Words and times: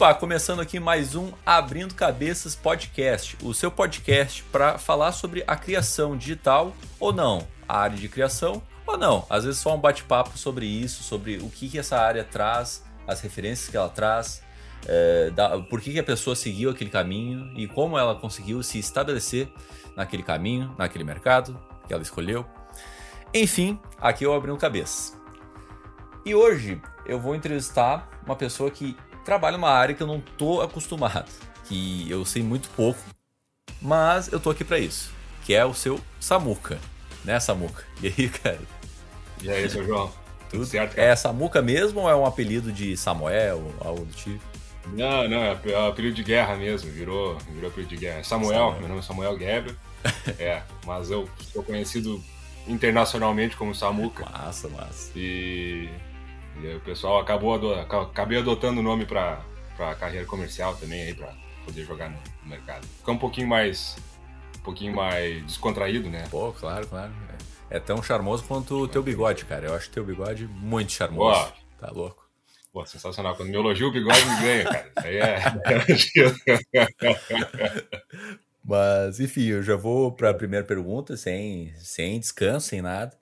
Opa, 0.00 0.14
começando 0.14 0.60
aqui 0.60 0.80
mais 0.80 1.14
um 1.14 1.30
Abrindo 1.44 1.94
Cabeças 1.94 2.56
Podcast, 2.56 3.36
o 3.42 3.52
seu 3.52 3.70
podcast 3.70 4.42
para 4.44 4.78
falar 4.78 5.12
sobre 5.12 5.44
a 5.46 5.54
criação 5.56 6.16
digital 6.16 6.74
ou 6.98 7.12
não, 7.12 7.46
a 7.68 7.80
área 7.80 7.98
de 7.98 8.08
criação 8.08 8.62
ou 8.86 8.96
não. 8.96 9.26
Às 9.28 9.44
vezes 9.44 9.60
só 9.60 9.76
um 9.76 9.78
bate-papo 9.78 10.38
sobre 10.38 10.64
isso, 10.64 11.02
sobre 11.02 11.36
o 11.36 11.50
que, 11.50 11.68
que 11.68 11.78
essa 11.78 11.98
área 11.98 12.24
traz, 12.24 12.82
as 13.06 13.20
referências 13.20 13.68
que 13.68 13.76
ela 13.76 13.90
traz, 13.90 14.42
é, 14.88 15.28
da, 15.32 15.58
por 15.60 15.82
que, 15.82 15.92
que 15.92 15.98
a 15.98 16.02
pessoa 16.02 16.34
seguiu 16.34 16.70
aquele 16.70 16.88
caminho 16.88 17.52
e 17.54 17.68
como 17.68 17.98
ela 17.98 18.14
conseguiu 18.14 18.62
se 18.62 18.78
estabelecer 18.78 19.52
naquele 19.94 20.22
caminho, 20.22 20.74
naquele 20.78 21.04
mercado 21.04 21.60
que 21.86 21.92
ela 21.92 22.02
escolheu. 22.02 22.46
Enfim, 23.34 23.78
aqui 24.00 24.24
eu 24.24 24.32
abri 24.32 24.50
um 24.50 24.56
cabeça. 24.56 25.12
E 26.24 26.34
hoje 26.34 26.80
eu 27.04 27.20
vou 27.20 27.34
entrevistar 27.34 28.08
uma 28.24 28.34
pessoa 28.34 28.70
que 28.70 28.96
trabalha 29.30 29.56
numa 29.56 29.70
área 29.70 29.94
que 29.94 30.02
eu 30.02 30.08
não 30.08 30.20
tô 30.20 30.60
acostumado, 30.60 31.30
que 31.68 32.10
eu 32.10 32.24
sei 32.24 32.42
muito 32.42 32.68
pouco, 32.70 32.98
mas 33.80 34.26
eu 34.32 34.40
tô 34.40 34.50
aqui 34.50 34.64
para 34.64 34.80
isso, 34.80 35.12
que 35.44 35.54
é 35.54 35.64
o 35.64 35.72
seu 35.72 36.00
Samuca, 36.18 36.80
né, 37.24 37.38
Samuca? 37.38 37.84
E 38.02 38.08
aí, 38.08 38.28
cara? 38.28 38.58
E 39.40 39.48
aí, 39.48 39.70
seu 39.70 39.86
João? 39.86 40.12
Tudo 40.50 40.64
certo? 40.64 40.96
Cara? 40.96 41.06
É 41.06 41.14
Samuca 41.14 41.62
mesmo 41.62 42.00
ou 42.00 42.10
é 42.10 42.16
um 42.16 42.26
apelido 42.26 42.72
de 42.72 42.96
Samuel, 42.96 43.72
algo 43.80 44.04
do 44.04 44.12
tipo? 44.12 44.42
Não, 44.94 45.28
não, 45.28 45.36
é, 45.36 45.56
é 45.64 45.88
apelido 45.88 46.16
de 46.16 46.24
guerra 46.24 46.56
mesmo, 46.56 46.90
virou, 46.90 47.38
virou 47.52 47.70
apelido 47.70 47.94
de 47.94 48.00
guerra. 48.00 48.24
Samuel, 48.24 48.50
Samuel. 48.50 48.78
meu 48.80 48.88
nome 48.88 48.98
é 48.98 49.02
Samuel 49.04 49.38
Geber, 49.38 49.76
é, 50.40 50.62
mas 50.84 51.08
eu 51.08 51.30
sou 51.52 51.62
conhecido 51.62 52.20
internacionalmente 52.66 53.56
como 53.56 53.76
Samuca. 53.76 54.28
Massa, 54.28 54.68
massa. 54.68 55.12
E, 55.14 55.88
e 56.62 56.74
o 56.74 56.80
pessoal 56.80 57.18
acabou 57.18 57.74
acabei 57.80 58.38
adotando 58.38 58.80
o 58.80 58.82
nome 58.82 59.06
para 59.06 59.42
carreira 59.98 60.26
comercial 60.26 60.76
também 60.76 61.02
aí 61.02 61.14
para 61.14 61.34
poder 61.64 61.84
jogar 61.84 62.10
no, 62.10 62.18
no 62.42 62.50
mercado. 62.50 62.86
Ficar 62.98 63.12
um 63.12 63.18
pouquinho 63.18 63.48
mais 63.48 63.96
um 64.58 64.62
pouquinho 64.62 64.94
mais 64.94 65.42
descontraído, 65.46 66.10
né? 66.10 66.26
Pô, 66.30 66.52
claro, 66.52 66.86
claro. 66.86 67.12
É, 67.70 67.76
é 67.76 67.80
tão 67.80 68.02
charmoso 68.02 68.44
quanto 68.44 68.82
o 68.82 68.88
teu 68.88 69.02
bigode, 69.02 69.44
cara. 69.44 69.68
Eu 69.68 69.74
acho 69.74 69.90
teu 69.90 70.04
bigode 70.04 70.46
muito 70.46 70.92
charmoso. 70.92 71.46
Pô, 71.46 71.52
tá 71.78 71.90
louco. 71.90 72.28
Pô, 72.72 72.84
sensacional. 72.84 73.36
Quando 73.36 73.48
me 73.48 73.56
elogio 73.56 73.88
o 73.88 73.92
bigode, 73.92 74.24
me 74.24 74.42
ganha, 74.42 74.64
cara. 74.64 74.92
Isso 74.96 75.06
aí 75.06 75.16
é. 75.16 75.42
Mas, 78.62 79.18
enfim, 79.18 79.46
eu 79.46 79.62
já 79.62 79.74
vou 79.74 80.12
para 80.12 80.30
a 80.30 80.34
primeira 80.34 80.64
pergunta, 80.64 81.16
sem, 81.16 81.74
sem 81.78 82.20
descanso, 82.20 82.68
sem 82.68 82.82
nada. 82.82 83.18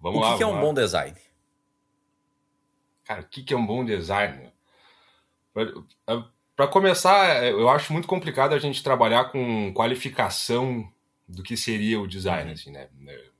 Vamos 0.00 0.18
o 0.18 0.22
que 0.22 0.28
lá. 0.28 0.34
O 0.34 0.36
que 0.36 0.42
é 0.42 0.46
um 0.46 0.54
lá. 0.54 0.60
bom 0.60 0.74
design? 0.74 1.16
Cara, 3.04 3.20
o 3.20 3.24
que 3.28 3.52
é 3.52 3.56
um 3.56 3.66
bom 3.66 3.84
design? 3.84 4.52
Para 6.56 6.66
começar, 6.68 7.44
eu 7.44 7.68
acho 7.68 7.92
muito 7.92 8.08
complicado 8.08 8.54
a 8.54 8.58
gente 8.58 8.82
trabalhar 8.82 9.26
com 9.26 9.72
qualificação 9.74 10.90
do 11.28 11.42
que 11.42 11.56
seria 11.56 12.00
o 12.00 12.06
design, 12.06 12.48
uhum. 12.48 12.54
assim, 12.54 12.70
né? 12.70 12.88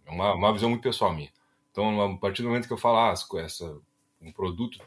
É 0.07 0.11
uma, 0.11 0.35
uma 0.35 0.53
visão 0.53 0.69
muito 0.69 0.83
pessoal 0.83 1.13
minha. 1.13 1.31
Então, 1.71 2.01
a 2.01 2.19
partir 2.19 2.43
do 2.43 2.49
momento 2.49 2.67
que 2.67 2.73
eu 2.73 2.79
falar 2.79 3.13
ah, 3.13 3.39
essa, 3.41 3.79
um 4.21 4.33
produto 4.33 4.79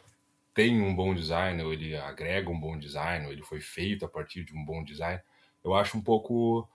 tem 0.53 0.81
um 0.81 0.95
bom 0.95 1.13
design, 1.13 1.61
ou 1.63 1.71
ele 1.71 1.95
agrega 1.95 2.49
um 2.49 2.59
bom 2.59 2.77
design, 2.77 3.25
ou 3.25 3.31
ele 3.31 3.43
foi 3.43 3.59
feito 3.61 4.05
a 4.05 4.07
partir 4.07 4.43
de 4.43 4.55
um 4.55 4.65
bom 4.65 4.83
design, 4.83 5.21
eu 5.63 5.75
acho 5.75 5.97
um 5.97 6.01
pouco 6.01 6.67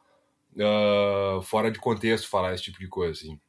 uh, 0.55 1.42
fora 1.42 1.70
de 1.70 1.78
contexto 1.78 2.28
falar 2.28 2.55
esse 2.55 2.64
tipo 2.64 2.78
de 2.78 2.87
coisa. 2.89 3.12
Assim. 3.12 3.41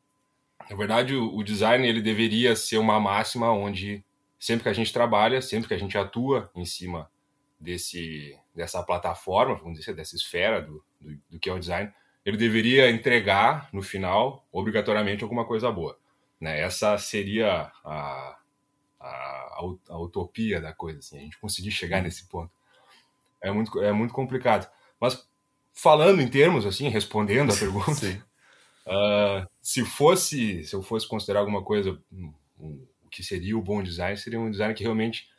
Na 0.70 0.76
verdade, 0.76 1.16
o, 1.16 1.36
o 1.36 1.44
design 1.44 1.88
ele 1.88 2.02
deveria 2.02 2.56
ser 2.56 2.78
uma 2.78 3.00
máxima 3.00 3.52
onde 3.52 4.04
sempre 4.44 4.64
que 4.64 4.70
a 4.70 4.74
gente 4.74 4.92
trabalha, 4.92 5.42
sempre 5.42 5.70
que 5.70 5.74
a 5.74 5.78
gente 5.78 5.98
atua 5.98 6.52
em 6.54 6.66
cima 6.66 7.10
desse 7.58 8.38
dessa 8.54 8.84
plataforma, 8.84 9.56
vamos 9.56 9.80
dizer, 9.80 9.96
dessa 9.96 10.18
esfera 10.18 10.62
do, 10.62 10.84
do, 11.00 11.18
do, 11.30 11.40
que 11.40 11.50
é 11.50 11.54
o 11.54 11.58
design, 11.58 11.92
ele 12.26 12.36
deveria 12.36 12.92
entregar 12.92 13.70
no 13.72 13.82
final 13.82 14.46
obrigatoriamente 14.52 15.24
alguma 15.24 15.46
coisa 15.46 15.72
boa. 15.72 15.98
Né? 16.42 16.60
Essa 16.60 16.98
seria 16.98 17.72
a, 17.86 18.38
a, 19.00 19.60
a, 19.90 19.98
utopia 19.98 20.60
da 20.60 20.74
coisa, 20.74 21.00
assim, 21.00 21.18
a 21.18 21.22
gente 21.22 21.40
conseguir 21.40 21.72
chegar 21.72 22.04
nesse 22.04 22.28
ponto. 22.28 22.52
É 23.42 23.50
muito, 23.50 23.82
é 23.82 23.94
muito 23.94 24.14
complicado. 24.14 24.70
Mas 25.00 25.26
falando 25.72 26.22
em 26.22 26.28
termos, 26.28 26.66
assim, 26.66 26.90
respondendo 26.90 27.54
a 27.54 27.56
pergunta, 27.58 28.06
uh, 28.88 29.50
se 29.62 29.86
fosse, 29.86 30.66
se 30.66 30.76
eu 30.76 30.84
fosse 30.84 31.08
considerar 31.08 31.40
alguma 31.40 31.64
coisa, 31.64 31.98
um, 32.12 32.34
um, 32.60 32.88
que 33.14 33.24
seria 33.24 33.58
o 33.58 33.62
bom 33.62 33.84
design, 33.84 34.18
seria 34.18 34.40
um 34.40 34.50
design 34.50 34.74
que 34.74 34.84
realmente 34.84 35.30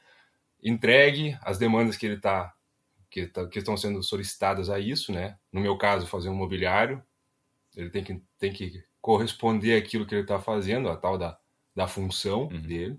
entregue 0.62 1.36
as 1.42 1.58
demandas 1.58 1.96
que 1.96 2.06
ele 2.06 2.14
está 2.14 2.54
que, 3.10 3.26
tá, 3.26 3.46
que, 3.46 3.58
estão 3.58 3.76
sendo 3.76 4.02
solicitadas 4.02 4.68
a 4.70 4.78
isso, 4.80 5.12
né? 5.12 5.38
No 5.52 5.60
meu 5.60 5.76
caso, 5.76 6.06
fazer 6.06 6.28
um 6.28 6.34
mobiliário, 6.34 7.02
ele 7.76 7.88
tem 7.90 8.02
que, 8.02 8.20
tem 8.38 8.52
que 8.52 8.82
corresponder 9.00 9.76
àquilo 9.76 10.04
que 10.04 10.14
ele 10.14 10.22
está 10.22 10.40
fazendo, 10.40 10.88
a 10.88 10.96
tal 10.96 11.16
da, 11.16 11.38
da 11.76 11.86
função 11.86 12.48
uhum. 12.48 12.60
dele, 12.60 12.98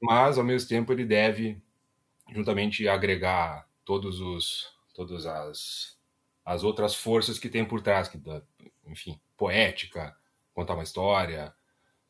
mas 0.00 0.38
ao 0.38 0.44
mesmo 0.44 0.68
tempo 0.68 0.92
ele 0.92 1.04
deve 1.04 1.60
juntamente 2.32 2.86
agregar 2.86 3.66
todos 3.84 4.20
os 4.20 4.76
todas 4.94 5.26
as, 5.26 5.96
as 6.44 6.64
outras 6.64 6.94
forças 6.94 7.38
que 7.38 7.48
tem 7.48 7.64
por 7.64 7.80
trás, 7.80 8.08
que, 8.08 8.20
enfim, 8.84 9.20
poética, 9.36 10.16
contar 10.52 10.74
uma 10.74 10.82
história, 10.82 11.54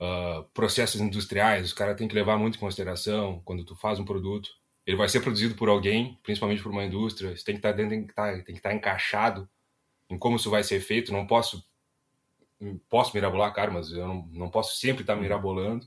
uh, 0.00 0.44
processos 0.54 1.00
industriais, 1.00 1.66
os 1.66 1.72
caras 1.72 1.96
têm 1.96 2.08
que 2.08 2.14
levar 2.14 2.38
muito 2.38 2.56
em 2.56 2.60
consideração 2.60 3.40
quando 3.44 3.64
tu 3.64 3.76
faz 3.76 3.98
um 3.98 4.04
produto. 4.04 4.50
Ele 4.86 4.96
vai 4.96 5.08
ser 5.08 5.20
produzido 5.20 5.54
por 5.54 5.68
alguém, 5.68 6.18
principalmente 6.22 6.62
por 6.62 6.72
uma 6.72 6.84
indústria, 6.84 7.32
isso 7.32 7.44
tem 7.44 7.54
que 7.54 7.58
estar 7.58 7.72
tá 7.72 7.76
dentro, 7.76 7.90
tem 7.90 8.04
que 8.04 8.12
estar, 8.12 8.30
tá, 8.30 8.32
tem 8.32 8.44
que 8.44 8.52
estar 8.52 8.70
tá 8.70 8.74
encaixado 8.74 9.48
em 10.08 10.18
como 10.18 10.36
isso 10.36 10.50
vai 10.50 10.62
ser 10.62 10.80
feito. 10.80 11.12
Não 11.12 11.26
posso 11.26 11.62
posso 12.88 13.14
mirabolar, 13.14 13.52
cara, 13.52 13.70
mas 13.70 13.92
eu 13.92 14.06
não, 14.06 14.28
não 14.32 14.50
posso 14.50 14.76
sempre 14.78 15.02
estar 15.02 15.16
mirabolando 15.16 15.86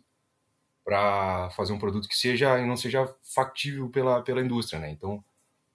para 0.84 1.50
fazer 1.52 1.74
um 1.74 1.80
produto 1.80 2.08
que 2.08 2.16
seja 2.16 2.60
e 2.60 2.66
não 2.66 2.78
seja 2.78 3.14
factível 3.22 3.90
pela, 3.90 4.22
pela 4.22 4.42
indústria, 4.42 4.80
né? 4.80 4.90
Então, 4.90 5.24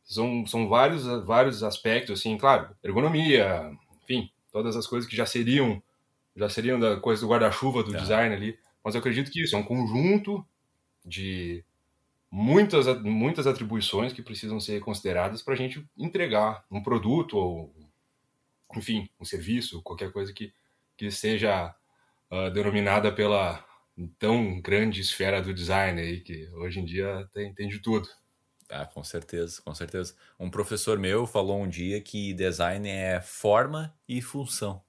são, 0.05 0.47
são 0.47 0.69
vários, 0.69 1.05
vários 1.25 1.63
aspectos, 1.63 2.21
assim, 2.21 2.37
claro, 2.39 2.75
ergonomia, 2.83 3.73
enfim, 4.03 4.31
todas 4.51 4.77
as 4.77 4.87
coisas 4.87 5.09
que 5.09 5.17
já 5.17 5.27
seriam 5.27 5.83
já 6.37 6.49
seriam 6.49 6.79
da 6.79 7.01
coisa 7.01 7.23
do 7.23 7.29
guarda-chuva 7.29 7.83
do 7.83 7.97
é. 7.97 7.99
design 7.99 8.35
ali, 8.35 8.59
mas 8.85 8.95
eu 8.95 9.01
acredito 9.01 9.31
que 9.31 9.43
isso 9.43 9.57
é 9.57 9.59
um 9.59 9.65
conjunto 9.65 10.47
de 11.05 11.65
muitas, 12.31 12.87
muitas 13.03 13.47
atribuições 13.47 14.13
que 14.13 14.23
precisam 14.23 14.61
ser 14.61 14.81
consideradas 14.81 15.43
para 15.43 15.55
a 15.55 15.57
gente 15.57 15.85
entregar 15.97 16.65
um 16.71 16.83
produto 16.83 17.37
ou, 17.37 17.75
enfim, 18.77 19.09
um 19.19 19.25
serviço, 19.25 19.83
qualquer 19.83 20.13
coisa 20.13 20.33
que, 20.33 20.53
que 20.97 21.11
seja 21.11 21.75
uh, 22.31 22.51
denominada 22.51 23.11
pela 23.11 23.65
tão 24.19 24.61
grande 24.61 25.01
esfera 25.01 25.41
do 25.41 25.55
design 25.55 26.01
aí, 26.01 26.21
que 26.21 26.49
hoje 26.51 26.81
em 26.81 26.85
dia 26.85 27.29
tem, 27.33 27.55
tem 27.55 27.69
de 27.69 27.79
tudo. 27.79 28.09
Ah, 28.69 28.85
com 28.85 29.03
certeza, 29.03 29.63
com 29.63 29.75
certeza. 29.75 30.15
Um 30.39 30.51
professor 30.51 30.99
meu 30.99 31.27
falou 31.27 31.63
um 31.63 31.69
dia 31.69 32.01
que 32.01 32.35
design 32.35 32.89
é 32.89 33.21
forma 33.21 33.97
e 34.09 34.21
função. 34.21 34.83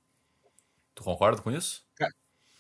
Tu 0.98 1.04
concorda 1.04 1.42
com 1.42 1.52
isso? 1.52 1.86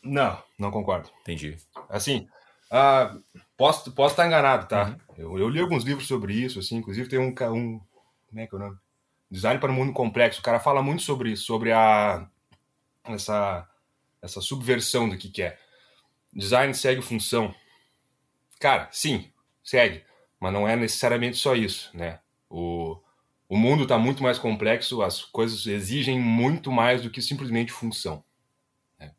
Não, 0.03 0.41
não 0.57 0.69
concordo. 0.69 1.09
Entendi. 1.21 1.57
Assim, 1.89 2.29
uh, 2.71 3.21
posso, 3.57 3.91
posso 3.91 4.13
estar 4.13 4.27
enganado, 4.27 4.67
tá? 4.67 4.95
Uhum. 5.09 5.15
Eu, 5.17 5.39
eu, 5.39 5.49
li 5.49 5.59
alguns 5.59 5.83
livros 5.83 6.07
sobre 6.07 6.33
isso, 6.33 6.59
assim, 6.59 6.77
inclusive 6.77 7.09
tem 7.09 7.17
um, 7.17 7.29
um 7.29 7.81
como 8.29 8.39
é 8.39 8.45
que 8.45 8.53
é 8.53 8.57
o 8.57 8.61
nome? 8.61 8.77
Design 9.29 9.59
para 9.59 9.71
o 9.71 9.73
mundo 9.73 9.91
complexo. 9.91 10.39
O 10.39 10.43
cara 10.43 10.59
fala 10.59 10.83
muito 10.83 11.01
sobre 11.01 11.31
isso, 11.31 11.45
sobre 11.45 11.73
a 11.73 12.29
essa 13.05 13.67
essa 14.21 14.39
subversão 14.39 15.09
do 15.09 15.17
que, 15.17 15.29
que 15.29 15.41
é. 15.41 15.57
Design 16.31 16.73
segue 16.75 17.01
função. 17.01 17.53
Cara, 18.59 18.87
sim, 18.91 19.31
segue 19.63 20.05
mas 20.39 20.53
não 20.53 20.67
é 20.67 20.75
necessariamente 20.75 21.37
só 21.37 21.55
isso, 21.55 21.89
né? 21.93 22.19
O, 22.49 22.97
o 23.49 23.57
mundo 23.57 23.83
está 23.83 23.97
muito 23.97 24.21
mais 24.21 24.37
complexo, 24.37 25.01
as 25.01 25.23
coisas 25.23 25.65
exigem 25.65 26.19
muito 26.19 26.71
mais 26.71 27.01
do 27.01 27.09
que 27.09 27.21
simplesmente 27.21 27.71
função. 27.71 28.23
Né? 28.99 29.11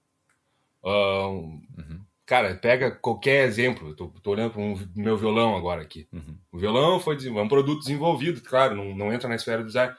uhum. 0.85 2.01
Cara, 2.27 2.55
pega 2.55 2.91
qualquer 2.91 3.47
exemplo. 3.47 3.91
Estou 3.91 4.13
olhando 4.27 4.53
para 4.53 4.61
o 4.61 4.65
um, 4.65 4.89
meu 4.95 5.17
violão 5.17 5.57
agora 5.57 5.81
aqui. 5.81 6.07
Uhum. 6.13 6.37
O 6.53 6.59
violão 6.59 7.01
foi 7.01 7.17
é 7.27 7.31
um 7.31 7.49
produto 7.49 7.81
desenvolvido, 7.81 8.43
claro, 8.43 8.77
não, 8.77 8.95
não 8.95 9.13
entra 9.13 9.29
na 9.29 9.35
esfera 9.35 9.63
do 9.63 9.69
design. 9.69 9.95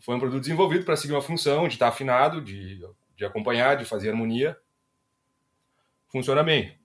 Foi 0.00 0.16
um 0.16 0.18
produto 0.18 0.40
desenvolvido 0.40 0.84
para 0.84 0.96
seguir 0.96 1.14
uma 1.14 1.22
função, 1.22 1.68
de 1.68 1.74
estar 1.74 1.86
tá 1.86 1.92
afinado, 1.92 2.40
de, 2.40 2.84
de 3.14 3.24
acompanhar, 3.24 3.76
de 3.76 3.84
fazer 3.84 4.10
harmonia. 4.10 4.56
Funciona 6.08 6.42
bem. 6.42 6.76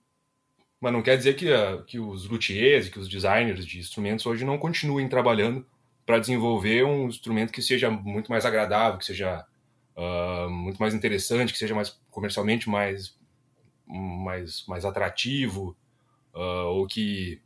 Mas 0.80 0.92
não 0.92 1.02
quer 1.02 1.16
dizer 1.16 1.34
que, 1.34 1.50
uh, 1.50 1.82
que 1.84 1.98
os 1.98 2.28
luthiers, 2.28 2.88
que 2.88 2.98
os 3.00 3.08
designers 3.08 3.66
de 3.66 3.80
instrumentos 3.80 4.24
hoje 4.24 4.44
não 4.44 4.56
continuem 4.56 5.08
trabalhando 5.08 5.66
para 6.06 6.20
desenvolver 6.20 6.84
um 6.84 7.08
instrumento 7.08 7.52
que 7.52 7.60
seja 7.60 7.90
muito 7.90 8.30
mais 8.30 8.46
agradável, 8.46 8.98
que 8.98 9.04
seja 9.04 9.44
uh, 9.96 10.48
muito 10.48 10.78
mais 10.78 10.94
interessante, 10.94 11.52
que 11.52 11.58
seja 11.58 11.74
mais 11.74 11.98
comercialmente 12.10 12.70
mais, 12.70 13.18
mais, 13.84 14.64
mais 14.68 14.84
atrativo, 14.84 15.76
uh, 16.32 16.68
ou 16.68 16.86
que, 16.86 17.42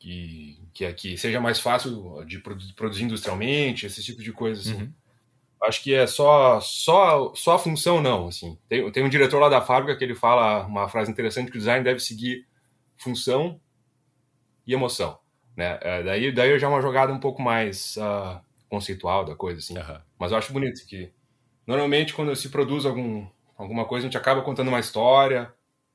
que, 0.00 0.60
que 0.74 0.84
aqui 0.84 1.16
seja 1.16 1.40
mais 1.40 1.60
fácil 1.60 2.24
de 2.26 2.40
produzir 2.74 3.04
industrialmente, 3.04 3.86
esse 3.86 4.02
tipo 4.02 4.20
de 4.20 4.32
coisa 4.32 4.60
assim. 4.60 4.82
Uhum. 4.82 4.92
Acho 5.62 5.82
que 5.82 5.92
é 5.92 6.06
só 6.06 6.60
só 6.60 7.34
só 7.34 7.54
a 7.54 7.58
função 7.58 8.00
não, 8.00 8.28
assim. 8.28 8.56
Tem, 8.68 8.90
tem 8.92 9.04
um 9.04 9.08
diretor 9.08 9.40
lá 9.40 9.48
da 9.48 9.60
fábrica 9.60 9.96
que 9.96 10.04
ele 10.04 10.14
fala 10.14 10.64
uma 10.66 10.88
frase 10.88 11.10
interessante 11.10 11.50
que 11.50 11.56
o 11.56 11.60
design 11.60 11.82
deve 11.82 11.98
seguir 11.98 12.46
função 12.96 13.60
e 14.64 14.72
emoção, 14.72 15.18
né? 15.58 15.76
É, 15.82 16.04
daí 16.04 16.30
daí 16.30 16.56
já 16.56 16.68
é 16.68 16.70
uma 16.70 16.80
jogada 16.80 17.12
um 17.12 17.18
pouco 17.18 17.42
mais 17.42 17.96
uh, 17.96 18.40
conceitual 18.68 19.24
da 19.24 19.34
coisa 19.34 19.58
assim. 19.58 19.76
Uhum. 19.76 20.00
Mas 20.16 20.30
eu 20.30 20.38
acho 20.38 20.52
bonito 20.52 20.86
que 20.86 21.12
normalmente 21.66 22.14
quando 22.14 22.34
se 22.36 22.48
produz 22.48 22.86
algum 22.86 23.26
alguma 23.56 23.84
coisa 23.84 24.06
a 24.06 24.08
gente 24.08 24.16
acaba 24.16 24.40
contando 24.42 24.68
uma 24.68 24.78
história, 24.78 25.52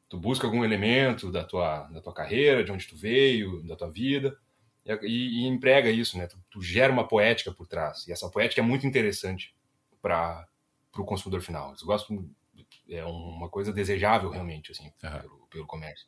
tu 0.10 0.18
busca 0.18 0.46
algum 0.46 0.66
elemento 0.66 1.32
da 1.32 1.46
tua 1.46 1.84
da 1.88 2.02
tua 2.02 2.14
carreira, 2.14 2.62
de 2.62 2.74
onde 2.74 2.86
tu 2.86 2.98
veio, 2.98 3.64
da 3.64 3.78
tua 3.78 3.90
vida 3.90 4.38
e, 4.86 5.44
e 5.44 5.48
emprega 5.48 5.90
isso, 5.90 6.18
né? 6.18 6.28
Tu, 6.28 6.38
tu, 6.52 6.62
gera 6.62 6.92
uma 6.92 7.08
poética 7.08 7.50
por 7.54 7.66
trás. 7.66 8.06
E 8.06 8.12
essa 8.12 8.30
poética 8.30 8.60
é 8.60 8.64
muito 8.64 8.86
interessante 8.86 9.56
para 10.02 10.46
o 10.98 11.06
consumidor 11.06 11.42
final. 11.42 11.74
Eu 11.80 11.88
gosto, 11.88 12.30
é 12.90 13.06
uma 13.06 13.48
coisa 13.48 13.72
desejável 13.72 14.30
realmente, 14.30 14.74
assim, 14.74 14.92
uhum. 15.02 15.20
pelo, 15.22 15.48
pelo 15.48 15.66
comércio. 15.66 16.06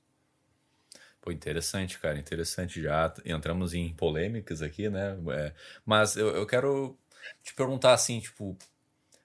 Pô, 1.25 1.31
interessante, 1.31 1.97
cara, 1.97 2.19
interessante. 2.19 2.79
Já 2.79 3.11
entramos 3.25 3.73
em 3.73 3.91
polêmicas 3.95 4.61
aqui, 4.61 4.89
né? 4.89 5.17
É, 5.31 5.53
mas 5.83 6.15
eu, 6.15 6.27
eu 6.27 6.45
quero 6.45 6.95
te 7.41 7.51
perguntar 7.55 7.93
assim, 7.93 8.19
tipo, 8.19 8.55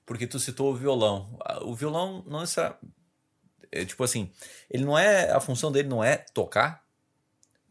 porque 0.07 0.27
tu 0.27 0.39
citou 0.39 0.73
o 0.73 0.75
violão. 0.75 1.39
O 1.61 1.75
violão 1.75 2.25
não 2.27 2.43
é, 2.43 2.47
é 3.71 3.85
tipo 3.85 4.03
assim, 4.03 4.33
ele 4.71 4.83
não 4.83 4.99
é 4.99 5.31
a 5.31 5.41
função 5.41 5.71
dele 5.71 5.89
não 5.89 6.03
é 6.03 6.17
tocar 6.17 6.83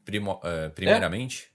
primo, 0.06 0.40
é, 0.44 0.70
primeiramente 0.70 1.52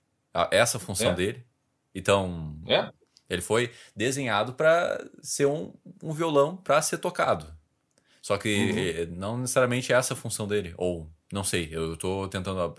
essa 0.50 0.80
função 0.80 1.12
é. 1.12 1.14
dele. 1.14 1.46
Então, 1.94 2.58
é. 2.66 2.90
ele 3.30 3.40
foi 3.40 3.70
desenhado 3.94 4.52
para 4.54 5.00
ser 5.22 5.46
um, 5.46 5.72
um 6.02 6.12
violão 6.12 6.56
para 6.56 6.82
ser 6.82 6.98
tocado. 6.98 7.46
Só 8.20 8.36
que 8.36 8.48
uhum. 8.48 8.78
Eh, 8.78 9.06
não 9.16 9.38
necessariamente 9.38 9.92
é 9.92 9.96
essa 9.96 10.14
a 10.14 10.16
função 10.16 10.48
dele. 10.48 10.74
Ou, 10.76 11.08
não 11.34 11.42
sei, 11.42 11.68
eu 11.72 11.94
estou 11.94 12.28
tentando. 12.28 12.72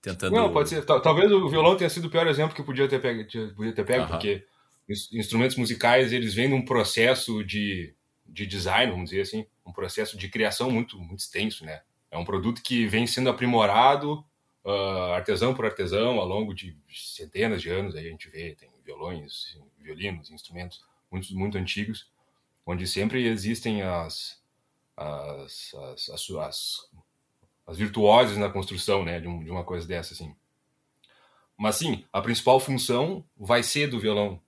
tentando... 0.00 0.32
Não, 0.32 0.52
pode 0.52 0.68
ser. 0.68 0.84
Talvez 0.84 1.30
o 1.32 1.48
violão 1.48 1.76
tenha 1.76 1.90
sido 1.90 2.06
o 2.06 2.10
pior 2.10 2.28
exemplo 2.28 2.54
que 2.54 2.62
podia 2.62 2.88
ter 2.88 3.00
pego, 3.00 3.24
podia 3.56 3.74
ter 3.74 3.84
pego 3.84 4.04
uhum. 4.04 4.08
porque 4.10 4.46
instrumentos 5.12 5.56
musicais 5.56 6.12
eles 6.12 6.32
vêm 6.32 6.48
num 6.48 6.64
processo 6.64 7.44
de, 7.44 7.92
de 8.24 8.46
design, 8.46 8.92
vamos 8.92 9.10
dizer 9.10 9.22
assim, 9.22 9.44
um 9.66 9.72
processo 9.72 10.16
de 10.16 10.28
criação 10.28 10.70
muito, 10.70 10.96
muito 10.96 11.18
extenso, 11.18 11.64
né? 11.64 11.82
É 12.08 12.16
um 12.16 12.24
produto 12.24 12.62
que 12.62 12.86
vem 12.86 13.04
sendo 13.06 13.28
aprimorado 13.28 14.24
uh, 14.64 15.12
artesão 15.12 15.52
por 15.52 15.66
artesão, 15.66 16.20
ao 16.20 16.26
longo 16.26 16.54
de 16.54 16.78
centenas 16.88 17.60
de 17.60 17.68
anos, 17.68 17.96
aí 17.96 18.06
a 18.06 18.10
gente 18.10 18.30
vê, 18.30 18.54
tem 18.54 18.70
violões, 18.84 19.58
violinos, 19.78 20.30
instrumentos 20.30 20.82
muito, 21.10 21.34
muito 21.36 21.58
antigos, 21.58 22.10
onde 22.64 22.86
sempre 22.86 23.26
existem 23.26 23.82
as, 23.82 24.40
as, 24.96 25.74
as, 25.74 26.08
as, 26.08 26.30
as, 26.30 26.90
as 27.68 27.76
virtuosas 27.76 28.36
na 28.36 28.48
construção 28.50 29.04
né, 29.04 29.20
de, 29.20 29.28
um, 29.28 29.44
de 29.44 29.50
uma 29.50 29.62
coisa 29.62 29.86
dessa. 29.86 30.14
Assim. 30.14 30.34
Mas 31.56 31.76
sim, 31.76 32.04
a 32.12 32.20
principal 32.20 32.58
função 32.58 33.24
vai 33.36 33.62
ser 33.62 33.86
do 33.86 34.00
violão 34.00 34.40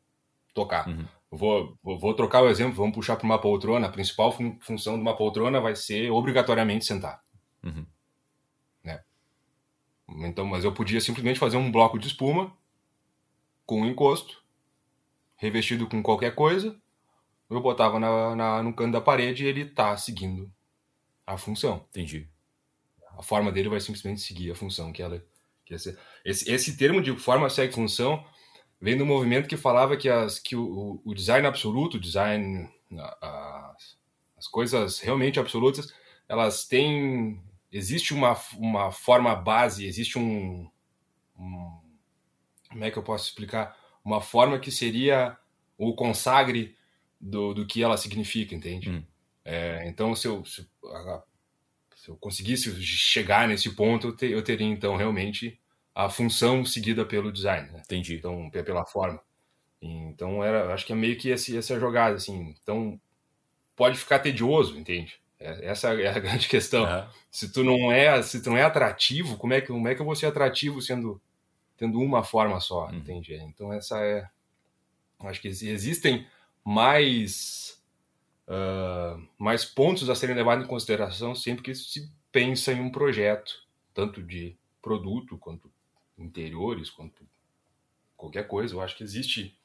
tocar. 0.53 0.89
Uhum. 0.89 1.07
Vou, 1.31 1.79
vou, 1.81 1.99
vou, 1.99 2.15
trocar 2.15 2.43
o 2.43 2.49
exemplo, 2.49 2.75
vamos 2.75 2.95
puxar 2.95 3.15
para 3.15 3.25
uma 3.25 3.41
poltrona. 3.41 3.87
A 3.87 3.91
principal 3.91 4.33
fun 4.33 4.59
função 4.61 4.95
de 4.95 5.03
uma 5.03 5.15
poltrona 5.15 5.61
vai 5.61 5.77
ser 5.77 6.11
obrigatoriamente 6.11 6.85
sentar. 6.85 7.23
Uhum. 7.63 7.87
Então, 10.19 10.45
mas 10.45 10.65
eu 10.65 10.73
podia 10.73 11.01
simplesmente 11.01 11.39
fazer 11.39 11.57
um 11.57 11.71
bloco 11.71 11.99
de 11.99 12.09
espuma 12.09 12.53
com 13.65 13.83
um 13.83 13.87
encosto, 13.87 14.43
revestido 15.37 15.87
com 15.89 16.03
qualquer 16.03 16.35
coisa. 16.35 16.77
Eu 17.49 17.61
botava 17.61 17.99
na, 17.99 18.35
na, 18.35 18.63
no 18.63 18.75
canto 18.75 18.93
da 18.93 19.01
parede 19.01 19.45
e 19.45 19.47
ele 19.47 19.65
tá 19.65 19.97
seguindo 19.97 20.53
a 21.27 21.37
função. 21.37 21.85
Entendi. 21.91 22.29
A 23.21 23.23
forma 23.23 23.53
dele 23.53 23.69
vai 23.69 23.79
simplesmente 23.81 24.23
seguir 24.23 24.51
a 24.51 24.55
função 24.55 24.91
que 24.93 25.03
ela 25.03 25.23
que 25.67 25.75
esse, 25.75 25.95
esse, 26.25 26.51
esse 26.51 26.77
termo 26.77 27.03
de 27.03 27.15
forma 27.19 27.51
segue 27.51 27.75
função 27.75 28.25
vem 28.81 28.97
do 28.97 29.05
movimento 29.05 29.47
que 29.47 29.59
falava 29.59 29.95
que, 29.95 30.09
as, 30.09 30.39
que 30.39 30.57
o, 30.57 31.03
o 31.05 31.15
design 31.15 31.47
absoluto, 31.47 31.99
o 31.99 32.01
design, 32.01 32.67
as, 33.21 33.99
as 34.39 34.49
coisas 34.49 35.01
realmente 35.01 35.39
absolutas, 35.39 35.93
elas 36.27 36.67
têm 36.67 37.43
existe 37.71 38.15
uma, 38.15 38.35
uma 38.57 38.91
forma 38.91 39.35
base, 39.35 39.85
existe 39.85 40.19
um, 40.19 40.67
um, 41.39 41.81
Como 42.71 42.85
é 42.85 42.91
que 42.91 42.97
eu 42.97 43.03
posso 43.03 43.29
explicar? 43.29 43.77
Uma 44.03 44.23
forma 44.23 44.59
que 44.59 44.71
seria 44.71 45.37
o 45.77 45.95
consagre 45.95 46.75
do, 47.21 47.53
do 47.53 47.67
que 47.67 47.83
ela 47.83 47.99
significa, 47.99 48.55
entende? 48.55 48.89
Hum. 48.89 49.05
É, 49.45 49.87
então, 49.87 50.17
se 50.17 50.27
eu, 50.27 50.43
se, 50.47 50.67
se, 52.01 52.09
eu 52.09 52.17
conseguisse 52.17 52.83
chegar 52.83 53.47
nesse 53.47 53.71
ponto, 53.75 54.09
eu, 54.09 54.17
te, 54.17 54.27
eu, 54.27 54.43
teria 54.43 54.67
então 54.67 54.97
realmente 54.97 55.61
a 55.95 56.09
função 56.09 56.65
seguida 56.65 57.05
pelo 57.05 57.31
design. 57.31 57.71
Né? 57.71 57.83
Entendi. 57.85 58.17
Então, 58.17 58.49
pela 58.51 58.87
forma. 58.87 59.21
Então, 59.83 60.43
era, 60.43 60.73
acho 60.73 60.87
que 60.87 60.93
é 60.93 60.97
meio 60.97 61.17
que 61.19 61.29
esse, 61.29 61.57
essa 61.57 61.79
jogada, 61.79 62.17
assim. 62.17 62.55
Então, 62.63 63.01
pode 63.77 63.99
ficar 63.99 64.19
tedioso, 64.19 64.79
entende? 64.79 65.21
É, 65.39 65.67
essa 65.67 65.93
é 65.95 66.09
a 66.09 66.19
grande 66.21 66.49
questão. 66.49 66.85
Uhum. 66.85 67.07
Se 67.31 67.53
tu 67.53 67.63
não 67.63 67.93
é, 67.93 68.23
se 68.23 68.43
tu 68.43 68.51
não 68.51 68.57
é 68.57 68.63
atrativo, 68.63 69.37
como 69.37 69.53
é 69.53 69.61
que 69.61 69.69
como 69.69 69.89
é 69.89 69.95
que 69.95 70.01
eu 70.01 70.07
vou 70.07 70.17
ser 70.17 70.27
atrativo 70.27 70.81
sendo 70.81 71.21
tendo 71.77 71.99
uma 71.99 72.23
forma 72.23 72.61
só, 72.61 72.87
uhum. 72.87 72.97
entende? 72.97 73.35
Então 73.35 73.73
essa 73.73 73.99
é, 74.05 74.29
acho 75.21 75.41
que 75.41 75.49
existem 75.49 76.27
mais 76.63 77.80
uh, 78.51 79.29
mais 79.39 79.65
pontos 79.65 80.11
a 80.11 80.15
serem 80.15 80.37
levados 80.37 80.65
em 80.65 80.69
consideração 80.69 81.35
sempre 81.35 81.63
que 81.63 81.75
se 81.75 82.11
pensa 82.31 82.73
em 82.73 82.81
um 82.81 82.91
projeto, 82.91 83.67
tanto 83.95 84.23
de 84.23 84.57
produto 84.83 85.39
quanto 85.39 85.71
interiores, 86.19 86.91
quanto 86.91 87.27
qualquer 88.17 88.47
coisa. 88.47 88.75
Eu 88.75 88.81
acho 88.83 88.97
que 88.97 89.05
existe 89.05 89.57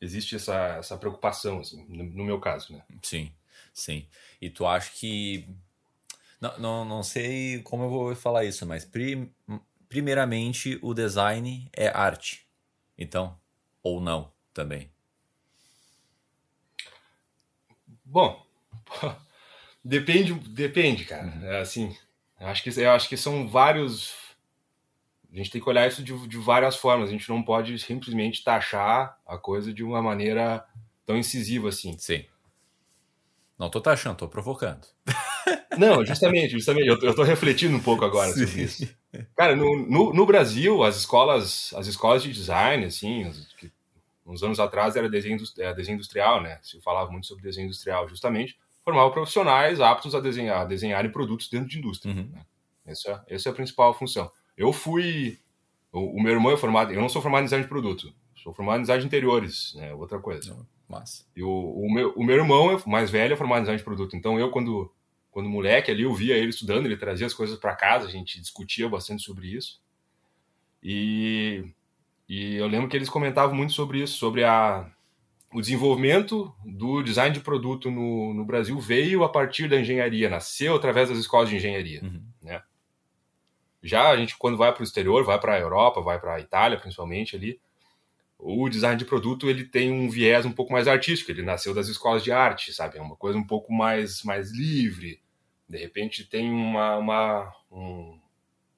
existe 0.00 0.36
essa, 0.36 0.76
essa 0.78 0.96
preocupação, 0.98 1.60
assim, 1.60 1.84
no, 1.88 2.04
no 2.04 2.24
meu 2.24 2.38
caso, 2.38 2.72
né? 2.72 2.82
Sim. 3.02 3.32
Sim. 3.72 4.06
E 4.40 4.50
tu 4.50 4.66
acha 4.66 4.90
que. 4.92 5.48
Não, 6.40 6.58
não, 6.58 6.84
não 6.84 7.02
sei 7.02 7.62
como 7.62 7.84
eu 7.84 7.90
vou 7.90 8.14
falar 8.14 8.44
isso, 8.44 8.66
mas 8.66 8.84
prim... 8.84 9.32
primeiramente 9.88 10.78
o 10.82 10.92
design 10.92 11.68
é 11.72 11.88
arte. 11.88 12.46
Então, 12.96 13.38
ou 13.82 14.00
não 14.00 14.32
também? 14.52 14.90
Bom, 18.04 18.44
depende, 19.84 20.34
depende, 20.34 21.04
cara. 21.04 21.26
Uhum. 21.26 21.44
É 21.46 21.60
assim, 21.60 21.96
eu 22.40 22.46
acho 22.48 22.62
que 22.62 22.80
eu 22.80 22.90
acho 22.90 23.08
que 23.08 23.16
são 23.16 23.48
vários. 23.48 24.14
A 25.32 25.36
gente 25.36 25.50
tem 25.50 25.60
que 25.60 25.68
olhar 25.68 25.88
isso 25.88 26.02
de, 26.02 26.28
de 26.28 26.38
várias 26.38 26.76
formas. 26.76 27.08
A 27.08 27.12
gente 27.12 27.28
não 27.28 27.42
pode 27.42 27.76
simplesmente 27.78 28.44
taxar 28.44 29.18
a 29.26 29.36
coisa 29.36 29.72
de 29.72 29.82
uma 29.82 30.00
maneira 30.00 30.64
tão 31.04 31.16
incisiva 31.16 31.70
assim. 31.70 31.98
Sim. 31.98 32.24
Não 33.58 33.70
tô 33.70 33.80
taxando, 33.80 34.16
tô 34.16 34.28
provocando. 34.28 34.86
Não, 35.78 36.04
justamente, 36.04 36.50
justamente. 36.50 36.88
Eu, 36.88 36.98
eu 37.00 37.14
tô 37.14 37.22
refletindo 37.22 37.76
um 37.76 37.80
pouco 37.80 38.04
agora 38.04 38.32
Sim. 38.32 38.46
sobre 38.46 38.62
isso. 38.62 38.88
Cara, 39.36 39.56
no, 39.56 39.86
no, 39.88 40.12
no, 40.12 40.26
Brasil, 40.26 40.82
as 40.82 40.96
escolas, 40.96 41.72
as 41.76 41.86
escolas 41.86 42.22
de 42.22 42.32
design, 42.32 42.84
assim, 42.84 43.30
que, 43.58 43.70
uns 44.26 44.42
anos 44.42 44.58
atrás 44.58 44.96
era 44.96 45.08
desenho, 45.08 45.38
desenho 45.76 45.96
industrial, 45.96 46.40
né? 46.42 46.58
Se 46.62 46.80
falava 46.80 47.10
muito 47.10 47.26
sobre 47.26 47.42
desenho 47.42 47.66
industrial, 47.66 48.08
justamente, 48.08 48.58
formavam 48.82 49.10
profissionais 49.10 49.80
aptos 49.80 50.14
a 50.14 50.20
desenhar, 50.20 50.62
a 50.62 50.64
desenharem 50.64 51.10
produtos 51.10 51.48
dentro 51.48 51.68
de 51.68 51.78
indústria. 51.78 52.14
Uhum. 52.14 52.30
Né? 52.32 52.44
Essa, 52.86 53.24
essa 53.28 53.48
é 53.48 53.52
a 53.52 53.54
principal 53.54 53.94
função. 53.94 54.30
Eu 54.56 54.72
fui. 54.72 55.38
O, 55.92 56.18
o, 56.18 56.22
meu 56.22 56.32
irmão 56.32 56.52
é 56.52 56.56
formado. 56.56 56.92
Eu 56.92 57.00
não 57.00 57.08
sou 57.08 57.22
formado 57.22 57.42
em 57.42 57.46
design 57.46 57.64
de 57.64 57.68
produto, 57.68 58.12
sou 58.36 58.52
formado 58.52 58.78
em 58.78 58.82
design 58.82 59.00
de 59.00 59.06
interiores, 59.06 59.74
né? 59.74 59.94
Outra 59.94 60.18
coisa. 60.18 60.56
Mas... 60.88 61.26
E 61.34 61.42
o, 61.42 61.48
o, 61.48 61.92
meu, 61.92 62.12
o 62.14 62.22
meu 62.22 62.36
irmão 62.36 62.70
é 62.70 62.82
mais 62.86 63.10
velho, 63.10 63.32
é 63.32 63.36
formado 63.36 63.60
em 63.60 63.62
design 63.62 63.78
de 63.78 63.84
produto. 63.84 64.16
Então 64.16 64.38
eu, 64.38 64.50
quando, 64.50 64.92
quando 65.30 65.48
moleque 65.48 65.90
ali, 65.90 66.02
eu 66.02 66.14
via 66.14 66.36
ele 66.36 66.50
estudando, 66.50 66.86
ele 66.86 66.96
trazia 66.96 67.26
as 67.26 67.34
coisas 67.34 67.58
para 67.58 67.74
casa, 67.74 68.06
a 68.06 68.10
gente 68.10 68.40
discutia 68.40 68.88
bastante 68.88 69.22
sobre 69.22 69.48
isso. 69.48 69.80
E, 70.82 71.64
e 72.28 72.56
eu 72.56 72.66
lembro 72.66 72.88
que 72.88 72.96
eles 72.96 73.08
comentavam 73.08 73.54
muito 73.54 73.72
sobre 73.72 74.02
isso, 74.02 74.16
sobre 74.16 74.44
a, 74.44 74.90
o 75.52 75.60
desenvolvimento 75.60 76.54
do 76.64 77.02
design 77.02 77.32
de 77.32 77.40
produto 77.40 77.90
no, 77.90 78.34
no 78.34 78.44
Brasil 78.44 78.78
veio 78.80 79.22
a 79.22 79.28
partir 79.28 79.68
da 79.68 79.78
engenharia, 79.78 80.28
nasceu 80.28 80.74
através 80.74 81.08
das 81.08 81.18
escolas 81.18 81.48
de 81.48 81.56
engenharia. 81.56 82.02
Uhum. 82.02 82.22
Né? 82.42 82.62
Já 83.82 84.08
a 84.08 84.16
gente, 84.16 84.36
quando 84.36 84.56
vai 84.56 84.72
para 84.72 84.80
o 84.80 84.84
exterior, 84.84 85.24
vai 85.24 85.38
para 85.38 85.54
a 85.54 85.60
Europa, 85.60 86.00
vai 86.00 86.18
para 86.18 86.34
a 86.34 86.40
Itália 86.40 86.78
principalmente 86.78 87.36
ali, 87.36 87.60
o 88.38 88.68
design 88.68 88.98
de 88.98 89.04
produto 89.04 89.48
ele 89.48 89.64
tem 89.64 89.92
um 89.92 90.10
viés 90.10 90.44
um 90.44 90.52
pouco 90.52 90.72
mais 90.72 90.88
artístico, 90.88 91.30
ele 91.30 91.42
nasceu 91.42 91.72
das 91.72 91.88
escolas 91.88 92.22
de 92.22 92.32
arte, 92.32 92.72
sabe? 92.72 92.98
É 92.98 93.00
uma 93.00 93.16
coisa 93.16 93.38
um 93.38 93.46
pouco 93.46 93.72
mais, 93.72 94.22
mais 94.22 94.50
livre. 94.50 95.22
De 95.68 95.78
repente 95.78 96.28
tem 96.28 96.50
uma, 96.50 96.96
uma 96.96 97.54
um, 97.70 98.18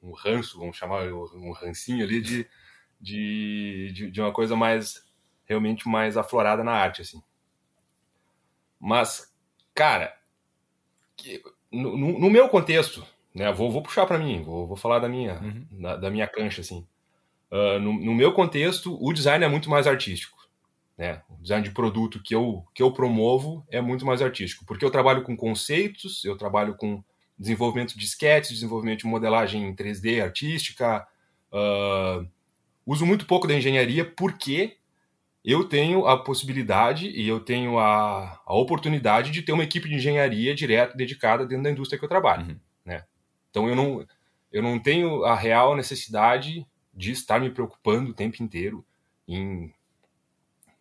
um 0.02 0.12
ranço, 0.12 0.58
vamos 0.58 0.76
chamar 0.76 1.04
um 1.12 1.52
rancinho 1.52 2.04
ali 2.04 2.20
de, 2.20 2.46
de, 3.06 3.92
de, 3.94 4.10
de 4.10 4.20
uma 4.20 4.32
coisa 4.32 4.56
mais 4.56 5.06
realmente 5.44 5.88
mais 5.88 6.16
aflorada 6.16 6.64
na 6.64 6.72
arte, 6.72 7.02
assim. 7.02 7.22
Mas, 8.80 9.32
cara, 9.72 10.12
no, 11.70 11.96
no 11.96 12.28
meu 12.28 12.48
contexto, 12.48 13.06
né, 13.32 13.52
vou, 13.52 13.70
vou 13.70 13.80
puxar 13.80 14.06
para 14.06 14.18
mim, 14.18 14.42
vou, 14.42 14.66
vou 14.66 14.76
falar 14.76 14.98
da 14.98 15.08
minha, 15.08 15.34
uhum. 15.34 15.66
da, 15.70 15.96
da, 15.96 16.10
minha 16.10 16.26
cancha, 16.26 16.62
assim. 16.62 16.84
Uh, 17.48 17.78
no, 17.78 17.92
no, 17.92 18.12
meu 18.12 18.32
contexto, 18.32 18.98
o 19.00 19.12
design 19.12 19.44
é 19.44 19.48
muito 19.48 19.70
mais 19.70 19.86
artístico. 19.86 20.36
Né? 20.98 21.22
O 21.30 21.40
design 21.40 21.62
de 21.62 21.72
produto 21.72 22.20
que 22.20 22.34
eu, 22.34 22.66
que 22.74 22.82
eu 22.82 22.90
promovo 22.90 23.64
é 23.70 23.80
muito 23.80 24.04
mais 24.04 24.20
artístico, 24.20 24.64
porque 24.66 24.84
eu 24.84 24.90
trabalho 24.90 25.22
com 25.22 25.36
conceitos, 25.36 26.24
eu 26.24 26.36
trabalho 26.36 26.74
com 26.74 27.04
desenvolvimento 27.38 27.96
de 27.96 28.04
sketches, 28.04 28.54
desenvolvimento 28.54 29.00
de 29.00 29.06
modelagem 29.06 29.62
em 29.62 29.76
3D 29.76 30.20
artística, 30.20 31.06
uh, 31.52 32.26
uso 32.86 33.04
muito 33.04 33.26
pouco 33.26 33.48
da 33.48 33.54
engenharia 33.54 34.04
porque 34.04 34.76
eu 35.44 35.64
tenho 35.64 36.06
a 36.06 36.22
possibilidade 36.22 37.08
e 37.08 37.28
eu 37.28 37.40
tenho 37.40 37.78
a, 37.78 38.40
a 38.44 38.54
oportunidade 38.54 39.30
de 39.30 39.42
ter 39.42 39.52
uma 39.52 39.64
equipe 39.64 39.88
de 39.88 39.94
engenharia 39.94 40.54
direta, 40.54 40.96
dedicada 40.96 41.46
dentro 41.46 41.64
da 41.64 41.70
indústria 41.70 41.98
que 41.98 42.04
eu 42.04 42.08
trabalho. 42.08 42.46
Uhum. 42.46 42.60
Né? 42.84 43.04
Então 43.50 43.68
eu 43.68 43.76
não, 43.76 44.06
eu 44.52 44.62
não 44.62 44.78
tenho 44.78 45.24
a 45.24 45.34
real 45.34 45.76
necessidade 45.76 46.66
de 46.92 47.12
estar 47.12 47.40
me 47.40 47.50
preocupando 47.50 48.10
o 48.10 48.14
tempo 48.14 48.42
inteiro 48.42 48.84
em, 49.28 49.72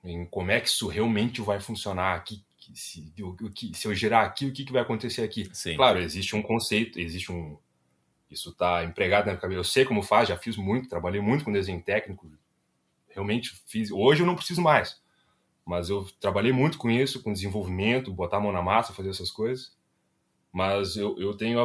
em 0.03 0.25
como 0.25 0.51
é 0.51 0.59
que 0.59 0.69
isso 0.69 0.87
realmente 0.87 1.41
vai 1.41 1.59
funcionar 1.59 2.15
aqui. 2.15 2.43
Se, 2.73 3.13
o, 3.21 3.35
que, 3.51 3.77
se 3.77 3.87
eu 3.87 3.93
girar 3.93 4.25
aqui, 4.25 4.47
o 4.47 4.51
que, 4.51 4.65
que 4.65 4.71
vai 4.71 4.81
acontecer 4.81 5.21
aqui? 5.21 5.47
Sim. 5.53 5.75
Claro, 5.75 5.99
existe 5.99 6.35
um 6.35 6.41
conceito, 6.41 6.99
existe 6.99 7.31
um. 7.31 7.57
Isso 8.29 8.49
está 8.49 8.83
empregado 8.83 9.25
na 9.25 9.33
minha 9.33 9.41
cabeça. 9.41 9.59
Eu 9.59 9.63
sei 9.63 9.85
como 9.85 10.01
faz, 10.01 10.29
já 10.29 10.37
fiz 10.37 10.57
muito, 10.57 10.89
trabalhei 10.89 11.21
muito 11.21 11.45
com 11.45 11.51
desenho 11.51 11.81
técnico, 11.81 12.29
realmente 13.09 13.61
fiz. 13.65 13.91
Hoje 13.91 14.21
eu 14.21 14.25
não 14.25 14.35
preciso 14.35 14.61
mais, 14.61 15.01
mas 15.65 15.89
eu 15.89 16.05
trabalhei 16.19 16.51
muito 16.51 16.77
com 16.77 16.89
isso, 16.89 17.21
com 17.23 17.33
desenvolvimento, 17.33 18.13
botar 18.13 18.37
a 18.37 18.39
mão 18.39 18.51
na 18.51 18.61
massa, 18.61 18.93
fazer 18.93 19.09
essas 19.09 19.31
coisas. 19.31 19.73
Mas 20.51 20.95
eu, 20.95 21.19
eu 21.19 21.35
tenho. 21.35 21.59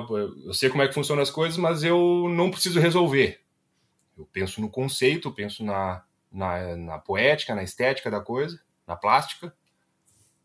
Eu 0.44 0.52
sei 0.52 0.68
como 0.68 0.82
é 0.82 0.88
que 0.88 0.94
funcionam 0.94 1.22
as 1.22 1.30
coisas, 1.30 1.56
mas 1.56 1.84
eu 1.84 2.28
não 2.28 2.50
preciso 2.50 2.80
resolver. 2.80 3.40
Eu 4.18 4.26
penso 4.32 4.60
no 4.60 4.68
conceito, 4.68 5.30
penso 5.30 5.64
na, 5.64 6.02
na, 6.30 6.76
na 6.76 6.98
poética, 6.98 7.54
na 7.54 7.62
estética 7.62 8.10
da 8.10 8.20
coisa, 8.20 8.60
na 8.86 8.96
plástica. 8.96 9.54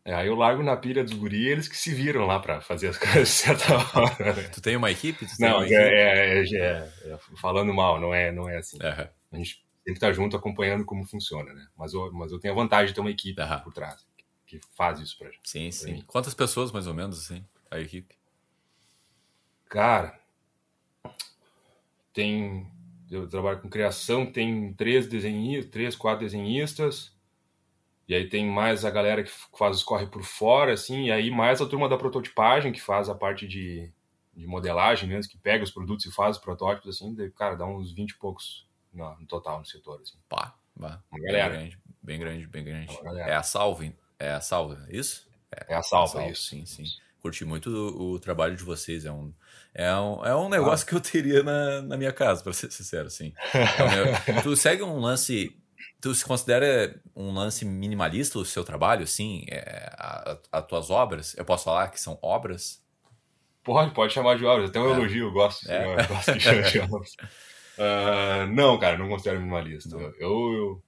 É, 0.06 0.14
aí 0.14 0.28
eu 0.28 0.36
largo 0.36 0.62
na 0.62 0.76
pilha 0.76 1.02
dos 1.02 1.12
guri 1.12 1.48
eles 1.48 1.66
que 1.66 1.76
se 1.76 1.92
viram 1.92 2.26
lá 2.26 2.38
para 2.38 2.60
fazer 2.60 2.88
as 2.88 2.96
coisas 2.98 3.28
de 3.28 3.34
certa 3.34 3.74
hora. 3.74 4.34
Né? 4.34 4.42
Tu 4.44 4.62
tem 4.62 4.76
uma 4.76 4.90
equipe? 4.90 5.26
não, 5.40 5.58
uma 5.58 5.64
é, 5.64 6.38
equipe? 6.40 6.56
É, 6.56 6.64
é, 6.64 7.12
é, 7.12 7.18
falando 7.40 7.74
mal, 7.74 8.00
não 8.00 8.14
é, 8.14 8.30
não 8.30 8.48
é 8.48 8.56
assim. 8.58 8.78
Uhum. 8.78 9.08
A 9.32 9.36
gente 9.36 9.66
tem 9.84 9.92
que 9.92 9.98
estar 9.98 10.12
junto 10.12 10.36
acompanhando 10.36 10.84
como 10.84 11.04
funciona, 11.04 11.52
né? 11.52 11.66
Mas 11.76 11.92
eu, 11.92 12.12
mas 12.12 12.30
eu 12.30 12.38
tenho 12.38 12.54
a 12.54 12.56
vantagem 12.56 12.86
de 12.86 12.94
ter 12.94 13.00
uma 13.00 13.10
equipe 13.10 13.42
uhum. 13.42 13.60
por 13.60 13.72
trás 13.72 14.06
que 14.46 14.60
faz 14.74 15.00
isso 15.00 15.18
pra 15.18 15.30
gente. 15.30 15.40
Sim, 15.42 15.70
sim. 15.70 15.92
Mim. 15.94 16.04
Quantas 16.06 16.32
pessoas, 16.32 16.70
mais 16.70 16.86
ou 16.86 16.94
menos, 16.94 17.18
assim, 17.18 17.44
a 17.70 17.80
equipe? 17.80 18.14
Cara, 19.68 20.18
tem. 22.12 22.70
Eu 23.10 23.28
trabalho 23.28 23.60
com 23.60 23.68
criação, 23.68 24.24
tem 24.24 24.72
três 24.74 25.06
desenhistas, 25.06 25.70
três, 25.70 25.96
quatro 25.96 26.24
desenhistas. 26.24 27.15
E 28.08 28.14
aí 28.14 28.28
tem 28.28 28.46
mais 28.48 28.84
a 28.84 28.90
galera 28.90 29.22
que 29.22 29.30
faz 29.58 29.76
os 29.76 29.82
corre 29.82 30.06
por 30.06 30.22
fora, 30.22 30.72
assim, 30.72 31.06
e 31.06 31.12
aí 31.12 31.30
mais 31.30 31.60
a 31.60 31.66
turma 31.66 31.88
da 31.88 31.96
prototipagem, 31.96 32.72
que 32.72 32.80
faz 32.80 33.08
a 33.08 33.14
parte 33.14 33.48
de, 33.48 33.90
de 34.34 34.46
modelagem 34.46 35.08
mesmo, 35.08 35.30
que 35.30 35.38
pega 35.38 35.64
os 35.64 35.70
produtos 35.70 36.06
e 36.06 36.12
faz 36.12 36.36
os 36.36 36.42
protótipos, 36.42 36.96
assim, 36.96 37.14
daí, 37.14 37.30
cara, 37.30 37.56
dá 37.56 37.66
uns 37.66 37.92
20 37.92 38.10
e 38.10 38.18
poucos 38.18 38.66
no, 38.92 39.16
no 39.18 39.26
total 39.26 39.58
no 39.58 39.66
setor. 39.66 40.00
Assim. 40.00 40.16
Pá, 40.28 40.54
pá. 40.78 41.02
Uma 41.10 41.20
galera. 41.20 41.50
Bem 41.50 41.58
grande, 41.58 41.78
bem 42.02 42.18
grande, 42.18 42.46
bem 42.46 42.64
grande. 42.64 42.98
É 43.28 43.34
a 43.34 43.42
salva, 43.42 43.84
é 44.18 44.30
a 44.30 44.40
salva, 44.40 44.86
é 44.88 44.96
isso? 44.96 45.28
É, 45.50 45.74
é 45.74 45.76
a 45.76 45.82
salva, 45.82 46.22
é 46.22 46.30
isso. 46.30 46.50
Sim, 46.50 46.64
sim. 46.64 46.84
Curti 47.20 47.44
muito 47.44 47.70
o, 47.70 48.12
o, 48.12 48.20
trabalho 48.20 48.56
de 48.56 48.62
vocês. 48.62 49.04
É 49.04 49.10
um, 49.10 49.32
é 49.74 49.94
um, 49.96 50.24
é 50.24 50.36
um 50.36 50.48
negócio 50.48 50.86
ah. 50.86 50.88
que 50.88 50.94
eu 50.94 51.00
teria 51.00 51.42
na, 51.42 51.82
na 51.82 51.96
minha 51.96 52.12
casa, 52.12 52.42
para 52.42 52.52
ser 52.52 52.70
sincero, 52.70 53.08
assim. 53.08 53.32
É 54.26 54.40
tu 54.42 54.56
segue 54.56 54.82
um 54.82 55.00
lance. 55.00 55.56
Tu 56.00 56.14
se 56.14 56.24
considera 56.24 57.00
um 57.14 57.32
lance 57.32 57.64
minimalista 57.64 58.38
o 58.38 58.44
seu 58.44 58.64
trabalho, 58.64 59.04
assim? 59.04 59.44
É, 59.50 59.92
as 60.52 60.66
tuas 60.66 60.90
obras? 60.90 61.34
Eu 61.36 61.44
posso 61.44 61.64
falar 61.64 61.88
que 61.88 62.00
são 62.00 62.18
obras? 62.22 62.82
Pode, 63.66 63.92
pode 63.92 64.12
chamar 64.12 64.38
de 64.38 64.44
obras. 64.44 64.70
Até 64.70 64.80
um 64.80 64.88
é. 64.88 64.92
elogio, 64.92 65.26
eu 65.26 65.32
gosto. 65.32 65.68
É. 65.68 66.00
Eu 66.00 66.08
gosto 66.08 66.32
de 66.34 66.40
chamar 66.40 66.62
de 66.62 66.78
obras. 66.78 67.16
Uh, 67.76 68.46
não, 68.54 68.78
cara, 68.78 68.96
não 68.96 69.08
considero 69.08 69.40
minimalista. 69.40 69.88
Não. 69.88 70.00
Eu, 70.00 70.82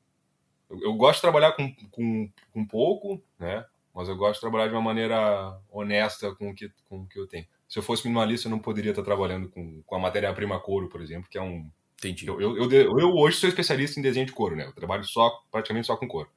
eu, 0.70 0.80
eu, 0.82 0.94
gosto 0.94 1.16
de 1.16 1.22
trabalhar 1.22 1.52
com, 1.52 1.74
com, 1.90 2.30
com 2.52 2.64
pouco, 2.64 3.20
né? 3.38 3.64
Mas 3.92 4.08
eu 4.08 4.16
gosto 4.16 4.34
de 4.34 4.40
trabalhar 4.42 4.68
de 4.68 4.74
uma 4.74 4.80
maneira 4.80 5.58
honesta 5.68 6.32
com 6.36 6.50
o 6.50 6.54
que, 6.54 6.70
com 6.88 7.00
o 7.00 7.06
que 7.08 7.18
eu 7.18 7.26
tenho. 7.26 7.46
Se 7.68 7.80
eu 7.80 7.82
fosse 7.82 8.04
minimalista, 8.04 8.46
eu 8.46 8.50
não 8.50 8.60
poderia 8.60 8.90
estar 8.90 9.02
trabalhando 9.02 9.48
com, 9.48 9.82
com 9.82 9.94
a 9.96 9.98
matéria-prima 9.98 10.60
couro, 10.60 10.88
por 10.88 11.00
exemplo, 11.00 11.28
que 11.28 11.36
é 11.36 11.42
um. 11.42 11.68
Entendi. 11.98 12.26
Eu, 12.26 12.40
eu, 12.40 12.70
eu, 12.70 12.98
eu, 12.98 13.16
hoje 13.16 13.38
sou 13.38 13.48
especialista 13.48 13.98
em 13.98 14.02
desenho 14.02 14.26
de 14.26 14.32
couro, 14.32 14.54
né? 14.54 14.66
Eu 14.66 14.72
trabalho 14.72 15.04
só, 15.04 15.42
praticamente 15.50 15.86
só 15.86 15.96
com 15.96 16.06
couro. 16.06 16.30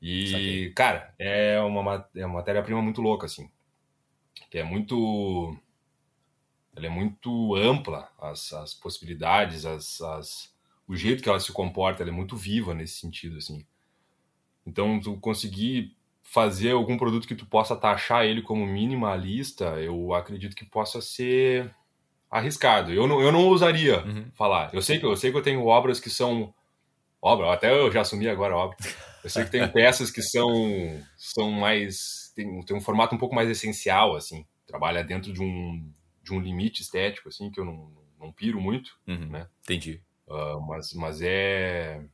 E, 0.00 0.72
cara, 0.76 1.14
é 1.18 1.58
uma, 1.60 2.08
é 2.14 2.26
uma 2.26 2.36
matéria-prima 2.36 2.82
muito 2.82 3.00
louca, 3.00 3.26
assim. 3.26 3.50
Que 4.50 4.58
é 4.58 4.64
muito 4.64 5.56
ela 6.74 6.86
é 6.86 6.90
muito 6.90 7.54
ampla, 7.54 8.10
as, 8.18 8.52
as 8.52 8.74
possibilidades, 8.74 9.66
as, 9.66 10.00
as, 10.00 10.54
o 10.88 10.96
jeito 10.96 11.22
que 11.22 11.28
ela 11.28 11.40
se 11.40 11.52
comporta, 11.52 12.02
ela 12.02 12.10
é 12.10 12.14
muito 12.14 12.36
viva 12.36 12.74
nesse 12.74 12.98
sentido, 12.98 13.36
assim. 13.36 13.66
Então, 14.66 14.98
tu 15.00 15.18
conseguir 15.18 15.94
fazer 16.22 16.70
algum 16.70 16.96
produto 16.96 17.28
que 17.28 17.34
tu 17.34 17.44
possa 17.44 17.76
taxar 17.76 18.24
ele 18.24 18.40
como 18.40 18.66
minimalista, 18.66 19.80
eu 19.80 20.14
acredito 20.14 20.56
que 20.56 20.64
possa 20.64 21.00
ser 21.00 21.74
arriscado. 22.32 22.92
Eu 22.92 23.06
não, 23.06 23.20
eu 23.20 23.30
não 23.30 23.46
ousaria 23.46 24.04
uhum. 24.04 24.30
falar. 24.32 24.70
Eu 24.72 24.82
sei 24.82 24.98
que 24.98 25.06
eu 25.06 25.16
sei 25.16 25.30
que 25.30 25.36
eu 25.36 25.42
tenho 25.42 25.64
obras 25.66 26.00
que 26.00 26.10
são 26.10 26.52
obra, 27.20 27.52
até 27.52 27.70
eu 27.70 27.92
já 27.92 28.00
assumi 28.00 28.28
agora 28.28 28.56
obra. 28.56 28.76
Eu 29.22 29.30
sei 29.30 29.44
que 29.44 29.50
tem 29.50 29.66
peças 29.70 30.10
que 30.10 30.22
são 30.22 30.50
são 31.16 31.50
mais 31.50 32.32
tem, 32.34 32.60
tem 32.64 32.76
um 32.76 32.80
formato 32.80 33.14
um 33.14 33.18
pouco 33.18 33.34
mais 33.34 33.48
essencial 33.48 34.16
assim, 34.16 34.44
trabalha 34.66 35.04
dentro 35.04 35.32
de 35.32 35.40
um 35.40 35.92
de 36.22 36.32
um 36.32 36.40
limite 36.40 36.82
estético, 36.82 37.28
assim, 37.28 37.50
que 37.50 37.58
eu 37.58 37.64
não, 37.64 37.90
não 38.18 38.32
piro 38.32 38.60
muito, 38.60 38.96
uhum, 39.06 39.26
né? 39.26 39.48
Entendi. 39.62 40.00
Uh, 40.26 40.60
mas, 40.60 40.92
mas 40.94 41.20
é... 41.20 42.04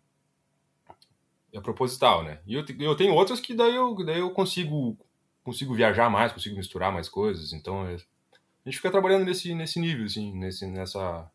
É 1.52 1.60
proposital, 1.60 2.24
né? 2.24 2.40
E 2.46 2.54
eu, 2.54 2.64
eu 2.80 2.94
tenho 2.94 3.14
outras 3.14 3.40
que 3.40 3.54
daí 3.54 3.74
eu, 3.74 3.94
daí 4.04 4.20
eu 4.20 4.30
consigo, 4.30 4.98
consigo 5.42 5.74
viajar 5.74 6.10
mais, 6.10 6.32
consigo 6.32 6.56
misturar 6.56 6.92
mais 6.92 7.08
coisas, 7.08 7.52
então 7.52 7.86
é... 7.86 7.96
a 8.68 8.70
gente 8.70 8.76
fica 8.76 8.90
trabalhando 8.90 9.24
nesse, 9.24 9.54
nesse 9.54 9.80
nível, 9.80 10.04
assim, 10.04 10.30
nesse, 10.38 10.66
nessa... 10.66 11.30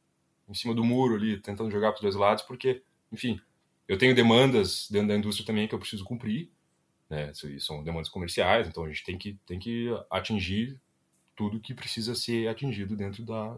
em 0.47 0.53
cima 0.53 0.75
do 0.75 0.83
muro 0.83 1.15
ali, 1.15 1.39
tentando 1.39 1.71
jogar 1.71 1.91
para 1.91 1.97
os 1.97 2.01
dois 2.01 2.15
lados, 2.15 2.43
porque, 2.43 2.83
enfim, 3.11 3.41
eu 3.87 3.97
tenho 3.97 4.13
demandas 4.13 4.87
dentro 4.87 5.07
da 5.07 5.15
indústria 5.15 5.45
também 5.45 5.67
que 5.67 5.73
eu 5.73 5.79
preciso 5.79 6.03
cumprir, 6.03 6.51
né? 7.09 7.31
São 7.59 7.83
demandas 7.83 8.07
comerciais, 8.07 8.67
então 8.67 8.83
a 8.83 8.87
gente 8.87 9.03
tem 9.03 9.17
que, 9.17 9.33
tem 9.47 9.57
que 9.57 9.89
atingir 10.11 10.79
tudo 11.35 11.59
que 11.59 11.73
precisa 11.73 12.13
ser 12.13 12.47
atingido 12.47 12.95
dentro 12.95 13.25
da, 13.25 13.57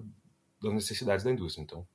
das 0.61 0.73
necessidades 0.73 1.25
da 1.25 1.31
indústria. 1.31 1.61
Então, 1.61 1.85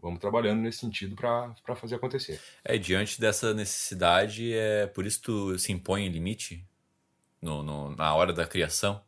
vamos 0.00 0.18
trabalhando 0.18 0.62
nesse 0.62 0.78
sentido 0.78 1.14
para 1.14 1.76
fazer 1.76 1.94
acontecer. 1.94 2.40
É, 2.64 2.76
diante 2.76 3.20
dessa 3.20 3.54
necessidade, 3.54 4.52
é 4.52 4.88
por 4.88 5.06
isso 5.06 5.22
tu 5.22 5.56
se 5.60 5.70
impõe 5.70 6.08
limite 6.08 6.66
no, 7.40 7.62
no, 7.62 7.94
na 7.94 8.12
hora 8.12 8.32
da 8.32 8.44
criação? 8.44 9.00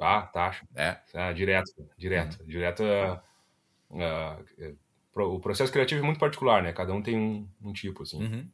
Ah, 0.00 0.22
taxa. 0.22 0.66
É? 0.74 0.96
Ah, 1.14 1.32
direto, 1.32 1.70
direto. 1.96 2.40
Uhum. 2.40 2.46
Direto, 2.46 2.82
uh, 2.82 3.20
uh, 5.14 5.34
o 5.34 5.40
processo 5.40 5.72
criativo 5.72 6.02
é 6.02 6.04
muito 6.04 6.20
particular, 6.20 6.62
né? 6.62 6.72
Cada 6.72 6.92
um 6.92 7.02
tem 7.02 7.16
um, 7.16 7.48
um 7.62 7.72
tipo, 7.72 8.02
assim. 8.02 8.22
Uhum. 8.22 8.48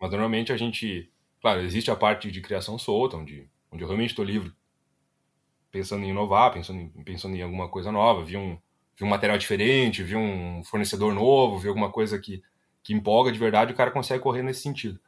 Mas 0.00 0.10
normalmente 0.10 0.52
a 0.52 0.56
gente... 0.56 1.10
Claro, 1.40 1.60
existe 1.60 1.90
a 1.90 1.96
parte 1.96 2.30
de 2.30 2.40
criação 2.40 2.78
solta, 2.78 3.16
onde, 3.16 3.48
onde 3.70 3.82
eu 3.82 3.88
realmente 3.88 4.10
estou 4.10 4.24
livre 4.24 4.52
pensando 5.70 6.04
em 6.04 6.10
inovar, 6.10 6.52
pensando 6.52 6.80
em, 6.80 6.88
pensando 7.04 7.36
em 7.36 7.42
alguma 7.42 7.68
coisa 7.68 7.92
nova, 7.92 8.24
vi 8.24 8.36
um, 8.36 8.58
vi 8.96 9.04
um 9.04 9.08
material 9.08 9.38
diferente, 9.38 10.02
vi 10.02 10.16
um 10.16 10.62
fornecedor 10.64 11.14
novo, 11.14 11.58
vi 11.58 11.68
alguma 11.68 11.90
coisa 11.90 12.18
que, 12.18 12.42
que 12.82 12.92
empolga 12.92 13.30
de 13.32 13.38
verdade, 13.38 13.72
o 13.72 13.76
cara 13.76 13.90
consegue 13.90 14.22
correr 14.22 14.42
nesse 14.42 14.62
sentido. 14.62 15.00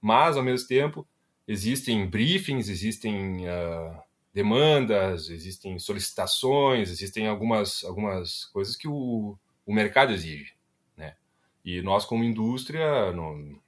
Mas, 0.00 0.36
ao 0.36 0.42
mesmo 0.42 0.68
tempo, 0.68 1.06
existem 1.48 2.06
briefings, 2.06 2.68
existem 2.68 3.46
uh, 3.46 4.02
demandas, 4.36 5.30
existem 5.30 5.78
solicitações, 5.78 6.90
existem 6.90 7.26
algumas, 7.26 7.82
algumas 7.84 8.44
coisas 8.44 8.76
que 8.76 8.86
o, 8.86 9.34
o 9.64 9.72
mercado 9.72 10.12
exige. 10.12 10.54
Né? 10.94 11.16
E 11.64 11.80
nós, 11.80 12.04
como 12.04 12.22
indústria, 12.22 13.12
não, 13.12 13.58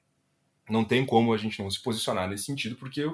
não 0.69 0.85
tem 0.85 1.07
como 1.07 1.33
a 1.33 1.39
gente 1.39 1.63
não 1.63 1.71
se 1.71 1.83
posicionar 1.83 2.29
nesse 2.29 2.45
sentido, 2.45 2.77
porque, 2.77 3.11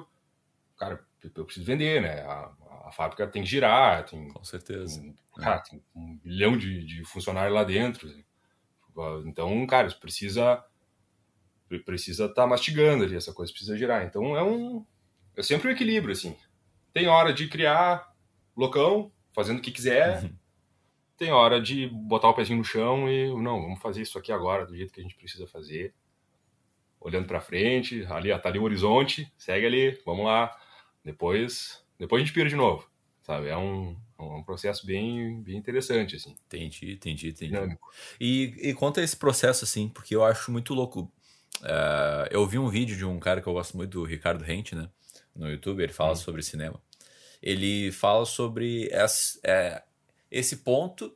cara, 0.77 1.01
eu 1.23 1.45
preciso 1.45 1.65
vender, 1.65 2.01
né? 2.01 2.23
A, 2.23 2.51
a 2.87 2.91
fábrica 2.91 3.25
tem 3.25 3.41
que 3.41 3.49
girar, 3.49 4.05
tem. 4.05 4.27
Com 4.27 4.43
certeza. 4.43 4.99
Tem, 4.99 5.15
cara, 5.37 5.59
tem 5.59 5.81
um 5.95 6.19
milhão 6.25 6.57
de, 6.57 6.83
de 6.83 7.05
funcionários 7.05 7.55
lá 7.55 7.63
dentro. 7.63 8.11
Então, 9.25 9.65
cara, 9.65 9.89
precisa 9.93 10.61
precisa 11.85 12.25
estar 12.25 12.43
tá 12.43 12.47
mastigando 12.47 13.05
ali, 13.05 13.15
essa 13.15 13.33
coisa 13.33 13.51
precisa 13.51 13.77
girar. 13.77 14.05
Então 14.05 14.35
é 14.35 14.43
um 14.43 14.85
é 15.37 15.41
sempre 15.41 15.69
um 15.69 15.71
equilíbrio 15.71 16.11
assim. 16.11 16.35
Tem 16.95 17.09
hora 17.09 17.33
de 17.33 17.49
criar 17.49 18.09
loucão, 18.55 19.11
fazendo 19.33 19.59
o 19.59 19.61
que 19.61 19.69
quiser. 19.69 20.23
Uhum. 20.23 20.33
Tem 21.17 21.29
hora 21.29 21.61
de 21.61 21.89
botar 21.89 22.29
o 22.29 22.33
pezinho 22.33 22.59
no 22.59 22.63
chão 22.63 23.09
e 23.09 23.27
não, 23.27 23.61
vamos 23.61 23.81
fazer 23.81 24.01
isso 24.01 24.17
aqui 24.17 24.31
agora 24.31 24.65
do 24.65 24.73
jeito 24.73 24.93
que 24.93 25.01
a 25.01 25.03
gente 25.03 25.17
precisa 25.17 25.45
fazer. 25.45 25.93
Olhando 26.97 27.27
para 27.27 27.41
frente, 27.41 28.05
ali 28.09 28.29
tá 28.39 28.47
ali 28.47 28.59
o 28.59 28.63
horizonte, 28.63 29.29
segue 29.37 29.65
ali, 29.65 30.01
vamos 30.05 30.23
lá. 30.23 30.57
Depois, 31.03 31.85
depois 31.99 32.21
a 32.21 32.25
gente 32.25 32.33
pira 32.33 32.47
de 32.47 32.55
novo, 32.55 32.89
sabe? 33.23 33.49
É 33.49 33.57
um 33.57 33.97
é 34.17 34.23
um 34.23 34.43
processo 34.43 34.87
bem, 34.87 35.43
bem 35.43 35.57
interessante, 35.57 36.15
assim. 36.15 36.33
Entendi, 36.45 36.93
entendi, 36.93 37.27
entendi. 37.27 37.51
Dinâmico. 37.51 37.91
E, 38.21 38.55
e 38.69 38.73
conta 38.73 39.01
esse 39.01 39.17
processo, 39.17 39.65
assim, 39.65 39.89
porque 39.89 40.15
eu 40.15 40.23
acho 40.23 40.49
muito 40.49 40.73
louco. 40.73 41.11
Uh, 41.59 42.31
eu 42.31 42.47
vi 42.47 42.57
um 42.57 42.69
vídeo 42.69 42.95
de 42.95 43.03
um 43.03 43.19
cara 43.19 43.41
que 43.41 43.47
eu 43.47 43.53
gosto 43.53 43.75
muito, 43.75 43.99
do 43.99 44.05
Ricardo 44.05 44.45
Rente, 44.45 44.73
né? 44.73 44.89
No 45.35 45.49
YouTube, 45.49 45.83
ele 45.83 45.91
fala 45.91 46.13
hum. 46.13 46.15
sobre 46.15 46.41
cinema. 46.41 46.81
Ele 47.45 47.91
fala 47.91 48.25
sobre 48.25 48.89
esse, 48.91 49.39
é, 49.43 49.83
esse 50.29 50.57
ponto 50.57 51.15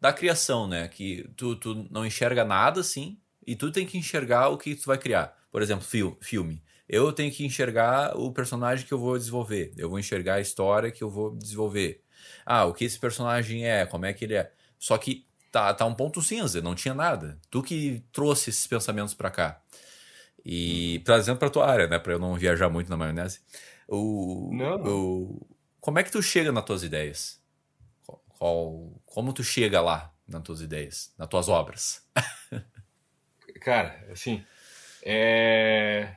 da 0.00 0.12
criação, 0.12 0.66
né? 0.66 0.88
Que 0.88 1.28
tu, 1.36 1.54
tu 1.54 1.86
não 1.90 2.04
enxerga 2.04 2.44
nada, 2.44 2.80
assim, 2.80 3.16
e 3.46 3.54
tu 3.54 3.70
tem 3.70 3.86
que 3.86 3.98
enxergar 3.98 4.48
o 4.48 4.58
que 4.58 4.74
tu 4.74 4.86
vai 4.86 4.98
criar. 4.98 5.38
Por 5.52 5.62
exemplo, 5.62 5.84
fil 5.84 6.18
filme 6.20 6.62
eu 6.92 7.12
tenho 7.12 7.30
que 7.30 7.46
enxergar 7.46 8.16
o 8.16 8.32
personagem 8.32 8.84
que 8.84 8.92
eu 8.92 8.98
vou 8.98 9.16
desenvolver. 9.16 9.72
Eu 9.76 9.88
vou 9.88 9.96
enxergar 10.00 10.34
a 10.34 10.40
história 10.40 10.90
que 10.90 11.04
eu 11.04 11.08
vou 11.08 11.36
desenvolver 11.36 12.02
ah, 12.44 12.64
o 12.64 12.74
que 12.74 12.84
esse 12.84 12.98
personagem 12.98 13.64
é, 13.64 13.86
como 13.86 14.06
é 14.06 14.12
que 14.12 14.24
ele 14.24 14.34
é. 14.34 14.50
Só 14.76 14.98
que 14.98 15.24
tá, 15.52 15.72
tá 15.72 15.86
um 15.86 15.94
ponto 15.94 16.20
cinza, 16.20 16.60
não 16.60 16.74
tinha 16.74 16.92
nada. 16.92 17.38
Tu 17.48 17.62
que 17.62 18.02
trouxe 18.12 18.50
esses 18.50 18.66
pensamentos 18.66 19.14
para 19.14 19.30
cá. 19.30 19.60
E 20.44 21.00
trazendo 21.04 21.38
para 21.38 21.48
tua 21.48 21.70
área, 21.70 21.86
né, 21.86 21.96
para 21.96 22.12
eu 22.12 22.18
não 22.18 22.34
viajar 22.34 22.68
muito 22.68 22.90
na 22.90 22.96
maionese. 22.96 23.40
O, 23.90 24.50
não. 24.52 24.82
O, 24.84 25.46
como 25.80 25.98
é 25.98 26.02
que 26.02 26.12
tu 26.12 26.22
chega 26.22 26.52
nas 26.52 26.64
tuas 26.64 26.82
ideias? 26.82 27.40
Qual, 28.38 28.92
como 29.04 29.32
tu 29.32 29.42
chega 29.42 29.80
lá 29.80 30.12
nas 30.26 30.42
tuas 30.42 30.60
ideias, 30.60 31.12
nas 31.18 31.28
tuas 31.28 31.48
obras? 31.48 32.06
Cara, 33.60 34.06
assim, 34.10 34.42
é 35.02 36.16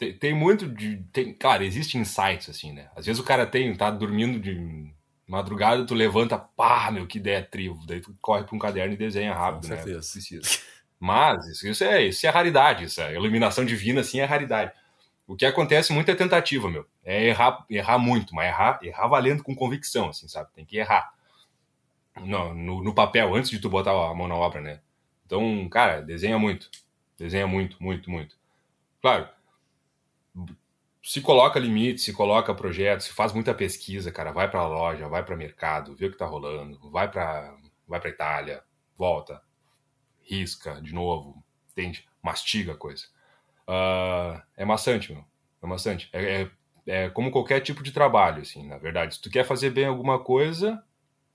tem, 0.00 0.14
tem, 0.14 0.34
muito 0.34 0.66
de. 0.66 0.96
Tem, 1.12 1.34
claro, 1.34 1.62
existe 1.62 1.98
insights, 1.98 2.48
assim, 2.48 2.72
né? 2.72 2.88
Às 2.96 3.04
vezes 3.04 3.20
o 3.20 3.24
cara 3.24 3.44
tem, 3.44 3.76
tá 3.76 3.90
dormindo 3.90 4.40
de 4.40 4.90
madrugada, 5.28 5.84
tu 5.84 5.94
levanta, 5.94 6.38
pá, 6.38 6.90
meu, 6.90 7.06
que 7.06 7.18
ideia 7.18 7.42
trivo. 7.42 7.84
Daí 7.86 8.00
tu 8.00 8.14
corre 8.18 8.44
para 8.44 8.56
um 8.56 8.58
caderno 8.58 8.94
e 8.94 8.96
desenha 8.96 9.34
rápido, 9.34 9.68
Com 9.68 9.74
né? 9.74 9.82
Precisa. 9.82 10.40
Mas 10.98 11.46
isso, 11.48 11.68
isso, 11.68 11.84
é, 11.84 12.02
isso 12.02 12.26
é 12.26 12.30
raridade, 12.30 12.84
isso 12.84 13.00
é 13.02 13.14
iluminação 13.14 13.62
divina, 13.62 14.00
assim, 14.00 14.20
é 14.20 14.24
raridade. 14.24 14.72
O 15.30 15.36
que 15.36 15.46
acontece 15.46 15.92
muito 15.92 16.10
é 16.10 16.14
tentativa, 16.16 16.68
meu. 16.68 16.84
É 17.04 17.28
errar, 17.28 17.64
errar 17.70 17.98
muito, 17.98 18.34
mas 18.34 18.48
errar, 18.48 18.80
errar 18.82 19.06
valendo 19.06 19.44
com 19.44 19.54
convicção, 19.54 20.08
assim, 20.08 20.26
sabe? 20.26 20.50
Tem 20.52 20.64
que 20.64 20.76
errar. 20.76 21.14
No, 22.16 22.52
no, 22.52 22.82
no 22.82 22.92
papel, 22.92 23.32
antes 23.36 23.48
de 23.48 23.60
tu 23.60 23.70
botar 23.70 23.92
a 23.92 24.12
mão 24.12 24.26
na 24.26 24.34
obra, 24.34 24.60
né? 24.60 24.80
Então, 25.24 25.68
cara, 25.68 26.02
desenha 26.02 26.36
muito. 26.36 26.68
Desenha 27.16 27.46
muito, 27.46 27.80
muito, 27.80 28.10
muito. 28.10 28.36
Claro, 29.00 29.28
se 31.00 31.20
coloca 31.20 31.60
limite, 31.60 32.00
se 32.00 32.12
coloca 32.12 32.52
projeto, 32.52 33.02
se 33.02 33.12
faz 33.12 33.32
muita 33.32 33.54
pesquisa, 33.54 34.10
cara, 34.10 34.32
vai 34.32 34.50
para 34.50 34.66
loja, 34.66 35.06
vai 35.06 35.24
para 35.24 35.36
mercado, 35.36 35.94
vê 35.94 36.06
o 36.06 36.10
que 36.10 36.18
tá 36.18 36.26
rolando, 36.26 36.90
vai 36.90 37.08
para 37.08 37.56
vai 37.86 38.00
para 38.00 38.10
Itália, 38.10 38.64
volta, 38.98 39.40
risca 40.22 40.82
de 40.82 40.92
novo, 40.92 41.40
entende? 41.70 42.04
Mastiga 42.20 42.72
a 42.72 42.76
coisa. 42.76 43.06
Uh, 43.70 44.42
é 44.56 44.64
maçante, 44.64 45.12
meu. 45.12 45.24
É 45.62 45.66
maçante. 45.66 46.10
É, 46.12 46.42
é, 46.42 46.50
é, 46.86 47.10
como 47.10 47.30
qualquer 47.30 47.60
tipo 47.60 47.84
de 47.84 47.92
trabalho, 47.92 48.42
assim, 48.42 48.66
na 48.66 48.78
verdade. 48.78 49.14
Se 49.14 49.20
tu 49.20 49.30
quer 49.30 49.44
fazer 49.44 49.70
bem 49.70 49.84
alguma 49.84 50.18
coisa, 50.18 50.82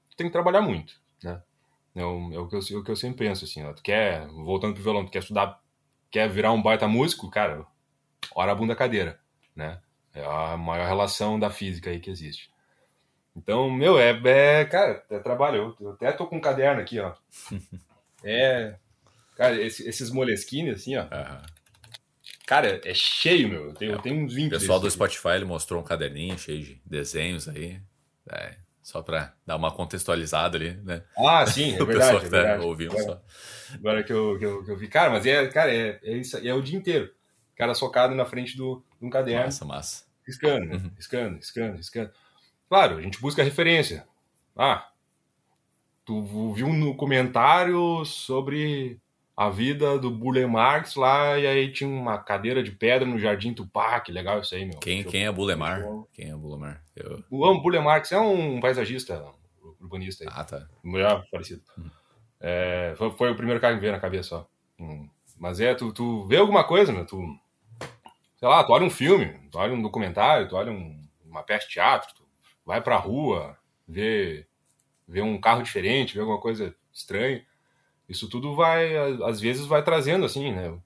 tu 0.10 0.17
tem 0.17 0.28
que 0.28 0.34
trabalhar 0.34 0.62
muito, 0.62 1.00
né? 1.24 1.41
É 1.95 2.04
o, 2.04 2.34
é 2.34 2.39
o, 2.39 2.48
que, 2.48 2.56
eu, 2.58 2.60
é 2.60 2.76
o 2.76 2.84
que 2.84 2.91
eu 2.91 2.95
sempre 2.95 3.26
penso, 3.26 3.45
assim, 3.45 3.63
ó. 3.63 3.71
Tu 3.71 3.82
quer, 3.82 4.28
voltando 4.28 4.74
pro 4.74 4.84
violão, 4.84 5.06
tu 5.06 5.12
quer 5.12 5.19
estudar, 5.19 5.62
quer 6.12 6.28
virar 6.28 6.52
um 6.52 6.62
baita 6.62 6.89
músico, 6.89 7.30
cara, 7.30 7.65
hora 8.36 8.52
a 8.52 8.56
bunda 8.56 8.76
cadeira, 8.76 9.17
né? 9.56 9.80
É 10.13 10.26
a 10.26 10.58
maior 10.58 10.88
relação 10.88 11.39
da 11.39 11.50
física 11.50 11.89
aí 11.89 12.02
que 12.02 12.10
existe. 12.10 12.52
Então, 13.34 13.69
meu, 13.69 13.98
é, 13.98 14.10
é 14.12 14.65
cara, 14.65 15.06
é 15.10 15.19
trabalho. 15.19 15.76
Eu, 15.80 15.91
até 15.91 16.12
tô 16.12 16.28
com 16.28 16.36
um 16.38 16.41
caderno 16.41 16.82
aqui, 16.82 17.00
ó. 17.00 17.13
É, 18.28 18.76
cara, 19.36 19.62
esse, 19.62 19.88
esses 19.88 20.10
moleskines, 20.10 20.82
assim, 20.82 20.98
ó. 20.98 21.04
Uhum. 21.04 21.55
Cara, 22.48 22.80
é 22.84 22.94
cheio, 22.94 23.50
meu. 23.50 23.66
Eu 23.66 23.74
tenho, 23.74 23.96
é, 23.96 23.98
tenho 24.02 24.24
uns 24.24 24.34
20 24.34 24.48
O 24.48 24.60
pessoal 24.60 24.80
do 24.80 24.90
Spotify, 24.90 25.30
ele 25.30 25.46
mostrou 25.46 25.82
um 25.82 25.84
caderninho 25.84 26.38
cheio 26.38 26.64
de 26.64 26.82
desenhos 26.86 27.48
aí. 27.48 27.80
É, 28.32 28.56
só 28.82 29.02
para 29.02 29.34
dar 29.46 29.56
uma 29.56 29.72
contextualizada 29.72 30.58
ali, 30.58 30.74
né? 30.84 31.04
Ah, 31.18 31.46
sim, 31.46 31.74
é 31.78 31.82
o 31.82 31.86
verdade. 31.86 32.20
Pessoal 32.22 32.44
é 32.44 32.58
tá 32.58 32.64
ouvindo 32.64 32.92
agora, 32.92 33.06
só. 33.06 33.76
Agora 33.76 34.04
que 34.04 34.14
eu, 34.14 34.38
que 34.38 34.46
eu, 34.46 34.64
que 34.64 34.72
eu 34.72 34.78
vi. 34.78 34.88
Cara, 34.88 35.10
mas 35.10 35.26
é, 35.26 35.48
cara, 35.48 35.74
é, 35.74 36.00
é, 36.04 36.18
isso, 36.18 36.38
é 36.38 36.54
o 36.54 36.62
dia 36.62 36.78
inteiro 36.78 37.12
cara 37.56 37.74
socado 37.74 38.14
na 38.14 38.26
frente 38.26 38.58
do, 38.58 38.84
de 39.00 39.06
um 39.06 39.10
caderno. 39.10 39.46
Massa, 39.46 39.66
massa. 39.66 40.06
Riscando, 40.26 40.66
né? 40.66 40.92
Riscando, 40.96 41.36
riscando, 41.38 41.78
riscando. 41.78 42.12
Claro, 42.68 42.98
a 42.98 43.02
gente 43.02 43.22
busca 43.22 43.44
referência. 43.44 44.06
Ah, 44.56 44.90
tu 46.04 46.54
viu 46.54 46.70
no 46.70 46.96
comentário 46.96 48.04
sobre 48.06 49.00
a 49.36 49.50
vida 49.50 50.00
do 50.00 50.10
Burle 50.10 50.45
Marx 50.45 50.95
lá, 50.95 51.38
e 51.38 51.45
aí 51.45 51.71
tinha 51.71 51.89
uma 51.89 52.17
cadeira 52.17 52.63
de 52.63 52.71
pedra 52.71 53.06
no 53.06 53.19
Jardim 53.19 53.54
Tupá, 53.54 54.00
que 54.00 54.12
legal 54.12 54.39
isso 54.39 54.56
aí, 54.56 54.65
meu. 54.65 54.80
Quem, 54.80 55.04
quem 55.04 55.26
é 55.26 55.32
Burle 55.32 55.56
Marx? 55.56 55.86
Quem 56.13 56.30
é 56.30 56.36
Burle 56.36 56.60
Marx? 56.60 56.82
Eu... 56.95 57.24
O 57.30 57.60
Burle 57.60 57.80
Marx 57.80 58.12
é 58.12 58.19
um 58.19 58.60
paisagista, 58.60 59.26
urbanista 59.82 60.24
aí. 60.24 60.30
Ah, 60.34 60.43
tá. 60.43 60.67
Parecido. 61.32 61.62
Hum. 61.78 61.89
É, 62.39 62.93
foi, 62.98 63.12
foi, 63.12 63.32
o 63.32 63.36
primeiro 63.36 63.60
cara 63.60 63.76
que 63.76 63.82
veio 63.82 63.91
na 63.91 64.00
cabeça, 64.00 64.38
ó. 64.38 64.45
Hum. 64.80 65.10
Mas 65.38 65.60
é, 65.60 65.74
tu, 65.74 65.91
tu 65.91 66.26
vê 66.28 66.38
alguma 66.38 66.63
coisa, 66.63 66.93
meu, 66.93 67.06
tu 67.06 67.21
sei 68.38 68.48
lá, 68.48 68.63
tu 68.63 68.71
olha 68.71 68.86
um 68.86 68.89
filme, 68.89 69.34
tu 69.52 69.58
olha 69.58 69.74
um 69.74 69.82
documentário, 69.82 70.48
tu 70.48 70.56
olha 70.56 70.71
um, 70.71 71.04
uma 71.26 71.43
peça 71.43 71.67
de 71.67 71.74
teatro, 71.74 72.13
tu 72.15 72.24
vai 72.65 72.82
pra 72.82 72.98
rua, 72.98 73.58
vê, 73.88 74.45
vê 75.08 75.21
um 75.21 75.39
carro 75.39 75.63
diferente, 75.63 76.13
vê 76.13 76.19
alguma 76.19 76.39
coisa 76.39 76.76
estranha. 76.93 77.43
Isso 78.08 78.30
tudo 78.30 78.56
vai, 78.56 78.96
às 79.24 79.39
vezes, 79.39 79.65
vai 79.65 79.84
trazendo, 79.84 80.26
assim, 80.26 80.52
né? 80.52 80.78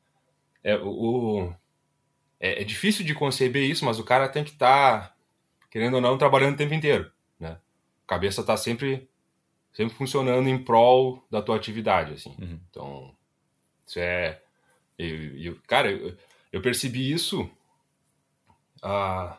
É, 0.63 0.75
o, 0.77 1.53
é, 2.39 2.61
é 2.61 2.63
difícil 2.63 3.05
de 3.05 3.13
conceber 3.13 3.69
isso, 3.69 3.85
mas 3.85 3.99
o 3.99 4.03
cara 4.03 4.29
tem 4.29 4.43
que 4.43 4.51
estar, 4.51 5.09
tá, 5.09 5.15
querendo 5.69 5.95
ou 5.95 6.01
não, 6.01 6.17
trabalhando 6.17 6.53
o 6.53 6.57
tempo 6.57 6.73
inteiro, 6.73 7.11
né? 7.39 7.57
A 8.05 8.07
cabeça 8.07 8.43
tá 8.43 8.55
sempre, 8.55 9.07
sempre 9.73 9.95
funcionando 9.95 10.47
em 10.47 10.63
prol 10.63 11.23
da 11.29 11.41
tua 11.41 11.55
atividade, 11.55 12.13
assim. 12.13 12.35
Uhum. 12.39 12.59
Então, 12.69 13.15
isso 13.85 13.99
é... 13.99 14.41
Eu, 14.97 15.37
eu, 15.37 15.59
cara, 15.65 15.91
eu, 15.91 16.17
eu 16.51 16.61
percebi 16.61 17.11
isso. 17.11 17.49
Ah, 18.81 19.37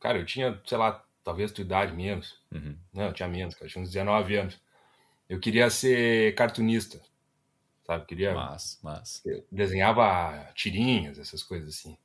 cara, 0.00 0.18
eu 0.18 0.24
tinha, 0.24 0.60
sei 0.64 0.78
lá, 0.78 1.04
talvez 1.24 1.50
tua 1.50 1.62
idade 1.62 1.92
menos. 1.92 2.38
Uhum. 2.52 2.76
Não, 2.92 3.06
eu 3.06 3.12
tinha 3.12 3.28
menos, 3.28 3.54
cara, 3.54 3.66
eu 3.66 3.70
tinha 3.70 3.82
uns 3.82 3.90
19 3.90 4.36
anos. 4.36 4.60
Eu 5.28 5.40
queria 5.40 5.70
ser 5.70 6.34
cartunista, 6.34 7.00
sabe? 7.86 8.06
Queria. 8.06 8.34
Mas, 8.34 8.78
mas. 8.82 9.22
Eu 9.24 9.44
desenhava 9.50 10.50
tirinhas, 10.54 11.18
essas 11.18 11.42
coisas 11.42 11.68
assim. 11.68 11.96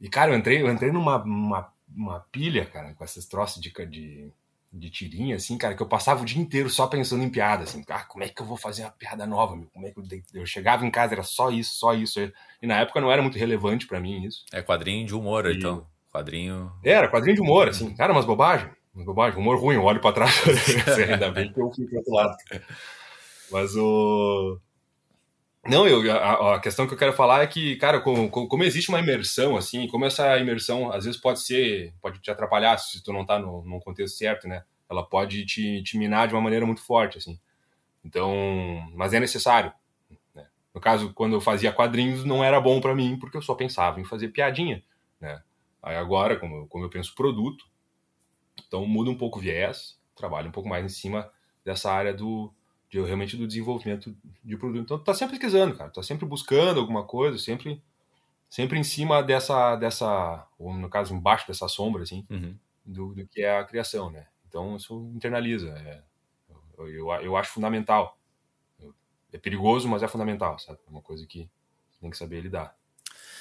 E, 0.00 0.08
cara, 0.08 0.32
eu 0.32 0.38
entrei, 0.38 0.62
eu 0.62 0.70
entrei 0.70 0.92
numa 0.92 1.22
uma, 1.22 1.72
uma 1.94 2.20
pilha, 2.32 2.64
cara, 2.66 2.94
com 2.94 3.04
esses 3.04 3.26
troços 3.26 3.60
de, 3.60 3.72
de 3.86 4.32
de 4.72 4.90
tirinha, 4.90 5.36
assim, 5.36 5.56
cara, 5.56 5.74
que 5.74 5.82
eu 5.82 5.86
passava 5.86 6.22
o 6.22 6.24
dia 6.24 6.40
inteiro 6.40 6.68
só 6.68 6.86
pensando 6.86 7.24
em 7.24 7.30
piada, 7.30 7.64
assim, 7.64 7.82
ah, 7.88 8.04
como 8.04 8.22
é 8.22 8.28
que 8.28 8.40
eu 8.40 8.46
vou 8.46 8.56
fazer 8.56 8.82
uma 8.82 8.90
piada 8.90 9.26
nova, 9.26 9.56
meu? 9.56 9.66
Como 9.72 9.86
é 9.86 9.90
que 9.90 9.98
eu, 9.98 10.04
eu 10.34 10.46
chegava 10.46 10.84
em 10.84 10.90
casa, 10.90 11.14
era 11.14 11.22
só 11.22 11.50
isso, 11.50 11.74
só 11.74 11.94
isso. 11.94 12.20
E 12.60 12.66
na 12.66 12.80
época 12.80 13.00
não 13.00 13.10
era 13.10 13.22
muito 13.22 13.38
relevante 13.38 13.86
para 13.86 14.00
mim 14.00 14.24
isso. 14.24 14.44
É 14.52 14.60
quadrinho 14.60 15.06
de 15.06 15.14
humor, 15.14 15.46
e... 15.46 15.56
então. 15.56 15.86
Quadrinho. 16.12 16.72
Era, 16.82 17.08
quadrinho 17.08 17.36
de 17.36 17.42
humor, 17.42 17.68
assim. 17.68 17.94
Cara, 17.94 18.12
umas 18.12 18.24
bobagens. 18.24 18.72
Umas 18.98 19.06
bobagens. 19.06 19.38
Humor 19.38 19.60
ruim, 19.60 19.76
eu 19.76 19.84
olho 19.84 20.00
pra 20.00 20.12
trás. 20.12 20.42
Ainda 21.08 21.30
bem 21.30 21.52
que 21.52 21.60
eu 21.60 21.70
fui 21.70 21.86
pro 21.86 21.98
outro 21.98 22.12
lado. 22.12 22.36
Mas 23.50 23.76
o. 23.76 24.58
Não, 25.64 25.86
eu, 25.86 26.12
a, 26.12 26.54
a, 26.54 26.60
questão 26.60 26.86
que 26.86 26.94
eu 26.94 26.98
quero 26.98 27.12
falar 27.12 27.42
é 27.42 27.46
que, 27.46 27.76
cara, 27.76 28.00
como, 28.00 28.30
como, 28.30 28.64
existe 28.64 28.88
uma 28.88 29.00
imersão, 29.00 29.56
assim, 29.56 29.86
como 29.86 30.06
essa 30.06 30.38
imersão 30.38 30.90
às 30.90 31.04
vezes 31.04 31.20
pode 31.20 31.40
ser, 31.40 31.92
pode 32.00 32.20
te 32.20 32.30
atrapalhar 32.30 32.78
se 32.78 33.02
tu 33.02 33.12
não 33.12 33.24
tá 33.24 33.38
no, 33.38 33.62
num 33.64 33.78
contexto 33.78 34.16
certo, 34.16 34.48
né? 34.48 34.64
Ela 34.88 35.04
pode 35.04 35.44
te, 35.44 35.82
te 35.82 35.98
minar 35.98 36.26
de 36.26 36.34
uma 36.34 36.40
maneira 36.40 36.64
muito 36.64 36.82
forte, 36.82 37.18
assim. 37.18 37.38
Então, 38.02 38.32
mas 38.94 39.12
é 39.12 39.20
necessário. 39.20 39.72
Né? 40.34 40.46
No 40.74 40.80
caso, 40.80 41.12
quando 41.12 41.34
eu 41.34 41.40
fazia 41.40 41.72
quadrinhos, 41.72 42.24
não 42.24 42.42
era 42.42 42.60
bom 42.60 42.80
para 42.80 42.94
mim, 42.94 43.18
porque 43.18 43.36
eu 43.36 43.42
só 43.42 43.54
pensava 43.54 44.00
em 44.00 44.04
fazer 44.04 44.28
piadinha, 44.28 44.82
né? 45.20 45.42
Aí 45.82 45.96
agora, 45.96 46.36
como, 46.38 46.66
como 46.66 46.84
eu 46.84 46.90
penso 46.90 47.14
produto, 47.14 47.64
então 48.66 48.86
muda 48.86 49.10
um 49.10 49.16
pouco 49.18 49.38
o 49.38 49.42
viés, 49.42 49.98
trabalho 50.16 50.48
um 50.48 50.52
pouco 50.52 50.68
mais 50.68 50.84
em 50.84 50.88
cima 50.88 51.30
dessa 51.64 51.90
área 51.92 52.12
do, 52.14 52.52
de 52.90 53.00
realmente 53.00 53.36
do 53.36 53.46
desenvolvimento 53.46 54.16
de 54.44 54.56
produto. 54.56 54.82
Então, 54.84 54.98
tá 54.98 55.14
sempre 55.14 55.38
pesquisando, 55.38 55.76
cara. 55.76 55.90
Tá 55.90 56.02
sempre 56.02 56.26
buscando 56.26 56.80
alguma 56.80 57.04
coisa, 57.04 57.38
sempre 57.38 57.82
sempre 58.48 58.78
em 58.78 58.84
cima 58.84 59.22
dessa, 59.22 59.76
dessa 59.76 60.46
ou 60.58 60.72
no 60.74 60.88
caso, 60.88 61.14
embaixo 61.14 61.46
dessa 61.48 61.68
sombra, 61.68 62.02
assim, 62.02 62.26
Uhum. 62.30 62.56
do, 62.84 63.14
do 63.14 63.26
que 63.26 63.42
é 63.42 63.58
a 63.58 63.64
criação, 63.64 64.10
né? 64.10 64.26
Então, 64.48 64.76
isso 64.76 65.10
internaliza. 65.14 65.68
É, 65.70 66.02
eu, 66.78 66.88
eu, 66.88 67.10
eu 67.22 67.36
acho 67.36 67.52
fundamental. 67.52 68.18
É 69.32 69.38
perigoso, 69.38 69.88
mas 69.88 70.02
é 70.02 70.08
fundamental, 70.08 70.58
sabe? 70.58 70.78
É 70.86 70.90
uma 70.90 71.02
coisa 71.02 71.26
que 71.26 71.48
tem 72.00 72.10
que 72.10 72.16
saber 72.16 72.40
lidar. 72.40 72.74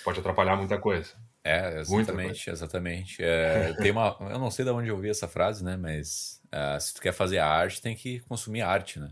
Pode 0.03 0.19
atrapalhar 0.19 0.55
muita 0.57 0.77
coisa. 0.79 1.15
É, 1.47 1.79
exatamente, 1.79 2.49
exatamente. 2.49 3.17
É, 3.23 3.73
tem 3.81 3.91
uma, 3.91 4.17
eu 4.19 4.39
não 4.39 4.51
sei 4.51 4.65
de 4.65 4.71
onde 4.71 4.89
eu 4.89 4.95
ouvi 4.95 5.09
essa 5.09 5.27
frase, 5.27 5.63
né? 5.63 5.77
Mas 5.77 6.41
ah, 6.51 6.79
se 6.79 6.93
tu 6.93 7.01
quer 7.01 7.13
fazer 7.13 7.37
arte, 7.39 7.81
tem 7.81 7.95
que 7.95 8.19
consumir 8.21 8.61
arte, 8.61 8.99
né? 8.99 9.11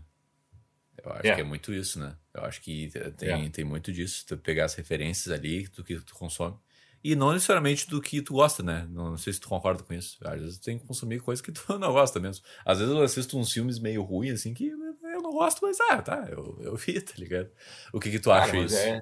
Eu 1.02 1.12
acho 1.12 1.26
É. 1.28 1.34
que 1.34 1.40
é 1.40 1.44
muito 1.44 1.72
isso, 1.72 1.98
né? 2.00 2.16
Eu 2.34 2.44
acho 2.44 2.60
que 2.60 2.90
tem, 3.16 3.46
É. 3.46 3.48
tem 3.50 3.64
muito 3.64 3.92
disso, 3.92 4.24
tu 4.26 4.36
pegar 4.36 4.64
as 4.64 4.74
referências 4.74 5.32
ali 5.32 5.66
do 5.68 5.84
que 5.84 5.98
tu 6.00 6.14
consome. 6.14 6.56
E 7.04 7.14
não 7.14 7.32
necessariamente 7.32 7.88
do 7.88 8.00
que 8.00 8.20
tu 8.20 8.32
gosta, 8.34 8.62
né? 8.62 8.86
Não, 8.90 9.10
não 9.10 9.16
sei 9.16 9.32
se 9.32 9.38
tu 9.38 9.48
concorda 9.48 9.82
com 9.82 9.94
isso. 9.94 10.18
Às 10.24 10.40
vezes 10.40 10.58
tu 10.58 10.64
tem 10.64 10.78
que 10.78 10.84
consumir 10.86 11.20
coisa 11.20 11.40
que 11.42 11.52
tu 11.52 11.62
não 11.78 11.92
gosta 11.92 12.18
mesmo. 12.18 12.44
Às 12.64 12.78
vezes 12.80 12.92
eu 12.92 13.00
assisto 13.02 13.38
uns 13.38 13.52
filmes 13.52 13.78
meio 13.78 14.02
ruins, 14.02 14.40
assim, 14.40 14.52
que 14.52 14.66
eu 14.68 15.22
não 15.22 15.30
gosto, 15.32 15.60
mas 15.62 15.78
ah, 15.90 16.02
tá, 16.02 16.26
eu, 16.30 16.58
eu 16.60 16.74
vi, 16.76 17.00
tá 17.00 17.12
ligado? 17.16 17.48
O 17.92 18.00
que 18.00 18.10
que 18.10 18.18
tu 18.18 18.30
acha 18.32 18.46
Cara, 18.50 18.58
mas 18.62 18.72
isso? 18.72 18.80
é- 18.82 19.00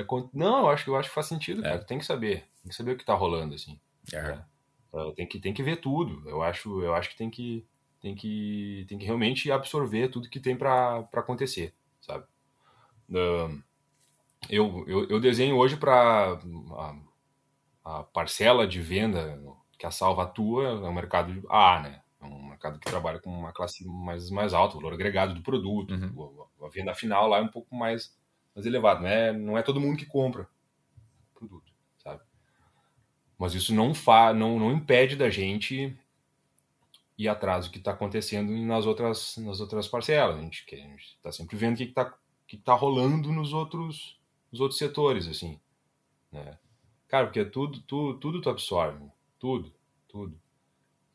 é 0.00 0.06
não, 0.34 0.60
eu 0.60 0.68
acho, 0.68 0.84
que- 0.84 0.90
eu 0.90 0.96
acho 0.96 1.08
que 1.08 1.14
faz 1.14 1.26
sentido, 1.26 1.60
É. 1.60 1.70
cara. 1.70 1.84
Tem 1.84 1.98
que 1.98 2.04
saber. 2.06 2.40
Tem 2.62 2.70
que 2.70 2.74
saber 2.74 2.92
o 2.92 2.96
que 2.96 3.04
tá 3.04 3.14
rolando, 3.14 3.54
assim. 3.54 3.78
É. 4.12 4.38
Uh, 4.92 5.12
tem, 5.12 5.26
que, 5.26 5.38
tem 5.40 5.52
que 5.52 5.62
ver 5.62 5.76
tudo. 5.76 6.28
Eu 6.28 6.42
acho, 6.42 6.80
eu 6.82 6.94
acho 6.94 7.10
que 7.10 7.16
tem 7.16 7.28
que, 7.30 7.66
tem 8.00 8.14
que 8.14 8.86
tem 8.88 8.98
que 8.98 9.04
realmente 9.04 9.50
absorver 9.50 10.08
tudo 10.08 10.28
que 10.30 10.40
tem 10.40 10.56
para 10.56 11.08
acontecer, 11.12 11.74
sabe? 12.00 12.24
Eu, 14.48 14.84
eu, 14.86 15.08
eu 15.08 15.20
desenho 15.20 15.56
hoje 15.56 15.76
para 15.76 16.38
a, 17.84 17.98
a 17.98 18.02
parcela 18.04 18.66
de 18.66 18.80
venda 18.80 19.40
que 19.78 19.86
a 19.86 19.90
Salva 19.90 20.22
atua 20.22 20.64
é 20.68 20.72
um 20.88 20.92
mercado 20.94 21.42
A, 21.50 21.80
né? 21.80 22.02
É 22.20 22.24
um 22.24 22.48
mercado 22.48 22.78
que 22.78 22.86
trabalha 22.86 23.18
com 23.18 23.30
uma 23.30 23.52
classe 23.52 23.84
mais, 23.86 24.30
mais 24.30 24.54
alta, 24.54 24.76
o 24.76 24.80
valor 24.80 24.94
agregado 24.94 25.34
do 25.34 25.42
produto. 25.42 25.92
Uhum. 25.94 26.48
A, 26.62 26.66
a 26.66 26.68
venda 26.70 26.94
final 26.94 27.28
lá 27.28 27.38
é 27.38 27.42
um 27.42 27.48
pouco 27.48 27.74
mais, 27.74 28.15
mais 28.56 28.66
elevado. 28.66 29.02
Não 29.02 29.08
é, 29.08 29.32
não 29.32 29.58
é 29.58 29.62
todo 29.62 29.80
mundo 29.80 29.98
que 29.98 30.06
compra 30.06 30.48
produto, 31.34 31.70
sabe? 31.98 32.22
Mas 33.38 33.54
isso 33.54 33.74
não, 33.74 33.94
fa, 33.94 34.32
não, 34.32 34.58
não 34.58 34.72
impede 34.72 35.14
da 35.14 35.28
gente 35.28 35.94
ir 37.18 37.28
atrás 37.28 37.66
do 37.66 37.70
que 37.70 37.78
está 37.78 37.92
acontecendo 37.92 38.50
nas 38.52 38.86
outras, 38.86 39.36
nas 39.36 39.60
outras 39.60 39.86
parcelas. 39.86 40.38
A 40.38 40.42
gente 40.42 40.64
está 41.16 41.30
sempre 41.30 41.56
vendo 41.56 41.74
o 41.74 41.76
que 41.76 41.84
está 41.84 42.16
que 42.46 42.56
tá 42.56 42.74
rolando 42.74 43.32
nos 43.32 43.52
outros, 43.52 44.20
nos 44.52 44.60
outros 44.60 44.78
setores, 44.78 45.26
assim. 45.26 45.60
Né? 46.30 46.56
Cara, 47.08 47.26
porque 47.26 47.44
tudo, 47.44 47.80
tudo, 47.82 48.18
tudo 48.18 48.40
tu 48.40 48.48
absorve. 48.48 49.04
Tudo, 49.38 49.74
tudo. 50.08 50.40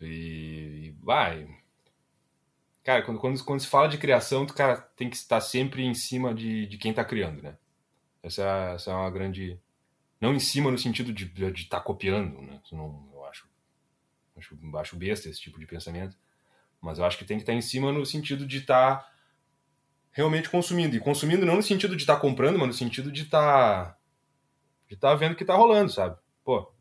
E, 0.01 0.88
e 0.88 0.95
vai. 1.01 1.47
Cara, 2.84 3.04
quando, 3.04 3.20
quando, 3.20 3.44
quando 3.44 3.60
se 3.60 3.67
fala 3.67 3.88
de 3.88 3.98
criação, 3.98 4.46
tu 4.46 4.54
cara 4.54 4.78
tem 4.96 5.10
que 5.10 5.15
estar 5.15 5.39
sempre 5.39 5.84
em 5.84 5.94
cima 5.94 6.34
de, 6.34 6.65
de 6.65 6.78
quem 6.78 6.91
está 6.91 7.06
criando, 7.06 7.41
né? 7.41 7.58
Essa, 8.24 8.74
essa 8.76 8.91
é 8.91 8.94
uma 8.94 9.10
grande. 9.12 9.60
Não 10.20 10.34
em 10.34 10.39
cima 10.39 10.72
no 10.72 10.78
sentido 10.78 11.13
de 11.13 11.26
estar 11.26 11.52
de 11.52 11.65
tá 11.65 11.80
copiando, 11.80 12.41
né? 12.41 12.60
Não, 12.72 13.10
eu 13.13 13.26
acho, 13.26 13.48
acho, 14.38 14.58
acho 14.78 14.96
besta 14.96 15.30
esse 15.30 15.39
tipo 15.39 15.60
de 15.60 15.65
pensamento. 15.65 16.17
Mas 16.80 16.98
eu 16.98 17.06
acho 17.06 17.17
que 17.17 17.26
tem 17.26 17.38
que 17.38 17.44
estar 17.44 17.54
em 17.54 17.62
cima 17.62 17.91
no 17.91 18.06
sentido 18.06 18.46
de 18.46 18.58
estar 18.58 19.12
realmente 20.12 20.50
consumindo. 20.50 20.96
E 20.96 21.00
consumindo 21.00 21.46
não 21.46 21.58
no 21.58 21.63
sentido 21.63 21.96
de 21.96 22.04
estar 22.04 22.17
comprando, 22.17 22.58
mas 22.58 22.67
no 22.67 22.74
sentido 22.74 23.12
de 23.12 23.24
estar 23.24 24.00
de 24.88 24.96
estar 24.96 25.15
vendo 25.15 25.34
o 25.34 25.36
que 25.36 25.44
está 25.44 25.56
rolando, 25.56 25.91
sabe? 25.91 26.17
Pô, 26.44 26.72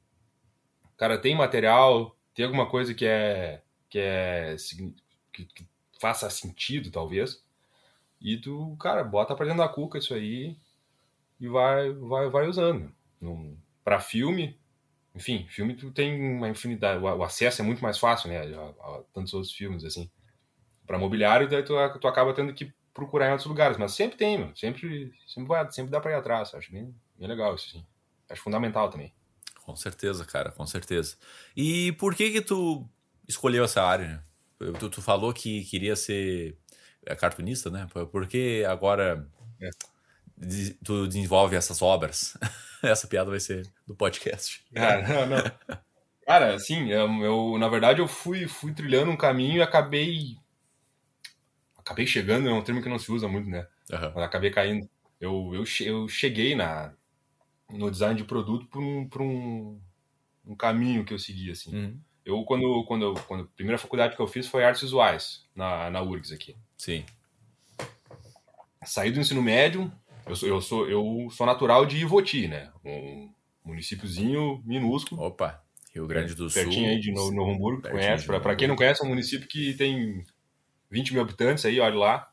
cara 1.00 1.18
tem 1.18 1.34
material, 1.34 2.14
tem 2.34 2.44
alguma 2.44 2.68
coisa 2.68 2.92
que 2.92 3.06
é 3.06 3.62
que 3.88 3.98
é 3.98 4.56
que, 5.32 5.46
que 5.46 5.69
faça 6.00 6.30
sentido, 6.30 6.90
talvez. 6.90 7.44
E 8.20 8.36
tu, 8.36 8.76
cara, 8.78 9.04
bota 9.04 9.34
pra 9.34 9.46
dentro 9.46 9.60
da 9.60 9.68
cuca 9.68 9.98
isso 9.98 10.14
aí 10.14 10.56
e 11.38 11.48
vai 11.48 11.92
vai 11.92 12.28
vai 12.28 12.48
usando. 12.48 12.92
Num, 13.20 13.56
pra 13.84 14.00
filme, 14.00 14.58
enfim, 15.14 15.46
filme 15.48 15.74
tu 15.74 15.90
tem 15.90 16.36
uma 16.36 16.48
infinidade, 16.48 17.02
o, 17.02 17.22
acesso 17.22 17.62
é 17.62 17.64
muito 17.64 17.82
mais 17.82 17.98
fácil, 17.98 18.28
né, 18.28 18.38
a, 18.38 18.68
a 18.68 19.02
tantos 19.12 19.34
outros 19.34 19.52
filmes 19.52 19.84
assim. 19.84 20.10
Pra 20.86 20.98
mobiliário, 20.98 21.48
daí 21.48 21.62
tu, 21.62 21.74
tu 22.00 22.08
acaba 22.08 22.34
tendo 22.34 22.52
que 22.52 22.72
procurar 22.92 23.28
em 23.28 23.32
outros 23.32 23.48
lugares, 23.48 23.76
mas 23.76 23.92
sempre 23.92 24.16
tem, 24.16 24.38
mano. 24.38 24.56
Sempre, 24.56 25.12
sempre, 25.26 25.48
vai, 25.48 25.70
sempre 25.70 25.90
dá 25.90 26.00
pra 26.00 26.10
ir 26.10 26.14
atrás. 26.14 26.52
Acho 26.54 26.72
bem, 26.72 26.94
bem 27.16 27.28
legal 27.28 27.54
isso, 27.54 27.70
sim. 27.70 27.86
Acho 28.28 28.42
fundamental 28.42 28.88
também. 28.90 29.12
Com 29.62 29.76
certeza, 29.76 30.24
cara, 30.24 30.50
com 30.50 30.66
certeza. 30.66 31.16
E 31.56 31.92
por 31.92 32.14
que 32.14 32.30
que 32.30 32.40
tu 32.40 32.88
escolheu 33.28 33.64
essa 33.64 33.82
área? 33.82 34.24
Tu, 34.78 34.90
tu 34.90 35.00
falou 35.02 35.32
que 35.32 35.64
queria 35.64 35.96
ser 35.96 36.56
é, 37.06 37.14
cartunista, 37.16 37.70
né? 37.70 37.86
Por- 37.90 38.26
que 38.26 38.62
agora 38.64 39.26
É. 39.60 39.70
tu 40.84 41.06
desenvolve 41.06 41.56
essas 41.56 41.80
obras? 41.80 42.36
Essa 42.82 43.06
piada 43.06 43.30
vai 43.30 43.40
ser 43.40 43.66
do 43.86 43.94
podcast. 43.94 44.64
Cara, 44.74 45.26
não, 45.26 45.36
não. 45.36 45.78
Cara, 46.26 46.54
assim, 46.54 46.90
eu, 46.90 47.58
na 47.58 47.68
verdade 47.68 48.00
eu 48.00 48.08
fui, 48.08 48.46
fui 48.46 48.72
trilhando 48.72 49.10
um 49.10 49.16
caminho 49.16 49.56
e 49.56 49.62
acabei. 49.62 50.36
Acabei 51.76 52.06
chegando, 52.06 52.48
é 52.48 52.52
um 52.52 52.62
termo 52.62 52.82
que 52.82 52.88
não 52.88 52.98
se 52.98 53.10
usa 53.10 53.26
muito, 53.28 53.48
né? 53.48 53.66
Aham. 53.92 54.12
Mas 54.14 54.24
acabei 54.24 54.50
caindo. 54.50 54.88
Eu, 55.20 55.50
eu, 55.54 55.64
eu 55.84 56.08
cheguei 56.08 56.54
na, 56.54 56.94
no 57.70 57.90
design 57.90 58.14
de 58.16 58.24
produto 58.24 58.66
por 58.66 58.80
um, 58.82 59.08
por 59.08 59.22
um, 59.22 59.80
um 60.46 60.54
caminho 60.54 61.04
que 61.04 61.12
eu 61.12 61.18
segui, 61.18 61.50
assim. 61.50 61.74
Uhum. 61.74 62.00
Eu, 62.24 62.44
quando, 62.44 62.84
quando, 62.84 63.14
quando 63.26 63.44
a 63.44 63.46
primeira 63.56 63.78
faculdade 63.78 64.14
que 64.14 64.22
eu 64.22 64.26
fiz 64.26 64.46
foi 64.46 64.64
artes 64.64 64.82
visuais, 64.82 65.44
na, 65.54 65.90
na 65.90 66.02
URGS 66.02 66.32
aqui. 66.32 66.56
Sim. 66.76 67.04
Saí 68.84 69.10
do 69.10 69.20
ensino 69.20 69.42
médio, 69.42 69.92
eu 70.26 70.36
sou, 70.36 70.48
eu 70.48 70.60
sou, 70.60 70.88
eu 70.88 71.28
sou 71.30 71.46
natural 71.46 71.84
de 71.84 71.98
Ivoti, 71.98 72.46
né? 72.46 72.70
Um 72.84 73.32
municípiozinho 73.64 74.62
minúsculo. 74.64 75.22
Opa, 75.22 75.62
Rio 75.92 76.06
Grande 76.06 76.34
do 76.34 76.48
Sul. 76.48 76.62
Pertinho 76.62 76.90
aí 76.90 77.00
de 77.00 77.12
Novo, 77.12 77.32
Novo 77.32 77.50
Hamburgo, 77.52 77.82
conhece. 77.82 78.26
pra 78.26 78.56
quem 78.56 78.68
não 78.68 78.76
conhece, 78.76 79.02
é 79.02 79.06
um 79.06 79.08
município 79.08 79.48
que 79.48 79.74
tem 79.74 80.24
20 80.90 81.12
mil 81.12 81.22
habitantes 81.22 81.64
aí, 81.64 81.80
olha 81.80 81.96
lá. 81.96 82.32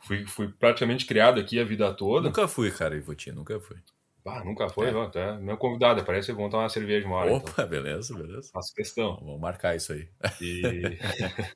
Fui, 0.00 0.26
fui 0.26 0.48
praticamente 0.48 1.06
criado 1.06 1.40
aqui 1.40 1.58
a 1.58 1.64
vida 1.64 1.92
toda. 1.94 2.28
Nunca 2.28 2.46
fui, 2.46 2.70
cara, 2.70 2.94
Ivoti, 2.94 3.32
nunca 3.32 3.58
fui. 3.58 3.78
Ah, 4.26 4.42
nunca 4.42 4.68
foi, 4.70 4.88
É. 4.88 5.08
tá? 5.10 5.34
Meu 5.38 5.56
convidado, 5.58 6.02
parece 6.04 6.28
que 6.28 6.32
vão 6.32 6.48
tomar 6.48 6.62
uma 6.64 6.68
cerveja 6.70 7.06
uma 7.06 7.16
hora. 7.16 7.32
Então. 7.32 7.50
Opa, 7.52 7.66
beleza, 7.66 8.16
beleza. 8.16 8.50
Faço 8.52 8.74
questão. 8.74 9.16
Vamos 9.20 9.40
marcar 9.40 9.76
isso 9.76 9.92
aí. 9.92 10.08
E... 10.40 10.72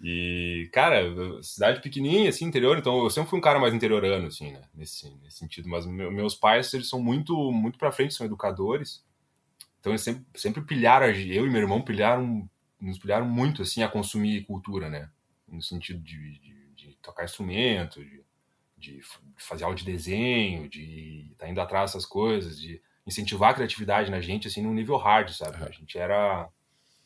e, 0.00 0.68
cara, 0.72 1.02
cidade 1.42 1.80
pequenininha, 1.80 2.28
assim, 2.28 2.44
interior, 2.44 2.78
então 2.78 3.02
eu 3.02 3.10
sempre 3.10 3.30
fui 3.30 3.38
um 3.38 3.42
cara 3.42 3.58
mais 3.58 3.74
interiorano, 3.74 4.26
assim, 4.28 4.52
né, 4.52 4.62
nesse, 4.74 5.10
nesse 5.22 5.38
sentido. 5.38 5.68
Mas 5.68 5.86
meu- 5.86 6.10
meus 6.10 6.34
pais, 6.34 6.72
eles 6.74 6.88
são 6.88 7.00
muito, 7.00 7.50
muito 7.52 7.78
pra 7.78 7.92
frente, 7.92 8.14
são 8.14 8.26
educadores. 8.26 9.04
Então 9.80 9.92
eles 9.92 10.02
sempre, 10.02 10.24
sempre 10.34 10.62
pilharam, 10.62 11.06
eu 11.06 11.46
e 11.46 11.50
meu 11.50 11.60
irmão 11.60 11.80
pilharam, 11.82 12.48
nos 12.80 12.98
pilharam 12.98 13.26
muito, 13.28 13.62
assim, 13.62 13.82
a 13.82 13.88
consumir 13.88 14.44
cultura, 14.44 14.88
né, 14.88 15.10
no 15.48 15.62
sentido 15.62 16.00
de, 16.00 16.38
de, 16.40 16.68
de 16.74 16.96
tocar 17.02 17.24
instrumento, 17.24 18.04
de, 18.04 18.22
de 18.78 19.00
fazer 19.36 19.64
aula 19.64 19.76
de 19.76 19.84
desenho, 19.84 20.68
de 20.68 21.28
estar 21.32 21.48
indo 21.48 21.60
atrás 21.60 21.90
dessas 21.92 22.06
coisas, 22.06 22.58
de 22.58 22.80
incentivar 23.06 23.50
a 23.50 23.54
criatividade 23.54 24.10
na 24.10 24.20
gente, 24.20 24.48
assim, 24.48 24.62
num 24.62 24.72
nível 24.74 24.96
hard, 24.96 25.30
sabe? 25.30 25.56
Aham. 25.56 25.66
A 25.66 25.72
gente 25.72 25.98
era 25.98 26.48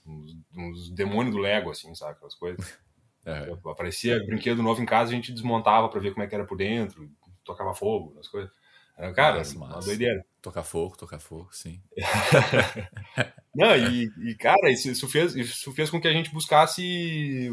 uns, 0.06 0.36
uns 0.56 0.90
demônios 0.90 1.34
do 1.34 1.40
Lego, 1.40 1.70
assim, 1.70 1.94
sabe? 1.94 2.12
Aquelas 2.12 2.34
coisas. 2.34 2.78
É. 3.24 3.52
Aparecia 3.70 4.18
brinquedo 4.26 4.64
novo 4.64 4.82
em 4.82 4.84
casa, 4.84 5.12
a 5.12 5.14
gente 5.14 5.30
desmontava 5.32 5.88
pra 5.88 6.00
ver 6.00 6.10
como 6.10 6.24
é 6.24 6.26
que 6.26 6.34
era 6.34 6.44
por 6.44 6.56
dentro, 6.58 7.08
tocava 7.44 7.72
fogo, 7.72 8.18
as 8.18 8.26
coisas. 8.26 8.50
Era, 8.98 9.12
Cara, 9.14 9.38
Massa, 9.38 9.56
uma 9.56 9.68
massa. 9.68 9.86
doideira. 9.86 10.26
Tocar 10.42 10.64
fogo, 10.64 10.96
tocar 10.96 11.20
fogo, 11.20 11.48
sim. 11.52 11.80
Não, 13.54 13.76
e, 13.76 14.10
e, 14.28 14.34
cara, 14.34 14.70
isso, 14.70 14.90
isso 14.90 15.08
fez, 15.08 15.36
isso 15.36 15.72
fez 15.72 15.88
com 15.88 16.00
que 16.00 16.08
a 16.08 16.12
gente 16.12 16.32
buscasse, 16.32 17.48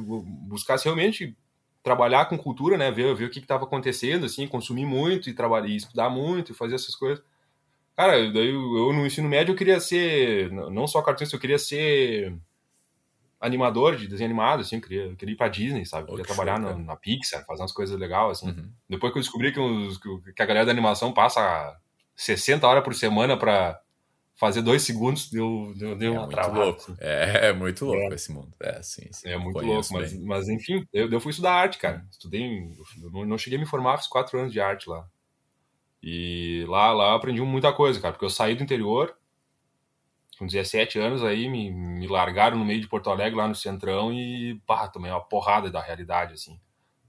buscasse 0.47 0.85
realmente 0.85 1.37
trabalhar 1.83 2.25
com 2.25 2.37
cultura, 2.37 2.77
né? 2.77 2.91
Ver, 2.91 3.13
ver 3.15 3.25
o 3.25 3.29
que 3.29 3.39
estava 3.39 3.63
acontecendo, 3.63 4.25
assim, 4.25 4.47
consumir 4.47 4.85
muito 4.85 5.29
e 5.29 5.33
trabalhar, 5.33 5.67
e 5.67 5.75
estudar 5.75 6.09
muito 6.09 6.51
e 6.51 6.55
fazer 6.55 6.75
essas 6.75 6.95
coisas. 6.95 7.23
Cara, 7.95 8.13
daí 8.31 8.49
eu, 8.49 8.77
eu 8.77 8.93
no 8.93 9.05
ensino 9.05 9.27
médio 9.27 9.51
eu 9.53 9.57
queria 9.57 9.79
ser, 9.79 10.51
não 10.51 10.87
só 10.87 11.01
cartunista, 11.01 11.35
eu 11.35 11.39
queria 11.39 11.59
ser 11.59 12.33
animador 13.39 13.95
de 13.95 14.07
desenho 14.07 14.29
animado, 14.29 14.61
assim, 14.61 14.75
eu 14.75 14.81
queria, 14.81 15.03
eu 15.05 15.15
queria 15.15 15.33
ir 15.33 15.37
pra 15.37 15.47
Disney, 15.47 15.85
sabe? 15.85 16.03
Eu 16.03 16.07
queria 16.07 16.25
que 16.25 16.33
trabalhar 16.33 16.59
na, 16.59 16.75
na 16.77 16.95
Pixar, 16.95 17.45
fazer 17.45 17.61
umas 17.61 17.71
coisas 17.71 17.97
legais, 17.97 18.31
assim. 18.31 18.49
Uhum. 18.49 18.69
Depois 18.89 19.13
que 19.13 19.19
eu 19.19 19.23
descobri 19.23 19.51
que, 19.53 19.59
os- 19.59 19.97
que 19.97 20.41
a 20.41 20.45
galera 20.45 20.65
da 20.65 20.71
animação 20.71 21.13
passa 21.13 21.77
60 22.15 22.67
horas 22.67 22.83
por 22.83 22.93
semana 22.93 23.37
pra 23.37 23.79
fazer 24.39 24.61
dois 24.61 24.81
segundos 24.83 25.29
deu, 25.29 25.73
deu, 25.75 25.95
deu 25.97 26.13
é 26.13 26.17
uma 26.17 26.21
muito 26.21 26.35
travada. 26.35 26.59
louco. 26.65 26.95
É, 26.99 27.47
é 27.49 27.53
muito 27.53 27.85
louco 27.85 28.01
É. 28.11 28.15
esse 28.15 28.31
mundo. 28.31 28.53
É, 28.61 28.81
sim, 28.81 29.07
sim. 29.11 29.29
É 29.29 29.37
muito 29.37 29.59
louco, 29.59 29.87
mas, 29.93 30.13
mas 30.23 30.47
enfim, 30.49 30.85
eu, 30.93 31.09
eu 31.11 31.19
fui 31.19 31.31
estudar 31.31 31.53
arte, 31.53 31.77
cara. 31.77 32.05
Estudei, 32.09 32.69
não, 33.11 33.25
não 33.25 33.37
cheguei 33.37 33.57
a 33.57 33.61
me 33.61 33.67
formar, 33.67 33.97
fiz 33.97 34.07
quatro 34.07 34.39
anos 34.39 34.53
de 34.53 34.59
arte 34.61 34.89
lá. 34.89 35.05
E 36.01 36.65
lá, 36.69 36.93
lá 36.93 37.09
eu 37.11 37.15
aprendi 37.15 37.41
muita 37.41 37.73
coisa, 37.73 37.99
cara, 37.99 38.13
porque 38.13 38.25
eu 38.25 38.29
saí 38.29 38.55
do 38.55 38.63
interior, 38.63 39.15
com 40.37 40.45
17 40.47 40.97
anos, 40.97 41.21
aí 41.23 41.49
me, 41.49 41.69
me 41.69 42.07
largaram 42.07 42.57
no 42.57 42.63
meio 42.63 42.79
de 42.79 42.87
Porto 42.87 43.09
Alegre, 43.09 43.35
lá 43.37 43.47
no 43.47 43.55
Centrão, 43.55 44.13
e 44.13 44.55
pá, 44.65 44.87
tomei 44.87 45.11
uma 45.11 45.19
porrada 45.21 45.69
da 45.69 45.81
realidade, 45.81 46.33
assim, 46.33 46.57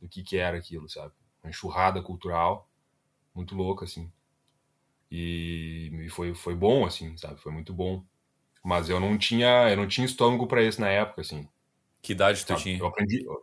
do 0.03 0.09
que 0.09 0.25
que 0.25 0.37
era 0.37 0.59
aquilo, 0.59 0.89
sabe? 0.89 1.13
Uma 1.43 1.51
enxurrada 1.51 2.03
cultural, 2.03 2.69
muito 3.33 3.55
louca, 3.55 3.85
assim. 3.85 4.11
E, 5.11 6.09
foi, 6.11 6.35
foi 6.35 6.55
bom, 6.55 6.87
assim, 6.87 7.17
sabe? 7.17 7.41
Foi 7.41 7.51
muito 7.53 7.73
bom. 7.73 8.05
Mas 8.63 8.89
eu 8.89 9.01
não 9.01 9.17
tinha, 9.19 9.69
eu 9.71 9.77
não 9.77 9.89
tinha 9.89 10.05
estômago 10.05 10.47
pra 10.47 10.63
isso 10.63 10.81
na 10.81 10.89
época, 10.89 11.23
assim. 11.23 11.49
Que 12.03 12.13
idade 12.13 12.45
tu 12.45 12.49
Sabe? 12.49 12.63
tinha? 12.63 12.79
Eu 12.79 12.87
aprendi. 12.87 13.25
Eu, 13.25 13.43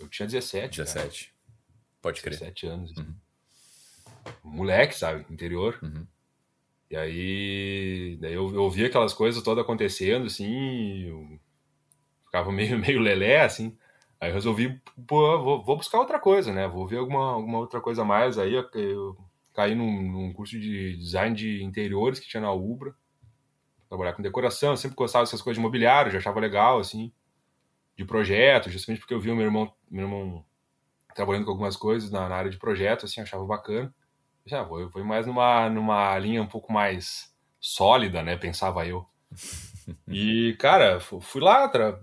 eu 0.00 0.08
tinha 0.08 0.26
17. 0.26 0.78
17. 0.78 1.34
Pode 2.02 2.20
Cara, 2.20 2.36
crer. 2.36 2.50
17 2.52 2.66
anos. 2.66 2.92
assim. 2.92 3.00
Uhum. 3.02 3.14
Moleque, 4.42 4.94
sabe? 4.94 5.24
Interior. 5.32 5.78
Uhum. 5.82 6.06
E 6.90 6.96
aí. 6.96 8.18
Daí 8.20 8.34
eu, 8.34 8.54
eu 8.54 8.70
via 8.70 8.86
aquelas 8.88 9.14
coisas 9.14 9.42
todas 9.42 9.64
acontecendo, 9.64 10.26
assim. 10.26 11.06
Eu 11.08 11.40
ficava 12.24 12.52
meio, 12.52 12.78
meio 12.78 13.00
lelé, 13.00 13.40
assim. 13.42 13.76
Aí 14.20 14.30
eu 14.30 14.34
resolvi, 14.34 14.80
pô, 15.06 15.38
vou, 15.42 15.62
vou 15.64 15.76
buscar 15.76 15.98
outra 15.98 16.18
coisa, 16.18 16.52
né? 16.52 16.66
Vou 16.66 16.86
ver 16.86 16.98
alguma, 16.98 17.32
alguma 17.32 17.58
outra 17.58 17.80
coisa 17.80 18.04
mais. 18.04 18.38
Aí 18.38 18.54
eu, 18.54 18.68
eu 18.74 19.16
caí 19.56 19.74
num, 19.74 20.02
num 20.12 20.32
curso 20.34 20.60
de 20.60 20.96
design 20.98 21.34
de 21.34 21.62
interiores 21.64 22.20
que 22.20 22.28
tinha 22.28 22.42
na 22.42 22.52
Ubra. 22.52 22.94
Trabalhar 23.88 24.12
com 24.12 24.22
decoração, 24.22 24.70
eu 24.70 24.76
sempre 24.76 24.96
gostava 24.96 25.24
dessas 25.24 25.40
coisas 25.40 25.56
de 25.56 25.62
mobiliário, 25.62 26.12
já 26.12 26.18
achava 26.18 26.38
legal, 26.38 26.78
assim. 26.78 27.10
De 27.96 28.04
projeto, 28.04 28.68
justamente 28.68 29.00
porque 29.00 29.14
eu 29.14 29.20
vi 29.20 29.30
o 29.30 29.36
meu 29.36 29.46
irmão, 29.46 29.72
meu 29.90 30.04
irmão 30.04 30.44
trabalhando 31.14 31.46
com 31.46 31.50
algumas 31.52 31.76
coisas 31.76 32.10
na, 32.10 32.28
na 32.28 32.36
área 32.36 32.50
de 32.50 32.58
projeto, 32.58 33.06
assim, 33.06 33.22
achava 33.22 33.44
bacana. 33.46 33.94
Já 34.44 34.62
vou, 34.62 34.80
eu 34.80 35.04
mais 35.04 35.26
numa, 35.26 35.70
numa 35.70 36.18
linha 36.18 36.42
um 36.42 36.46
pouco 36.46 36.72
mais 36.72 37.34
sólida, 37.58 38.22
né? 38.22 38.36
Pensava 38.36 38.86
eu. 38.86 39.06
E, 40.06 40.54
cara, 40.60 41.00
fu- 41.00 41.20
fui 41.20 41.40
lá, 41.40 41.68
tra... 41.68 41.98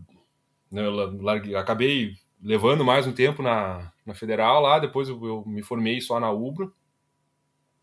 né, 0.72 0.82
larguei- 1.22 1.56
acabei 1.56 2.14
levando 2.42 2.84
mais 2.84 3.06
um 3.06 3.14
tempo 3.14 3.42
na, 3.42 3.94
na 4.06 4.14
federal 4.14 4.62
lá, 4.62 4.80
depois 4.80 5.08
eu, 5.08 5.24
eu 5.26 5.44
me 5.46 5.62
formei 5.62 6.02
só 6.02 6.20
na 6.20 6.32
Ubra, 6.32 6.70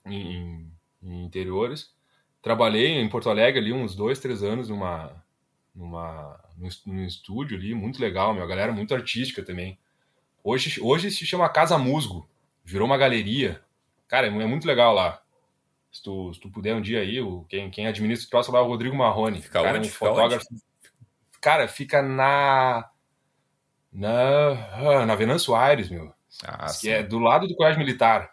em, 0.06 0.70
em 1.02 1.24
interiores. 1.24 1.94
Trabalhei 2.42 2.98
em 2.98 3.08
Porto 3.08 3.28
Alegre 3.30 3.60
ali 3.60 3.72
uns 3.72 3.94
dois, 3.94 4.18
três 4.18 4.42
anos 4.42 4.68
numa, 4.68 5.22
numa, 5.74 6.40
num, 6.56 6.66
es- 6.66 6.84
num 6.86 7.04
estúdio 7.04 7.56
ali, 7.56 7.74
muito 7.74 8.00
legal, 8.00 8.32
meu, 8.34 8.42
a 8.42 8.46
galera 8.46 8.72
muito 8.72 8.94
artística 8.94 9.42
também. 9.42 9.78
Hoje, 10.42 10.80
hoje 10.80 11.10
se 11.10 11.26
chama 11.26 11.48
Casa 11.50 11.76
Musgo, 11.76 12.28
virou 12.64 12.86
uma 12.86 12.96
galeria. 12.96 13.62
Cara, 14.08 14.26
é 14.26 14.30
é 14.30 14.46
muito 14.46 14.66
legal 14.66 14.94
lá. 14.94 15.22
Se 15.92 16.02
tu, 16.02 16.32
se 16.32 16.40
tu 16.40 16.48
puder 16.50 16.74
um 16.74 16.80
dia 16.80 17.00
aí, 17.00 17.20
o, 17.20 17.44
quem, 17.48 17.70
quem 17.70 17.86
administra 17.86 18.26
o 18.26 18.30
troço 18.30 18.52
lá 18.52 18.60
é 18.60 18.62
o 18.62 18.66
Rodrigo 18.66 18.96
Marrone. 18.96 19.42
Fica 19.42 19.60
cara, 19.62 19.76
é 19.76 19.80
onde? 19.80 19.88
um 19.88 19.92
Fica 19.92 20.06
fotógrafo. 20.06 20.46
Cara, 21.40 21.68
fica 21.68 22.00
na. 22.00 22.88
Na. 23.92 25.04
Na 25.06 25.14
Venâncio 25.14 25.54
Aires, 25.54 25.88
meu. 25.90 26.14
Ah, 26.44 26.66
que 26.66 26.72
sim. 26.72 26.90
é 26.90 27.02
do 27.02 27.18
lado 27.18 27.46
do 27.48 27.56
Colégio 27.56 27.78
Militar. 27.80 28.29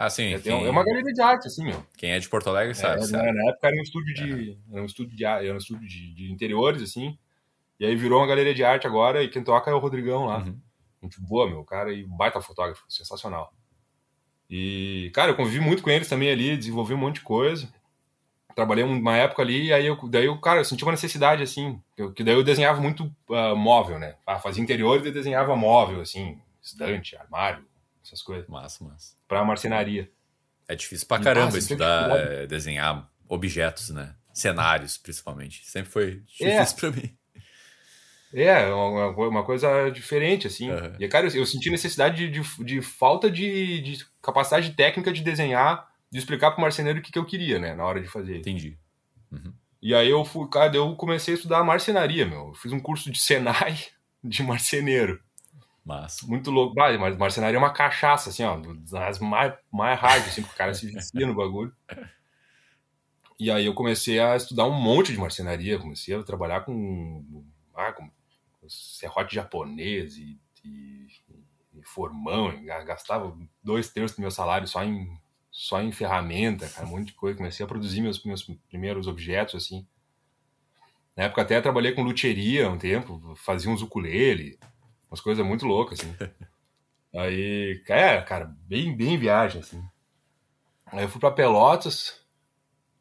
Ah, 0.00 0.08
sim. 0.08 0.32
É, 0.32 0.38
Quem, 0.38 0.64
é 0.64 0.70
uma 0.70 0.84
galeria 0.84 1.12
de 1.12 1.20
arte, 1.20 1.48
assim, 1.48 1.64
meu. 1.64 1.84
quem 1.96 2.12
é 2.12 2.20
de 2.20 2.28
Porto 2.28 2.48
Alegre 2.48 2.72
sabe, 2.72 3.00
É, 3.00 3.02
sabe. 3.02 3.32
na, 3.32 3.50
época 3.50 3.66
era 3.66 3.76
um 3.76 3.82
estúdio 3.82 4.14
de. 4.14 4.56
Era 4.70 4.82
um 4.82 4.84
estúdio 4.84 5.16
de, 5.16 5.24
era 5.24 5.52
um 5.52 5.56
estúdio 5.56 5.88
de, 5.88 6.14
de 6.14 6.30
interiores, 6.30 6.80
assim. 6.80 7.18
E 7.80 7.84
aí 7.84 7.96
virou 7.96 8.20
uma 8.20 8.26
galeria 8.28 8.54
de 8.54 8.62
arte 8.62 8.86
agora, 8.86 9.24
e 9.24 9.28
quem 9.28 9.42
toca 9.42 9.68
é 9.68 9.74
o 9.74 9.80
Rodrigão 9.80 10.26
lá. 10.26 10.38
Uhum. 10.38 10.56
Muito 11.02 11.20
boa, 11.20 11.50
meu. 11.50 11.64
Cara, 11.64 11.92
e 11.92 12.04
baita 12.04 12.40
fotógrafo, 12.40 12.84
sensacional. 12.88 13.52
E, 14.48 15.10
cara, 15.12 15.32
eu 15.32 15.36
convivi 15.36 15.58
muito 15.58 15.82
com 15.82 15.90
eles 15.90 16.08
também 16.08 16.30
ali, 16.30 16.56
desenvolvi 16.56 16.94
um 16.94 16.98
monte 16.98 17.16
de 17.16 17.22
coisa. 17.22 17.68
Trabalhei 18.54 18.84
uma 18.84 19.16
época 19.16 19.42
ali, 19.42 19.66
e 19.66 19.72
aí 19.72 19.86
eu, 19.86 19.96
daí 20.08 20.26
eu, 20.26 20.38
cara, 20.40 20.60
eu 20.60 20.64
senti 20.64 20.84
uma 20.84 20.92
necessidade, 20.92 21.42
assim, 21.42 21.82
que, 21.96 22.12
que 22.12 22.24
daí 22.24 22.34
eu 22.34 22.44
desenhava 22.44 22.80
muito 22.80 23.12
ah, 23.30 23.56
móvel, 23.56 23.98
né? 23.98 24.14
Ah, 24.24 24.38
Fazia 24.38 24.62
interiores 24.62 25.04
e 25.04 25.10
desenhava 25.10 25.56
móvel, 25.56 26.00
assim, 26.00 26.40
estante, 26.62 27.16
armário, 27.16 27.64
essas 28.08 28.22
coisas, 28.22 28.48
Massa, 28.48 28.82
massa. 28.84 29.14
pra 29.28 29.44
marcenaria. 29.44 30.10
É 30.66 30.74
difícil 30.74 31.06
pra 31.06 31.18
caramba 31.20 31.50
tem 31.52 31.60
estudar, 31.60 32.10
é, 32.18 32.46
desenhar 32.46 33.10
objetos, 33.28 33.90
né? 33.90 34.14
Cenários, 34.34 34.98
principalmente. 34.98 35.64
Sempre 35.66 35.90
foi 35.90 36.22
É. 36.40 36.58
difícil 36.62 36.76
pra 36.78 36.90
mim. 36.90 37.16
É, 38.34 38.66
uma, 38.66 39.06
uma- 39.08 39.28
uma 39.28 39.44
coisa 39.44 39.88
diferente, 39.90 40.46
assim. 40.46 40.70
Aham. 40.70 40.96
E, 41.00 41.08
cara, 41.08 41.26
eu, 41.28 41.34
eu 41.36 41.46
senti 41.46 41.70
necessidade 41.70 42.28
de, 42.30 42.40
de, 42.42 42.64
de 42.64 42.82
falta 42.82 43.30
de, 43.30 43.80
de 43.80 44.04
capacidade 44.22 44.70
técnica 44.72 45.10
de 45.12 45.22
desenhar, 45.22 45.88
de 46.10 46.18
explicar 46.18 46.50
pro 46.50 46.60
marceneiro 46.60 46.98
o 46.98 47.02
que, 47.02 47.10
que 47.10 47.18
eu 47.18 47.24
queria, 47.24 47.58
né, 47.58 47.74
na 47.74 47.84
hora 47.84 48.00
de 48.00 48.06
fazer. 48.08 48.36
Entendi. 48.38 48.78
Uhum. 49.32 49.52
E 49.80 49.94
aí 49.94 50.10
eu 50.10 50.24
fui, 50.24 50.46
cara, 50.50 50.76
eu 50.76 50.94
comecei 50.96 51.32
a 51.32 51.36
estudar 51.36 51.64
marcenaria, 51.64 52.26
meu. 52.26 52.48
Eu 52.48 52.54
fiz 52.54 52.70
um 52.72 52.80
curso 52.80 53.10
de 53.10 53.18
Senai 53.18 53.78
de 54.22 54.42
marceneiro. 54.42 55.22
Muito 56.26 56.50
louco. 56.50 56.74
Bah, 56.74 56.96
mas 56.98 57.16
marcenaria 57.16 57.56
é 57.56 57.58
uma 57.58 57.72
cachaça, 57.72 58.28
assim, 58.30 58.44
ó, 58.44 58.60
das 58.90 59.18
mais, 59.18 59.54
mais 59.72 59.98
hard, 59.98 60.26
assim, 60.26 60.42
porque 60.42 60.54
o 60.54 60.58
cara 60.58 60.74
se 60.74 60.86
vicia 60.86 61.26
no 61.26 61.34
bagulho. 61.34 61.74
E 63.40 63.50
aí 63.50 63.64
eu 63.64 63.74
comecei 63.74 64.18
a 64.18 64.36
estudar 64.36 64.66
um 64.66 64.72
monte 64.72 65.12
de 65.12 65.18
marcenaria, 65.18 65.78
comecei 65.78 66.14
a 66.14 66.22
trabalhar 66.22 66.62
com, 66.62 67.44
ah, 67.74 67.92
com 67.92 68.10
serrote 68.68 69.34
japonês 69.34 70.16
e, 70.16 70.38
e, 70.64 71.06
e 71.74 71.82
formão, 71.84 72.52
gastava 72.84 73.34
dois 73.62 73.88
terços 73.88 74.16
do 74.16 74.20
meu 74.20 74.30
salário 74.30 74.66
só 74.66 74.84
em, 74.84 75.08
só 75.50 75.80
em 75.80 75.92
ferramenta, 75.92 76.68
cara, 76.68 76.86
um 76.86 76.90
monte 76.90 77.06
de 77.06 77.14
coisa. 77.14 77.38
Comecei 77.38 77.64
a 77.64 77.68
produzir 77.68 78.02
meus, 78.02 78.22
meus 78.24 78.42
primeiros 78.68 79.06
objetos, 79.06 79.54
assim. 79.54 79.86
Na 81.16 81.24
época 81.24 81.42
até 81.42 81.60
trabalhei 81.60 81.92
com 81.92 82.02
luthieria 82.02 82.68
um 82.68 82.78
tempo, 82.78 83.34
fazia 83.36 83.70
uns 83.70 83.82
ukulele, 83.82 84.58
umas 85.10 85.20
coisas 85.20 85.44
muito 85.44 85.66
loucas, 85.66 86.00
assim. 86.00 86.14
Aí, 87.14 87.82
é, 87.88 88.20
cara, 88.20 88.54
bem, 88.66 88.94
bem 88.96 89.16
viagem, 89.16 89.60
assim. 89.60 89.82
Aí 90.86 91.02
eu 91.02 91.08
fui 91.08 91.20
pra 91.20 91.30
Pelotas, 91.30 92.20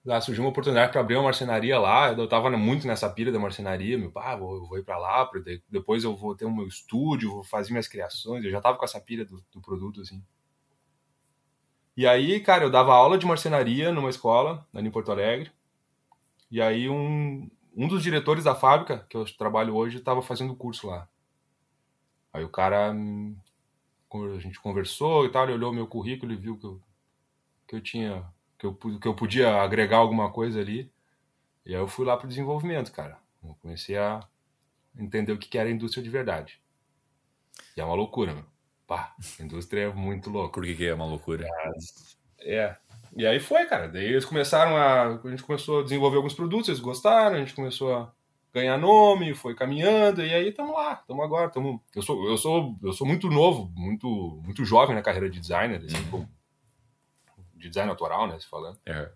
lá 0.05 0.21
surgiu 0.21 0.43
uma 0.43 0.49
oportunidade 0.49 0.91
para 0.91 1.01
abrir 1.01 1.15
uma 1.15 1.23
marcenaria 1.23 1.77
lá, 1.77 2.13
eu 2.13 2.27
tava 2.27 2.49
muito 2.51 2.87
nessa 2.87 3.09
pira 3.09 3.31
da 3.31 3.39
marcenaria, 3.39 3.97
meu, 3.97 4.11
pá, 4.11 4.35
vou, 4.35 4.65
vou 4.65 4.77
ir 4.77 4.83
pra 4.83 4.97
lá, 4.97 5.29
depois 5.69 6.03
eu 6.03 6.15
vou 6.15 6.35
ter 6.35 6.45
o 6.45 6.53
meu 6.53 6.67
estúdio, 6.67 7.31
vou 7.31 7.43
fazer 7.43 7.71
minhas 7.71 7.87
criações, 7.87 8.43
eu 8.43 8.51
já 8.51 8.61
tava 8.61 8.77
com 8.77 8.85
essa 8.85 8.99
pira 8.99 9.25
do, 9.25 9.43
do 9.51 9.61
produto, 9.61 10.01
assim. 10.01 10.23
E 11.95 12.07
aí, 12.07 12.39
cara, 12.39 12.63
eu 12.63 12.69
dava 12.69 12.93
aula 12.93 13.17
de 13.17 13.25
marcenaria 13.25 13.91
numa 13.91 14.09
escola, 14.09 14.65
ali 14.73 14.87
em 14.87 14.91
Porto 14.91 15.11
Alegre, 15.11 15.51
e 16.49 16.61
aí 16.61 16.87
um, 16.87 17.49
um 17.75 17.87
dos 17.87 18.01
diretores 18.01 18.45
da 18.45 18.55
fábrica, 18.55 19.05
que 19.09 19.17
eu 19.17 19.25
trabalho 19.37 19.75
hoje, 19.75 19.99
tava 19.99 20.21
fazendo 20.21 20.55
curso 20.55 20.87
lá. 20.87 21.09
Aí 22.37 22.43
o 22.43 22.49
cara, 22.49 22.91
hum, 22.91 23.35
a 24.35 24.39
gente 24.39 24.59
conversou 24.59 25.25
e 25.25 25.31
tal, 25.31 25.43
ele 25.43 25.53
olhou 25.53 25.73
meu 25.73 25.87
currículo 25.87 26.31
e 26.31 26.35
viu 26.35 26.57
que 26.57 26.65
eu, 26.65 26.81
que 27.67 27.75
eu 27.75 27.81
tinha, 27.81 28.25
que 28.57 28.65
eu, 28.65 28.73
que 28.75 29.07
eu 29.07 29.15
podia 29.15 29.61
agregar 29.61 29.97
alguma 29.97 30.31
coisa 30.31 30.59
ali. 30.59 30.91
E 31.65 31.73
aí 31.73 31.81
eu 31.81 31.87
fui 31.87 32.05
lá 32.05 32.15
pro 32.15 32.27
desenvolvimento, 32.27 32.91
cara. 32.91 33.17
Eu 33.43 33.55
comecei 33.61 33.97
a 33.97 34.21
entender 34.97 35.31
o 35.31 35.37
que 35.37 35.57
era 35.57 35.67
a 35.67 35.71
indústria 35.71 36.03
de 36.03 36.09
verdade. 36.09 36.61
E 37.75 37.81
é 37.81 37.83
uma 37.83 37.95
loucura, 37.95 38.33
meu. 38.33 38.45
Pá, 38.85 39.15
a 39.39 39.43
indústria 39.43 39.81
é 39.81 39.93
muito 39.93 40.29
louca. 40.29 40.53
Por 40.53 40.63
que, 40.63 40.75
que 40.75 40.87
é 40.87 40.93
uma 40.93 41.05
loucura? 41.05 41.45
É. 42.39 42.75
E 43.15 43.25
aí 43.25 43.39
foi, 43.39 43.65
cara. 43.65 43.87
Daí 43.89 44.05
eles 44.05 44.25
começaram 44.25 44.77
a. 44.77 45.19
A 45.21 45.29
gente 45.29 45.43
começou 45.43 45.81
a 45.81 45.83
desenvolver 45.83 46.17
alguns 46.17 46.33
produtos, 46.33 46.69
eles 46.69 46.79
gostaram, 46.79 47.35
a 47.35 47.39
gente 47.39 47.53
começou 47.53 47.93
a 47.93 48.13
ganhar 48.57 48.77
nome, 48.77 49.33
foi 49.35 49.55
caminhando, 49.55 50.21
e 50.25 50.33
aí 50.33 50.49
estamos 50.49 50.73
lá, 50.73 50.93
estamos 50.93 51.23
agora. 51.23 51.49
Tamo... 51.49 51.83
Eu, 51.95 52.01
sou, 52.01 52.27
eu, 52.29 52.37
sou, 52.37 52.77
eu 52.83 52.93
sou 52.93 53.05
muito 53.07 53.29
novo, 53.29 53.71
muito, 53.75 54.07
muito 54.43 54.65
jovem 54.65 54.95
na 54.95 55.01
carreira 55.01 55.29
de 55.29 55.39
designer, 55.39 55.83
assim, 55.83 55.97
Uhum. 56.05 56.11
como- 56.11 56.29
de 57.55 57.69
design 57.69 57.89
autoral, 57.89 58.27
né? 58.27 58.39
Se 58.39 58.47
falando. 58.47 58.79
É. 58.85 59.11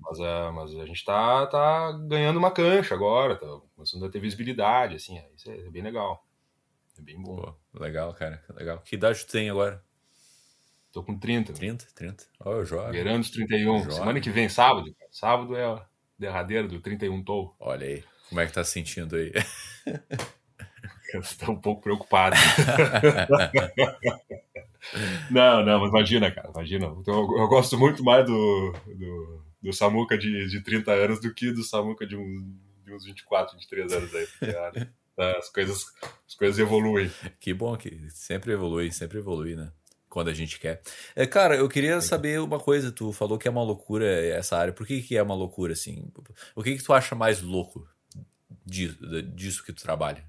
Mas, 0.00 0.20
a 0.20 0.52
mas 0.52 0.74
a 0.76 0.86
gente 0.86 1.04
tá, 1.04 1.46
tá 1.46 1.92
ganhando 2.08 2.38
uma 2.38 2.50
cancha 2.50 2.94
agora, 2.94 3.36
tá 3.36 3.46
começando 3.74 4.04
a 4.04 4.10
ter 4.10 4.20
visibilidade, 4.20 4.96
assim, 4.96 5.18
é, 5.18 5.28
isso 5.34 5.50
é, 5.50 5.56
é 5.58 5.70
bem 5.70 5.82
legal. 5.82 6.26
É 6.98 7.02
bem 7.02 7.20
bom. 7.20 7.36
Pô, 7.36 7.54
legal, 7.80 8.12
cara. 8.14 8.42
Legal. 8.54 8.78
Que 8.80 8.96
idade 8.96 9.24
tu 9.24 9.32
tem 9.32 9.48
agora? 9.50 9.82
Tô 10.92 11.02
com 11.02 11.18
30, 11.18 11.52
30? 11.52 11.86
30? 11.94 12.24
Ó, 12.40 12.52
eu 12.52 12.64
jovem. 12.64 12.90
beirando 12.92 13.20
os 13.20 13.30
31. 13.30 13.78
Jovem. 13.78 13.92
Semana 13.92 14.20
que 14.20 14.30
vem, 14.30 14.48
sábado. 14.48 14.92
Sábado 15.10 15.56
é 15.56 15.64
a 15.64 15.86
derradeira 16.18 16.66
do 16.66 16.80
31 16.80 17.22
Toll. 17.22 17.54
Olha 17.60 17.86
aí. 17.86 18.04
Como 18.30 18.40
é 18.40 18.46
que 18.46 18.52
tá 18.52 18.64
se 18.64 18.70
sentindo 18.70 19.16
aí? 19.16 19.32
Eu 21.12 21.20
estou 21.20 21.50
um 21.50 21.60
pouco 21.60 21.82
preocupado. 21.82 22.36
não, 25.28 25.64
não, 25.64 25.80
mas 25.80 25.90
imagina, 25.90 26.30
cara, 26.30 26.50
imagina. 26.54 26.86
Então, 27.00 27.14
eu, 27.14 27.38
eu 27.38 27.48
gosto 27.48 27.76
muito 27.76 28.04
mais 28.04 28.24
do, 28.24 28.72
do, 28.86 29.44
do 29.60 29.72
Samuca 29.72 30.16
de, 30.16 30.48
de 30.48 30.62
30 30.62 30.92
anos 30.92 31.20
do 31.20 31.34
que 31.34 31.50
do 31.50 31.64
Samuca 31.64 32.06
de, 32.06 32.16
um, 32.16 32.56
de 32.84 32.94
uns 32.94 33.04
24, 33.04 33.56
23 33.56 33.92
anos 33.92 34.14
aí. 34.14 34.24
Porque, 34.26 34.56
ah, 35.18 35.36
as, 35.36 35.48
coisas, 35.48 35.86
as 36.28 36.34
coisas 36.36 36.60
evoluem. 36.60 37.10
Que 37.40 37.52
bom 37.52 37.76
que 37.76 38.08
sempre 38.10 38.52
evolui, 38.52 38.92
sempre 38.92 39.18
evolui, 39.18 39.56
né? 39.56 39.72
Quando 40.08 40.28
a 40.28 40.34
gente 40.34 40.60
quer. 40.60 40.80
É, 41.16 41.26
cara, 41.26 41.56
eu 41.56 41.68
queria 41.68 42.00
saber 42.00 42.40
uma 42.40 42.60
coisa. 42.60 42.92
Tu 42.92 43.12
falou 43.12 43.36
que 43.36 43.48
é 43.48 43.50
uma 43.50 43.64
loucura 43.64 44.06
essa 44.28 44.56
área. 44.56 44.72
Por 44.72 44.86
que, 44.86 45.02
que 45.02 45.16
é 45.16 45.22
uma 45.22 45.34
loucura, 45.34 45.72
assim? 45.72 46.08
O 46.54 46.62
que, 46.62 46.76
que 46.76 46.84
tu 46.84 46.92
acha 46.92 47.16
mais 47.16 47.42
louco 47.42 47.84
disso, 48.64 49.64
que 49.64 49.72
tu 49.72 49.82
trabalha? 49.82 50.24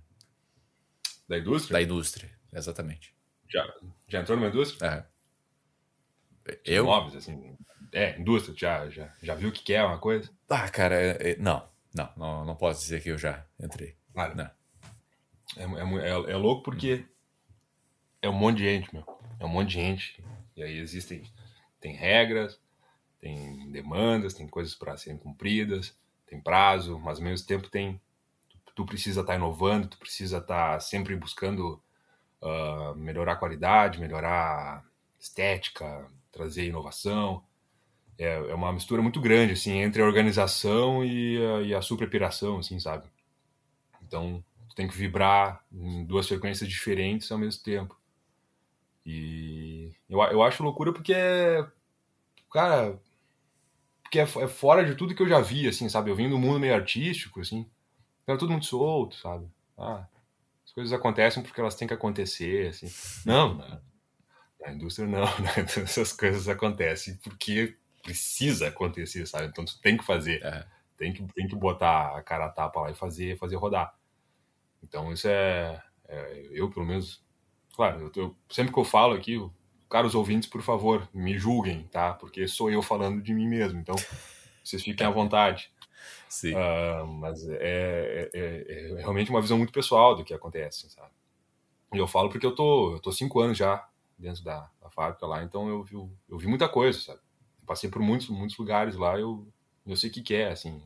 Da 1.28 1.38
indústria? 1.38 1.74
Da 1.74 1.82
indústria, 1.82 2.32
exatamente. 2.54 3.16
Já, 3.50 3.74
já 4.08 4.22
entrou 4.22 4.38
numa 4.38 4.50
indústria? 4.50 5.08
É. 6.48 6.56
Eu? 6.66 6.86
Móveis, 6.86 7.16
assim. 7.16 7.58
É, 7.92 8.18
indústria, 8.20 8.56
já, 8.58 8.90
já, 8.90 9.14
já 9.22 9.36
viu 9.36 9.50
o 9.50 9.52
que 9.52 9.74
é 9.74 9.84
uma 9.84 9.98
coisa? 9.98 10.30
Ah, 10.50 10.70
cara, 10.70 10.96
é, 10.96 11.32
é, 11.32 11.36
não, 11.38 11.68
não, 11.94 12.10
não, 12.16 12.46
não 12.46 12.56
posso 12.56 12.82
dizer 12.82 13.02
que 13.04 13.10
eu 13.10 13.18
já 13.18 13.46
entrei. 13.60 13.98
Claro. 14.14 14.36
Não. 14.36 14.50
É, 15.58 15.64
é, 15.64 16.10
é, 16.10 16.32
é 16.32 16.36
louco 16.38 16.64
porque 16.64 17.06
é 18.22 18.30
um 18.30 18.34
monte 18.34 18.58
de 18.58 18.64
gente, 18.64 18.94
meu. 18.94 19.06
É 19.40 19.46
um 19.46 19.50
monte 19.50 19.70
de 19.70 19.74
gente. 19.74 20.24
E 20.56 20.64
aí 20.64 20.78
existem 20.78 21.24
tem 21.80 21.96
regras, 21.96 22.60
tem 23.20 23.70
demandas, 23.72 24.34
tem 24.34 24.48
coisas 24.48 24.76
para 24.76 24.96
serem 24.96 25.18
cumpridas, 25.18 25.98
tem 26.28 26.40
prazo, 26.40 27.00
mas 27.00 27.18
ao 27.18 27.24
mesmo 27.24 27.46
tempo 27.46 27.70
tem 27.70 28.00
tu, 28.76 28.86
precisa 28.86 29.22
estar 29.22 29.34
tá 29.34 29.38
inovando, 29.38 29.88
tu 29.88 29.98
precisa 29.98 30.38
estar 30.38 30.74
tá 30.74 30.80
sempre 30.80 31.16
buscando 31.16 31.82
uh, 32.42 32.96
melhorar 32.96 33.34
a 33.34 33.38
qualidade, 33.38 34.00
melhorar 34.00 34.84
estética, 35.20 36.08
trazer 36.32 36.66
inovação 36.66 37.44
é, 38.22 38.52
é 38.52 38.54
uma 38.54 38.72
mistura 38.72 39.02
muito 39.02 39.20
grande, 39.20 39.54
assim, 39.54 39.80
entre 39.80 40.02
a 40.02 40.06
organização 40.06 41.04
e 41.04 41.44
a, 41.44 41.62
e 41.62 41.74
a 41.74 41.82
superpiração, 41.82 42.60
assim, 42.60 42.80
sabe? 42.80 43.10
Então, 44.04 44.44
tu 44.70 44.76
tem 44.76 44.88
que 44.88 44.96
vibrar 44.96 45.64
em 45.72 46.06
duas 46.06 46.28
frequências 46.28 46.70
diferentes 46.70 47.32
ao 47.32 47.40
mesmo 47.40 47.64
tempo. 47.64 48.00
E 49.04 49.92
eu, 50.08 50.22
eu 50.22 50.44
acho 50.44 50.64
loucura 50.64 50.94
porque 50.94 51.14
é, 51.14 51.66
cara, 52.52 53.00
porque 54.04 54.20
é, 54.20 54.24
é, 54.24 54.48
fora 54.48 54.86
de 54.86 54.94
tudo 54.94 55.16
que 55.16 55.24
eu 55.24 55.30
já 55.30 55.40
vi, 55.40 55.68
assim, 55.68 55.90
sabe? 55.90 56.12
Eu 56.12 56.16
vim 56.16 56.30
do 56.30 56.38
mundo 56.38 56.60
meio 56.60 56.76
artístico, 56.76 57.42
assim, 57.42 57.68
era 58.28 58.38
tudo 58.38 58.52
muito 58.52 58.66
solto, 58.66 59.16
sabe? 59.16 59.48
Ah, 59.78 60.06
as 60.66 60.72
coisas 60.72 60.94
acontecem 60.94 61.44
porque 61.44 61.60
elas 61.60 61.76
têm 61.76 61.88
que 61.88 61.94
acontecer, 61.94 62.70
assim. 62.70 62.88
Não, 63.26 63.58
na 64.62 64.72
indústria 64.72 65.08
não, 65.08 65.26
né? 65.40 65.52
Essas 65.58 66.14
coisas 66.14 66.48
acontecem 66.48 67.16
porque 67.18 67.76
precisa 68.02 68.68
acontecer, 68.68 69.26
sabe? 69.26 69.48
Então 69.48 69.66
tu 69.66 69.80
tem 69.82 69.98
que 69.98 70.04
fazer. 70.04 70.44
É. 70.44 70.66
Tem, 70.98 71.12
que, 71.12 71.24
tem 71.34 71.48
que 71.48 71.56
botar 71.56 72.16
a 72.16 72.22
cara 72.22 72.46
a 72.46 72.50
tapa 72.50 72.80
lá 72.82 72.92
e 72.92 72.94
fazer, 72.94 73.38
fazer 73.38 73.56
rodar. 73.56 73.94
Então 74.84 75.12
isso 75.12 75.28
é, 75.28 75.82
é 76.08 76.48
eu 76.52 76.70
pelo 76.70 76.86
menos, 76.86 77.24
claro, 77.76 78.12
eu, 78.16 78.24
eu, 78.24 78.36
sempre 78.50 78.72
que 78.72 78.80
eu 78.80 78.84
falo 78.84 79.16
aqui, 79.16 79.40
caros 79.90 80.14
ouvintes, 80.14 80.48
por 80.48 80.62
favor, 80.62 81.10
me 81.12 81.38
julguem, 81.38 81.88
tá? 81.92 82.14
Porque 82.14 82.48
sou 82.48 82.70
eu 82.70 82.84
falando 82.84 83.22
de 83.22 83.34
mim 83.34 83.48
mesmo, 83.48 83.80
então 83.80 83.96
vocês 84.64 84.84
fiquem 84.84 85.06
à 85.06 85.10
vontade. 85.10 85.72
Sim. 86.32 86.54
Uh, 86.54 87.06
mas 87.06 87.46
é, 87.46 87.60
é, 87.60 88.30
é, 88.34 88.92
é, 88.94 89.02
realmente 89.02 89.30
uma 89.30 89.42
visão 89.42 89.58
muito 89.58 89.74
pessoal 89.74 90.16
do 90.16 90.24
que 90.24 90.34
acontece, 90.34 90.90
sabe? 90.90 91.12
E 91.94 91.98
eu 91.98 92.08
falo 92.08 92.30
porque 92.30 92.46
eu 92.46 92.56
tô, 92.56 92.94
eu 92.94 93.00
tô 93.02 93.12
cinco 93.12 93.42
anos 93.42 93.58
já 93.58 93.86
dentro 94.18 94.42
da, 94.42 94.70
da 94.82 94.90
fábrica 94.90 95.28
lá, 95.28 95.44
então 95.44 95.68
eu, 95.68 95.86
eu, 95.92 96.10
eu 96.30 96.38
vi 96.38 96.48
muita 96.48 96.70
coisa, 96.70 96.98
sabe? 96.98 97.20
passei 97.66 97.90
por 97.90 98.02
muitos, 98.02 98.30
muitos 98.30 98.58
lugares 98.58 98.96
lá, 98.96 99.20
eu, 99.20 99.46
eu 99.86 99.96
sei 99.98 100.10
o 100.10 100.14
que, 100.14 100.22
que 100.22 100.34
é, 100.34 100.52
assim. 100.52 100.82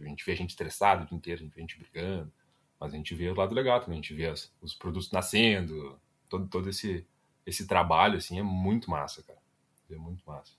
A 0.00 0.08
gente 0.08 0.24
vê 0.24 0.32
a 0.32 0.36
gente 0.36 0.50
estressado 0.50 1.04
o 1.04 1.06
dia 1.06 1.16
inteiro, 1.16 1.40
a 1.40 1.44
gente 1.44 1.54
vê 1.54 1.60
a 1.60 1.62
gente 1.62 1.78
brigando, 1.78 2.32
mas 2.80 2.94
a 2.94 2.96
gente 2.96 3.14
vê 3.14 3.28
o 3.28 3.34
lado 3.34 3.54
legal 3.54 3.80
também, 3.80 3.98
a 3.98 4.02
gente 4.02 4.14
vê 4.14 4.26
as, 4.26 4.50
os 4.62 4.74
produtos 4.74 5.10
nascendo, 5.10 6.00
todo, 6.26 6.48
todo 6.48 6.70
esse, 6.70 7.06
esse 7.44 7.66
trabalho, 7.66 8.16
assim, 8.16 8.38
é 8.38 8.42
muito 8.42 8.90
massa, 8.90 9.22
cara. 9.22 9.38
É 9.90 9.96
muito 9.96 10.22
massa. 10.26 10.52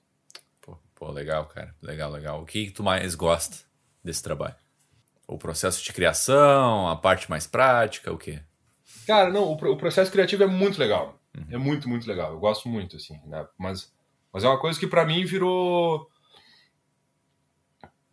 Pô, 0.61 0.77
pô 0.93 1.09
legal, 1.09 1.47
cara. 1.47 1.75
Legal, 1.81 2.11
legal. 2.11 2.41
O 2.41 2.45
que, 2.45 2.67
que 2.67 2.71
tu 2.71 2.83
mais 2.83 3.15
gosta 3.15 3.66
desse 4.07 4.23
trabalho? 4.23 4.55
O 5.27 5.37
processo 5.37 5.83
de 5.83 5.93
criação, 5.93 6.87
a 6.87 6.95
parte 6.95 7.29
mais 7.29 7.45
prática, 7.45 8.11
o 8.11 8.17
quê? 8.17 8.41
Cara, 9.05 9.29
não, 9.29 9.43
o, 9.43 9.53
o 9.53 9.77
processo 9.77 10.11
criativo 10.11 10.43
é 10.43 10.47
muito 10.47 10.79
legal. 10.79 11.19
Uhum. 11.37 11.45
É 11.51 11.57
muito, 11.57 11.87
muito 11.87 12.07
legal. 12.07 12.31
Eu 12.31 12.39
gosto 12.39 12.67
muito, 12.67 12.95
assim, 12.95 13.19
né? 13.25 13.45
Mas 13.57 13.91
mas 14.37 14.43
é 14.43 14.47
uma 14.47 14.59
coisa 14.59 14.79
que 14.79 14.85
para 14.85 15.03
mim 15.03 15.25
virou. 15.25 16.07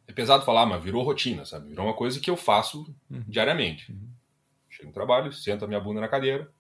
É 0.07 0.13
pesado 0.13 0.45
falar, 0.45 0.65
mas 0.65 0.83
virou 0.83 1.03
rotina, 1.03 1.45
sabe? 1.45 1.69
Virou 1.69 1.85
uma 1.87 1.95
coisa 1.95 2.19
que 2.19 2.31
eu 2.31 2.37
faço 2.37 2.95
uhum. 3.11 3.25
diariamente. 3.29 3.93
Uhum. 3.93 4.09
Chego 4.71 4.89
no 4.89 4.95
trabalho, 4.95 5.31
sento 5.33 5.67
a 5.67 5.69
minha 5.69 5.81
bunda 5.81 6.01
na 6.01 6.09
cadeira, 6.09 6.51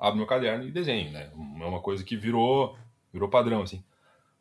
abro 0.00 0.16
meu 0.16 0.26
caderno 0.26 0.66
e 0.66 0.70
desenho, 0.70 1.12
né? 1.12 1.30
É 1.30 1.64
uma 1.64 1.80
coisa 1.80 2.02
que 2.04 2.16
virou, 2.16 2.78
virou 3.12 3.28
padrão, 3.28 3.60
assim. 3.60 3.84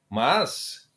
Mas, 0.10 0.90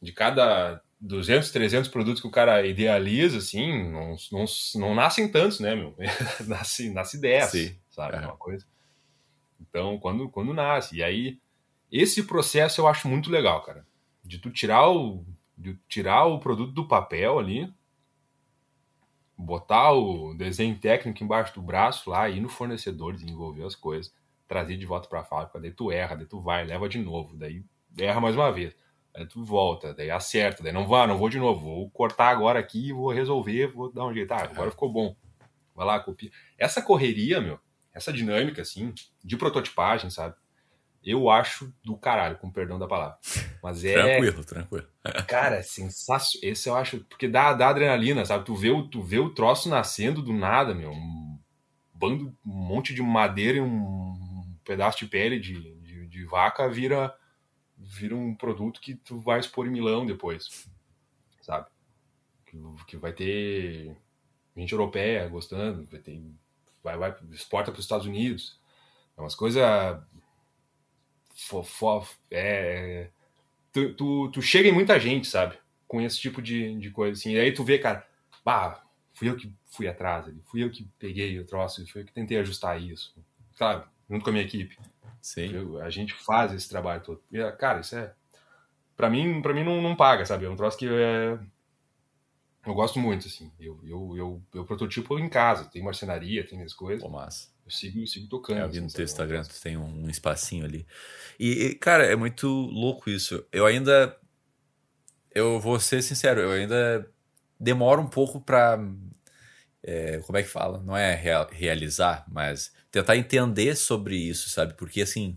de 0.00 0.10
cada 0.12 0.82
200, 1.02 1.50
300 1.50 1.90
produtos 1.90 2.20
que 2.20 2.28
o 2.28 2.30
cara 2.30 2.64
idealiza, 2.64 3.38
assim, 3.38 3.90
não, 3.90 4.14
não, 4.30 4.44
não 4.76 4.94
nascem 4.94 5.28
tantos, 5.28 5.58
né, 5.58 5.74
meu? 5.74 5.96
nasce, 6.46 6.90
nasce 6.90 7.20
10, 7.20 7.50
Sim. 7.50 7.76
sabe? 7.90 8.16
É 8.16 8.20
uma 8.20 8.36
coisa. 8.36 8.64
Então, 9.60 9.98
quando, 9.98 10.28
quando 10.28 10.54
nasce. 10.54 10.96
E 10.96 11.02
aí, 11.02 11.40
esse 11.90 12.22
processo 12.22 12.80
eu 12.80 12.86
acho 12.86 13.08
muito 13.08 13.30
legal, 13.30 13.62
cara. 13.64 13.84
De 14.24 14.38
tu 14.38 14.48
tirar 14.48 14.88
o, 14.88 15.26
de 15.58 15.76
tirar 15.88 16.24
o 16.26 16.38
produto 16.38 16.72
do 16.72 16.86
papel 16.86 17.36
ali, 17.36 17.72
botar 19.36 19.92
o 19.92 20.34
desenho 20.34 20.78
técnico 20.78 21.24
embaixo 21.24 21.52
do 21.52 21.62
braço 21.62 22.10
lá, 22.10 22.28
ir 22.28 22.40
no 22.40 22.48
fornecedor, 22.48 23.12
desenvolver 23.12 23.64
as 23.64 23.74
coisas, 23.74 24.14
trazer 24.46 24.76
de 24.76 24.86
volta 24.86 25.08
para 25.08 25.20
a 25.20 25.24
fábrica, 25.24 25.58
daí 25.58 25.72
tu 25.72 25.90
erra, 25.90 26.14
daí 26.14 26.26
tu 26.26 26.40
vai, 26.40 26.64
leva 26.64 26.88
de 26.88 26.98
novo, 26.98 27.36
daí 27.36 27.64
erra 27.98 28.20
mais 28.20 28.36
uma 28.36 28.52
vez, 28.52 28.72
daí 29.14 29.26
tu 29.26 29.44
volta, 29.44 29.94
daí 29.94 30.10
acerta, 30.10 30.62
daí 30.62 30.72
não 30.72 30.86
vá, 30.86 31.06
não 31.06 31.18
vou 31.18 31.28
de 31.28 31.38
novo, 31.38 31.64
vou 31.64 31.90
cortar 31.90 32.28
agora 32.28 32.58
aqui, 32.58 32.92
vou 32.92 33.10
resolver, 33.10 33.68
vou 33.68 33.92
dar 33.92 34.06
um 34.06 34.14
jeito, 34.14 34.32
ah, 34.32 34.42
agora 34.42 34.70
ficou 34.70 34.90
bom, 34.90 35.16
vai 35.74 35.86
lá, 35.86 36.00
copia. 36.00 36.30
Essa 36.58 36.82
correria, 36.82 37.40
meu, 37.40 37.58
essa 37.92 38.12
dinâmica, 38.12 38.62
assim, 38.62 38.92
de 39.22 39.36
prototipagem, 39.36 40.10
sabe? 40.10 40.34
eu 41.04 41.28
acho 41.28 41.72
do 41.84 41.96
caralho, 41.96 42.38
com 42.38 42.50
perdão 42.50 42.78
da 42.78 42.86
palavra. 42.86 43.18
Mas 43.62 43.84
é. 43.84 43.92
tranquilo, 43.92 44.44
tranquilo. 44.44 44.86
cara, 45.26 45.56
é 45.56 45.62
sensacional. 45.62 46.40
Esse 46.42 46.68
eu 46.68 46.76
acho. 46.76 47.00
Porque 47.00 47.28
dá, 47.28 47.52
dá 47.52 47.68
adrenalina, 47.68 48.24
sabe? 48.24 48.44
Tu 48.44 48.54
vê, 48.54 48.70
o, 48.70 48.88
tu 48.88 49.02
vê 49.02 49.18
o 49.18 49.30
troço 49.30 49.68
nascendo 49.68 50.22
do 50.22 50.32
nada, 50.32 50.74
meu. 50.74 50.92
Um 50.92 51.38
bando, 51.92 52.36
um 52.46 52.52
monte 52.52 52.94
de 52.94 53.02
madeira 53.02 53.58
e 53.58 53.60
um 53.60 54.56
pedaço 54.64 54.98
de 54.98 55.06
pele 55.06 55.40
de, 55.40 55.74
de, 55.80 56.06
de 56.06 56.24
vaca 56.24 56.68
vira, 56.68 57.12
vira 57.82 58.16
um 58.16 58.34
produto 58.34 58.80
que 58.80 58.94
tu 58.94 59.18
vai 59.18 59.40
expor 59.40 59.66
em 59.66 59.70
Milão 59.70 60.06
depois. 60.06 60.68
Sabe? 61.40 61.66
Que, 62.46 62.58
que 62.86 62.96
vai 62.96 63.12
ter 63.12 63.96
gente 64.56 64.72
europeia 64.72 65.28
gostando, 65.28 65.86
vai 65.90 66.00
ter. 66.00 66.22
Vai, 66.82 66.96
vai, 66.96 67.14
exporta 67.30 67.70
para 67.70 67.78
os 67.78 67.84
Estados 67.84 68.06
Unidos. 68.06 68.60
É 69.16 69.20
umas 69.20 69.34
coisas 69.34 69.62
é, 72.30 73.08
tu, 73.72 73.94
tu, 73.94 74.30
tu, 74.30 74.42
chega 74.42 74.68
em 74.68 74.72
muita 74.72 74.98
gente, 74.98 75.26
sabe? 75.26 75.58
Com 75.86 76.00
esse 76.00 76.18
tipo 76.18 76.40
de, 76.40 76.78
de 76.78 76.90
coisa, 76.90 77.18
assim. 77.18 77.32
E 77.32 77.40
aí 77.40 77.52
tu 77.52 77.64
vê, 77.64 77.78
cara, 77.78 78.06
bah, 78.44 78.82
fui 79.12 79.28
eu 79.28 79.36
que 79.36 79.52
fui 79.70 79.88
atrás 79.88 80.26
fui 80.44 80.62
eu 80.62 80.70
que 80.70 80.84
peguei 80.98 81.38
o 81.38 81.46
troço, 81.46 81.86
fui 81.90 82.02
eu 82.02 82.06
que 82.06 82.12
tentei 82.12 82.38
ajustar 82.38 82.80
isso, 82.80 83.14
sabe? 83.54 83.86
Junto 84.12 84.24
com 84.24 84.30
a 84.30 84.32
minha 84.32 84.44
equipe. 84.44 84.78
Sim. 85.20 85.52
Eu, 85.52 85.80
a 85.80 85.88
gente 85.88 86.12
faz 86.12 86.52
esse 86.52 86.68
trabalho 86.68 87.02
todo. 87.02 87.22
E, 87.32 87.38
cara, 87.52 87.80
isso 87.80 87.96
é. 87.96 88.12
Pra 88.96 89.08
mim, 89.08 89.40
pra 89.40 89.54
mim 89.54 89.64
não, 89.64 89.80
não 89.80 89.96
paga, 89.96 90.26
sabe? 90.26 90.44
É 90.44 90.50
um 90.50 90.56
troço 90.56 90.76
que 90.76 90.86
é, 90.86 91.38
eu 92.66 92.74
gosto 92.74 92.98
muito, 92.98 93.26
assim. 93.26 93.50
Eu, 93.58 93.80
eu, 93.84 94.16
eu, 94.16 94.42
eu 94.54 94.64
prototipo 94.64 95.18
em 95.18 95.28
casa, 95.28 95.64
tem 95.64 95.82
marcenaria, 95.82 96.46
tem 96.46 96.62
as 96.62 96.72
coisas. 96.72 97.02
Pô, 97.02 97.08
massa. 97.08 97.48
Eu 97.64 97.70
sigo, 97.70 98.06
sigo 98.06 98.28
tocando. 98.28 98.58
É, 98.58 98.62
eu 98.62 98.70
vi 98.70 98.80
no 98.80 98.86
assim, 98.86 98.96
teu 98.96 99.04
Instagram, 99.04 99.42
tu 99.42 99.60
tem 99.60 99.76
um, 99.76 100.08
espacinho 100.08 100.64
ali. 100.64 100.86
E, 101.38 101.66
e, 101.66 101.74
cara, 101.74 102.04
é 102.04 102.14
muito 102.14 102.46
louco 102.46 103.10
isso. 103.10 103.44
Eu 103.50 103.66
ainda. 103.66 104.16
Eu 105.34 105.58
vou 105.58 105.80
ser 105.80 106.02
sincero, 106.02 106.40
eu 106.40 106.50
ainda 106.52 107.08
demoro 107.58 108.00
um 108.00 108.08
pouco 108.08 108.40
pra. 108.40 108.78
É, 109.82 110.18
como 110.18 110.38
é 110.38 110.42
que 110.42 110.48
fala? 110.48 110.80
Não 110.80 110.96
é 110.96 111.14
realizar, 111.50 112.24
mas 112.28 112.72
tentar 112.90 113.16
entender 113.16 113.74
sobre 113.76 114.16
isso, 114.16 114.48
sabe? 114.50 114.74
Porque 114.74 115.02
assim. 115.02 115.36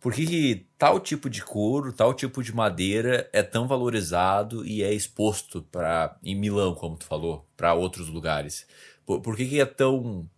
Por 0.00 0.14
que 0.14 0.66
tal 0.78 0.98
tipo 0.98 1.28
de 1.28 1.44
couro, 1.44 1.92
tal 1.92 2.14
tipo 2.14 2.42
de 2.42 2.54
madeira 2.54 3.28
é 3.34 3.42
tão 3.42 3.68
valorizado 3.68 4.66
e 4.66 4.82
é 4.82 4.94
exposto 4.94 5.62
para 5.62 6.16
em 6.24 6.34
Milão, 6.34 6.74
como 6.74 6.96
tu 6.96 7.04
falou, 7.04 7.46
para 7.54 7.74
outros 7.74 8.08
lugares? 8.08 8.66
Por, 9.04 9.20
por 9.20 9.36
que, 9.36 9.46
que 9.46 9.60
é 9.60 9.66
tão 9.66 10.28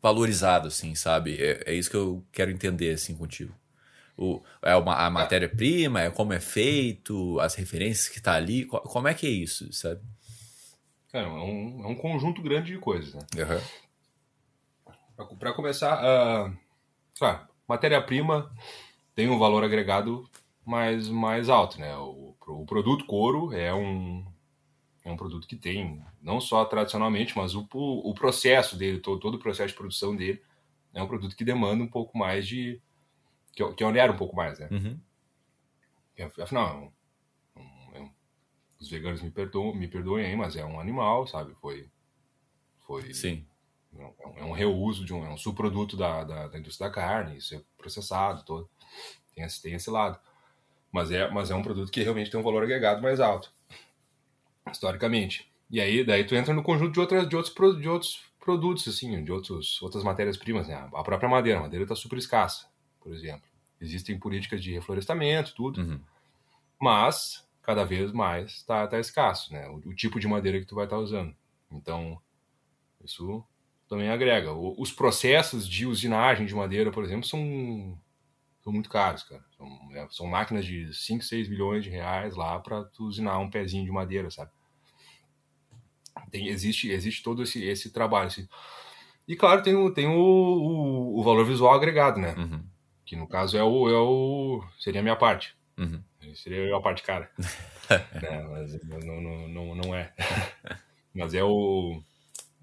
valorizado, 0.00 0.68
assim, 0.68 0.94
sabe? 0.94 1.36
É, 1.42 1.72
é 1.72 1.74
isso 1.74 1.90
que 1.90 1.96
eu 1.96 2.24
quero 2.30 2.50
entender, 2.50 2.90
assim, 2.94 3.16
contigo. 3.16 3.54
O, 4.16 4.42
é 4.62 4.76
uma, 4.76 4.94
a 4.96 5.10
matéria-prima, 5.10 6.02
é 6.02 6.10
como 6.10 6.32
é 6.32 6.40
feito, 6.40 7.40
as 7.40 7.54
referências 7.54 8.08
que 8.08 8.20
tá 8.20 8.34
ali. 8.34 8.64
Como 8.66 9.08
é 9.08 9.14
que 9.14 9.26
é 9.26 9.30
isso, 9.30 9.72
sabe? 9.72 10.00
Cara, 11.14 11.28
é 11.28 11.30
um, 11.30 11.84
é 11.84 11.86
um 11.86 11.94
conjunto 11.94 12.42
grande 12.42 12.72
de 12.72 12.78
coisas, 12.80 13.14
né? 13.14 13.20
Uhum. 15.16 15.36
Para 15.38 15.52
começar, 15.52 16.02
uh, 16.02 16.52
claro, 17.16 17.46
matéria-prima 17.68 18.52
tem 19.14 19.30
um 19.30 19.38
valor 19.38 19.62
agregado 19.62 20.28
mais, 20.66 21.08
mais 21.08 21.48
alto, 21.48 21.78
né? 21.78 21.96
O, 21.96 22.34
o 22.48 22.66
produto 22.66 23.06
couro 23.06 23.52
é 23.52 23.72
um, 23.72 24.26
é 25.04 25.08
um 25.12 25.16
produto 25.16 25.46
que 25.46 25.54
tem, 25.54 26.02
não 26.20 26.40
só 26.40 26.64
tradicionalmente, 26.64 27.36
mas 27.36 27.54
o, 27.54 27.64
o 27.72 28.12
processo 28.12 28.76
dele, 28.76 28.98
todo, 28.98 29.20
todo 29.20 29.36
o 29.36 29.38
processo 29.38 29.68
de 29.68 29.78
produção 29.78 30.16
dele, 30.16 30.42
é 30.92 31.00
um 31.00 31.06
produto 31.06 31.36
que 31.36 31.44
demanda 31.44 31.84
um 31.84 31.88
pouco 31.88 32.18
mais 32.18 32.44
de. 32.44 32.82
que, 33.52 33.64
que 33.74 33.84
onera 33.84 34.10
um 34.10 34.16
pouco 34.16 34.34
mais, 34.34 34.58
né? 34.58 34.68
Uhum. 34.68 34.98
Afinal, 36.42 36.68
é 36.68 36.74
um, 36.74 36.86
é 36.86 37.03
os 38.84 38.90
veganos 38.90 39.22
me 39.22 39.30
perdoem, 39.30 39.76
me 39.76 39.88
perdoem 39.88 40.26
aí, 40.26 40.36
mas 40.36 40.56
é 40.56 40.64
um 40.64 40.78
animal, 40.78 41.26
sabe? 41.26 41.54
Foi. 41.60 41.88
foi 42.86 43.12
Sim. 43.12 43.46
É 43.96 44.04
um, 44.04 44.38
é 44.38 44.44
um 44.44 44.52
reuso 44.52 45.04
de 45.04 45.14
um, 45.14 45.24
é 45.24 45.28
um 45.28 45.36
subproduto 45.36 45.96
da, 45.96 46.24
da, 46.24 46.48
da, 46.48 46.58
indústria 46.58 46.88
da 46.88 46.94
carne, 46.94 47.36
isso 47.38 47.54
é 47.54 47.62
processado 47.76 48.44
todo. 48.44 48.68
Tem 49.34 49.44
esse, 49.44 49.62
tem 49.62 49.74
esse 49.74 49.88
lado. 49.90 50.18
Mas 50.92 51.10
é, 51.10 51.28
mas 51.30 51.50
é 51.50 51.54
um 51.54 51.62
produto 51.62 51.90
que 51.90 52.02
realmente 52.02 52.30
tem 52.30 52.38
um 52.38 52.42
valor 52.42 52.62
agregado 52.62 53.02
mais 53.02 53.20
alto 53.20 53.52
historicamente. 54.70 55.50
E 55.70 55.80
aí, 55.80 56.04
daí 56.04 56.24
tu 56.24 56.34
entra 56.34 56.54
no 56.54 56.62
conjunto 56.62 56.92
de, 56.92 57.00
outras, 57.00 57.28
de, 57.28 57.36
outros, 57.36 57.80
de 57.80 57.88
outros 57.88 58.22
produtos, 58.40 58.86
assim, 58.86 59.22
de 59.24 59.32
outros, 59.32 59.80
outras 59.82 60.04
matérias-primas, 60.04 60.68
né? 60.68 60.88
A 60.92 61.02
própria 61.02 61.28
madeira, 61.28 61.58
a 61.58 61.62
madeira 61.62 61.84
está 61.84 61.94
super 61.94 62.18
escassa, 62.18 62.66
por 63.00 63.12
exemplo. 63.12 63.48
Existem 63.80 64.18
políticas 64.18 64.62
de 64.62 64.72
reflorestamento, 64.72 65.54
tudo. 65.54 65.80
Uhum. 65.80 66.00
Mas, 66.80 67.43
cada 67.64 67.84
vez 67.84 68.12
mais, 68.12 68.52
está 68.52 68.86
tá 68.86 69.00
escasso, 69.00 69.52
né? 69.52 69.66
O, 69.68 69.76
o, 69.76 69.94
tipo 69.94 70.20
de 70.20 70.28
madeira 70.28 70.60
que 70.60 70.66
tu 70.66 70.74
vai 70.74 70.84
estar 70.84 70.96
tá 70.96 71.02
usando. 71.02 71.34
Então, 71.72 72.20
isso 73.02 73.42
também 73.88 74.10
agrega. 74.10 74.52
O, 74.52 74.80
os 74.80 74.92
processos 74.92 75.66
de 75.66 75.86
usinagem 75.86 76.46
de 76.46 76.54
madeira, 76.54 76.90
por 76.90 77.02
exemplo, 77.02 77.26
são, 77.26 77.98
são 78.62 78.72
muito 78.72 78.90
caros, 78.90 79.22
cara. 79.22 79.42
São, 79.56 79.88
é, 79.92 80.06
são 80.10 80.26
máquinas 80.26 80.66
de 80.66 80.92
5, 80.92 81.24
6 81.24 81.48
milhões 81.48 81.82
de 81.82 81.90
reais 81.90 82.36
lá 82.36 82.60
para 82.60 82.84
tu 82.84 83.04
usinar 83.04 83.38
um 83.38 83.50
pezinho 83.50 83.84
de 83.84 83.90
madeira, 83.90 84.30
sabe? 84.30 84.50
Tem, 86.30 86.48
existe, 86.48 86.90
existe 86.90 87.22
todo 87.22 87.42
esse, 87.42 87.64
esse 87.64 87.90
trabalho. 87.90 88.26
Assim. 88.26 88.46
E 89.26 89.34
claro, 89.34 89.62
tem, 89.62 89.74
o, 89.74 89.90
tem 89.90 90.06
o, 90.06 90.12
o, 90.12 91.18
o 91.18 91.22
valor 91.22 91.46
visual 91.46 91.72
agregado, 91.72 92.20
né? 92.20 92.34
Uhum. 92.36 92.62
Que 93.06 93.16
no 93.16 93.26
caso 93.26 93.56
é 93.56 93.62
o, 93.62 93.88
é 93.88 93.98
o. 93.98 94.62
seria 94.78 95.00
a 95.00 95.02
minha 95.02 95.16
parte. 95.16 95.56
Uhum. 95.78 96.02
Seria 96.34 96.76
a 96.76 96.80
parte 96.80 97.02
cara. 97.02 97.30
é, 97.90 98.42
mas 98.42 98.84
não, 98.84 99.20
não, 99.20 99.48
não, 99.48 99.74
não 99.74 99.94
é. 99.94 100.12
mas 101.14 101.34
é 101.34 101.42
o. 101.42 102.02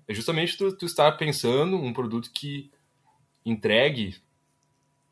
É 0.08 0.14
justamente 0.14 0.58
tu, 0.58 0.76
tu 0.76 0.86
estar 0.86 1.12
pensando 1.14 1.78
um 1.78 1.94
produto 1.94 2.32
que 2.32 2.72
entregue 3.46 4.22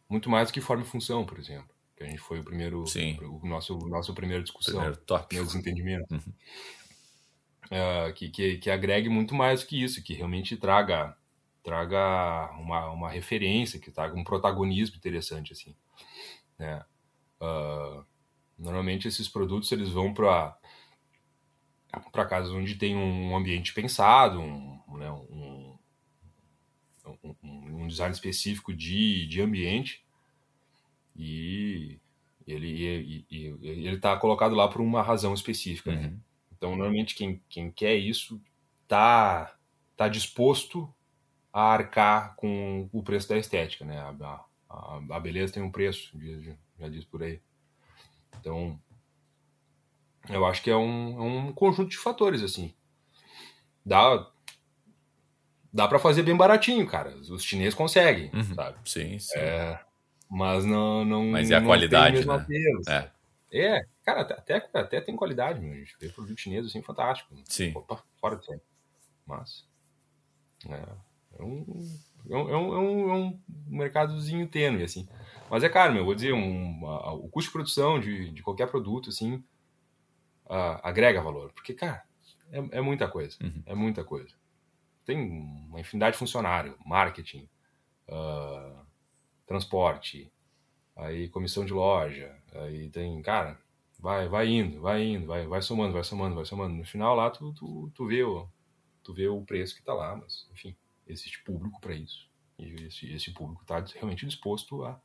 muito 0.09 0.29
mais 0.29 0.49
do 0.49 0.53
que 0.53 0.61
forma 0.61 0.83
e 0.83 0.87
função, 0.87 1.25
por 1.25 1.37
exemplo. 1.37 1.69
Que 1.95 2.03
a 2.03 2.07
gente 2.07 2.19
foi 2.19 2.39
o 2.39 2.43
primeiro. 2.43 2.85
Sim. 2.87 3.17
O 3.21 3.45
nosso, 3.45 3.77
nosso 3.87 4.13
primeira 4.13 4.41
discussão. 4.41 4.75
Primeiro 4.75 4.97
toque. 4.97 5.35
Meu 5.35 5.45
desentendimento. 5.45 6.13
Uhum. 6.13 6.33
Uh, 7.65 8.13
que, 8.13 8.29
que, 8.29 8.57
que, 8.57 8.71
agregue 8.71 9.09
muito 9.09 9.35
mais 9.35 9.61
do 9.61 9.67
que 9.67 9.83
isso, 9.83 10.01
que 10.01 10.15
realmente 10.15 10.57
traga 10.57 11.15
traga 11.61 12.49
uma, 12.57 12.89
uma 12.89 13.09
referência, 13.09 13.79
que 13.79 13.91
traga 13.91 14.17
um 14.17 14.23
protagonismo 14.23 14.95
interessante 14.95 15.53
assim, 15.53 15.75
né? 16.57 16.83
Uh, 17.39 18.03
normalmente 18.59 19.07
esses 19.07 19.27
produtos 19.27 19.71
eles 19.71 19.89
vão 19.89 20.13
para 20.13 20.57
para 22.11 22.25
casas 22.25 22.51
onde 22.51 22.75
tem 22.75 22.95
um 22.95 23.35
ambiente 23.35 23.73
pensado, 23.73 24.39
um, 24.39 24.79
né, 24.95 25.09
um, 25.09 25.75
um, 27.23 27.35
um, 27.81 27.87
design 27.87 28.13
específico 28.13 28.71
de, 28.71 29.25
de 29.25 29.41
ambiente 29.41 30.05
e 31.15 31.99
ele 32.45 33.25
ele 33.31 33.95
está 33.95 34.15
colocado 34.17 34.53
lá 34.53 34.67
por 34.67 34.81
uma 34.81 35.01
razão 35.01 35.33
específica. 35.33 35.91
Né? 35.91 36.01
Uhum. 36.01 36.11
Né? 36.11 36.17
Então, 36.59 36.75
normalmente, 36.75 37.15
quem, 37.15 37.41
quem 37.47 37.71
quer 37.71 37.95
isso 37.95 38.41
tá, 38.85 39.55
tá 39.95 40.09
disposto 40.09 40.93
a 41.53 41.61
arcar 41.61 42.35
com 42.35 42.89
o 42.91 43.01
preço 43.01 43.29
da 43.29 43.37
estética, 43.37 43.85
né? 43.85 43.97
A, 43.97 44.45
a, 44.69 45.01
a 45.11 45.19
beleza 45.21 45.53
tem 45.53 45.63
um 45.63 45.71
preço, 45.71 46.11
já, 46.19 46.55
já 46.77 46.89
diz 46.89 47.05
por 47.05 47.23
aí. 47.23 47.39
Então, 48.39 48.79
eu 50.29 50.45
acho 50.45 50.61
que 50.61 50.69
é 50.69 50.75
um, 50.75 51.17
é 51.17 51.21
um 51.21 51.53
conjunto 51.53 51.89
de 51.89 51.97
fatores, 51.97 52.43
assim. 52.43 52.73
Dá, 53.85 54.27
dá 55.73 55.87
para 55.87 55.99
fazer 55.99 56.23
bem 56.23 56.35
baratinho, 56.35 56.85
cara. 56.85 57.15
Os 57.15 57.43
chineses 57.43 57.73
conseguem, 57.73 58.29
uhum. 58.33 58.55
sabe? 58.55 58.77
Sim, 58.85 59.17
sim. 59.19 59.39
É, 59.39 59.79
mas 60.29 60.65
não, 60.65 61.03
não. 61.03 61.25
Mas 61.25 61.49
é 61.49 61.55
a 61.55 61.63
qualidade, 61.63 62.25
né? 62.25 62.45
É. 62.87 63.19
É, 63.51 63.85
cara, 64.05 64.21
até, 64.21 64.69
até 64.73 65.01
tem 65.01 65.15
qualidade, 65.15 65.59
meu. 65.59 65.73
A 65.73 65.77
gente 65.77 65.95
vê 65.99 66.09
produto 66.09 66.39
chinês 66.39 66.65
assim 66.65 66.81
fantástico. 66.83 67.33
Sim. 67.45 67.71
Opa, 67.75 68.03
fora 68.19 68.35
de 68.35 68.45
série. 68.45 68.61
Mas. 69.25 69.65
É, 70.67 71.39
é, 71.39 71.43
um, 71.43 71.65
é, 72.29 72.35
um, 72.35 72.49
é, 72.49 72.57
um, 72.57 73.09
é 73.09 73.13
um 73.13 73.39
mercadozinho 73.67 74.47
tênue, 74.47 74.83
assim. 74.83 75.07
Mas 75.49 75.63
é 75.63 75.69
caro, 75.69 75.93
meu. 75.93 76.05
Vou 76.05 76.15
dizer, 76.15 76.33
um, 76.33 76.87
a, 76.87 77.13
o 77.13 77.29
custo 77.29 77.49
de 77.49 77.53
produção 77.53 77.99
de, 77.99 78.31
de 78.31 78.41
qualquer 78.43 78.67
produto, 78.67 79.09
assim, 79.09 79.43
a, 80.47 80.89
agrega 80.89 81.21
valor. 81.21 81.51
Porque, 81.53 81.73
cara, 81.73 82.03
é, 82.51 82.77
é 82.77 82.81
muita 82.81 83.07
coisa. 83.07 83.37
Uhum. 83.41 83.63
É 83.65 83.75
muita 83.75 84.03
coisa. 84.03 84.35
Tem 85.05 85.17
uma 85.17 85.79
infinidade 85.79 86.13
de 86.13 86.19
funcionário, 86.19 86.77
marketing, 86.85 87.49
uh, 88.07 88.85
transporte, 89.45 90.31
aí 90.95 91.27
comissão 91.29 91.65
de 91.65 91.73
loja, 91.73 92.35
aí 92.53 92.89
tem, 92.89 93.19
cara, 93.21 93.59
vai, 93.99 94.27
vai 94.27 94.47
indo, 94.47 94.81
vai 94.81 95.03
indo, 95.03 95.25
vai, 95.25 95.47
vai 95.47 95.61
somando, 95.61 95.93
vai 95.93 96.03
somando, 96.03 96.35
vai 96.35 96.45
somando. 96.45 96.75
No 96.75 96.85
final 96.85 97.15
lá 97.15 97.29
tu, 97.29 97.51
tu, 97.53 97.91
tu 97.95 98.07
vê 98.07 98.23
o 98.23 98.47
tu 99.03 99.13
vê 99.13 99.27
o 99.27 99.41
preço 99.41 99.75
que 99.75 99.81
tá 99.81 99.93
lá, 99.93 100.15
mas 100.15 100.47
enfim, 100.51 100.75
existe 101.07 101.43
público 101.43 101.79
para 101.81 101.95
isso. 101.95 102.29
E 102.59 102.75
esse, 102.83 103.11
esse 103.11 103.31
público 103.33 103.63
está 103.63 103.83
realmente 103.95 104.25
disposto 104.25 104.83
a, 104.83 105.01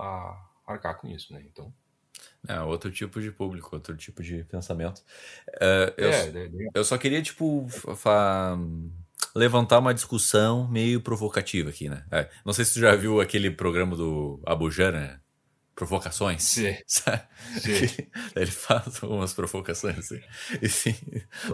a 0.00 0.48
arcar 0.66 0.98
com 0.98 1.08
isso, 1.08 1.32
né? 1.32 1.42
Então, 1.50 1.72
é, 2.48 2.60
outro 2.60 2.90
tipo 2.90 3.20
de 3.20 3.30
público, 3.30 3.74
outro 3.74 3.96
tipo 3.96 4.22
de 4.22 4.44
pensamento. 4.44 4.98
Uh, 5.48 5.92
eu, 5.96 6.10
é, 6.10 6.28
é, 6.28 6.46
é, 6.46 6.50
eu 6.74 6.84
só 6.84 6.96
queria, 6.96 7.20
tipo, 7.22 7.66
levantar 9.34 9.78
uma 9.78 9.94
discussão 9.94 10.66
meio 10.68 11.00
provocativa 11.00 11.70
aqui, 11.70 11.88
né? 11.88 12.04
É, 12.10 12.28
não 12.44 12.52
sei 12.52 12.64
se 12.64 12.74
tu 12.74 12.80
já 12.80 12.94
viu 12.96 13.20
aquele 13.20 13.50
programa 13.50 13.94
do 13.94 14.40
Abujan, 14.46 14.92
né? 14.92 15.20
Provocações. 15.74 16.42
Sim. 16.42 16.76
Sim. 16.86 18.06
Ele 18.36 18.50
faz 18.50 19.02
umas 19.02 19.32
provocações 19.32 19.98
assim. 19.98 20.20
E 20.60 20.68
sim, 20.68 20.94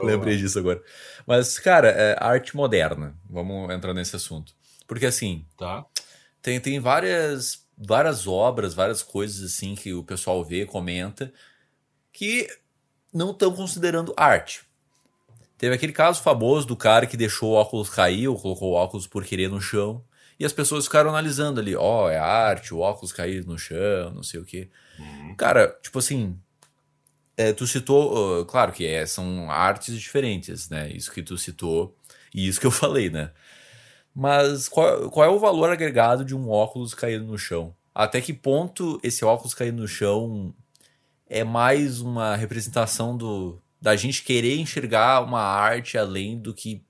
lembrei 0.02 0.36
disso 0.36 0.58
agora. 0.58 0.82
Mas, 1.24 1.60
cara, 1.60 1.88
é 1.90 2.16
arte 2.18 2.56
moderna. 2.56 3.16
Vamos 3.28 3.72
entrar 3.72 3.94
nesse 3.94 4.16
assunto. 4.16 4.52
Porque 4.86 5.06
assim, 5.06 5.46
tá. 5.56 5.84
tem, 6.42 6.58
tem 6.58 6.80
várias, 6.80 7.65
várias 7.76 8.26
obras, 8.26 8.74
várias 8.74 9.02
coisas 9.02 9.52
assim 9.52 9.74
que 9.74 9.92
o 9.92 10.02
pessoal 10.02 10.44
vê, 10.44 10.64
comenta, 10.64 11.32
que 12.12 12.48
não 13.12 13.30
estão 13.30 13.52
considerando 13.52 14.14
arte. 14.16 14.62
Teve 15.58 15.74
aquele 15.74 15.92
caso 15.92 16.22
famoso 16.22 16.66
do 16.66 16.76
cara 16.76 17.06
que 17.06 17.16
deixou 17.16 17.52
o 17.52 17.54
óculos 17.54 17.88
cair 17.88 18.28
ou 18.28 18.38
colocou 18.38 18.72
o 18.72 18.74
óculos 18.74 19.06
por 19.06 19.24
querer 19.24 19.48
no 19.48 19.60
chão. 19.60 20.04
E 20.38 20.44
as 20.44 20.52
pessoas 20.52 20.84
ficaram 20.84 21.08
analisando 21.10 21.60
ali, 21.60 21.74
ó, 21.74 22.04
oh, 22.04 22.10
é 22.10 22.18
arte, 22.18 22.74
o 22.74 22.80
óculos 22.80 23.10
cair 23.10 23.46
no 23.46 23.58
chão, 23.58 24.12
não 24.14 24.22
sei 24.22 24.38
o 24.38 24.44
quê. 24.44 24.68
Uhum. 24.98 25.34
Cara, 25.34 25.74
tipo 25.82 25.98
assim, 25.98 26.38
é, 27.38 27.54
tu 27.54 27.66
citou, 27.66 28.40
uh, 28.40 28.44
claro 28.44 28.72
que 28.72 28.86
é, 28.86 29.06
são 29.06 29.50
artes 29.50 29.98
diferentes, 29.98 30.68
né? 30.68 30.90
Isso 30.90 31.10
que 31.10 31.22
tu 31.22 31.38
citou 31.38 31.96
e 32.34 32.46
isso 32.46 32.60
que 32.60 32.66
eu 32.66 32.70
falei, 32.72 33.08
né? 33.08 33.30
Mas 34.18 34.66
qual, 34.66 35.10
qual 35.10 35.26
é 35.26 35.28
o 35.28 35.38
valor 35.38 35.70
agregado 35.70 36.24
de 36.24 36.34
um 36.34 36.48
óculos 36.48 36.94
caído 36.94 37.26
no 37.26 37.36
chão? 37.36 37.74
Até 37.94 38.18
que 38.18 38.32
ponto 38.32 38.98
esse 39.02 39.22
óculos 39.22 39.52
caído 39.52 39.76
no 39.76 39.86
chão 39.86 40.54
é 41.28 41.44
mais 41.44 42.00
uma 42.00 42.34
representação 42.34 43.14
do, 43.14 43.60
da 43.78 43.94
gente 43.94 44.24
querer 44.24 44.56
enxergar 44.56 45.22
uma 45.22 45.42
arte 45.42 45.98
além 45.98 46.38
do 46.38 46.54
que 46.54 46.82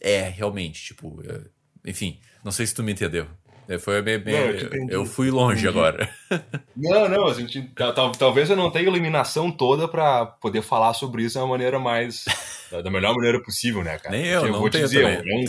é 0.00 0.28
realmente, 0.28 0.84
tipo, 0.84 1.20
é, 1.26 1.40
enfim, 1.84 2.20
não 2.44 2.52
sei 2.52 2.64
se 2.68 2.74
tu 2.74 2.84
me 2.84 2.92
entendeu. 2.92 3.26
É, 3.68 3.76
foi 3.76 4.00
bem, 4.00 4.20
bem, 4.20 4.34
não, 4.34 4.50
eu, 4.50 4.88
eu, 4.88 5.06
fui 5.06 5.28
longe 5.28 5.66
agora. 5.66 6.08
Não, 6.76 7.08
não, 7.08 7.28
a 7.28 7.34
gente, 7.34 7.70
talvez 8.18 8.48
eu 8.48 8.56
não 8.56 8.70
tenha 8.70 8.86
iluminação 8.86 9.50
toda 9.50 9.86
para 9.86 10.24
poder 10.24 10.62
falar 10.62 10.94
sobre 10.94 11.22
isso 11.22 11.34
de 11.34 11.38
uma 11.40 11.46
maneira 11.46 11.78
mais 11.78 12.24
da 12.82 12.90
melhor 12.90 13.14
maneira 13.14 13.42
possível, 13.42 13.84
né, 13.84 13.98
cara? 13.98 14.16
Nem 14.16 14.24
eu, 14.26 14.40
Porque 14.40 14.54
eu 14.54 14.58
vou 14.58 14.70
te 14.70 14.78
dizer, 14.78 15.04
um, 15.04 15.44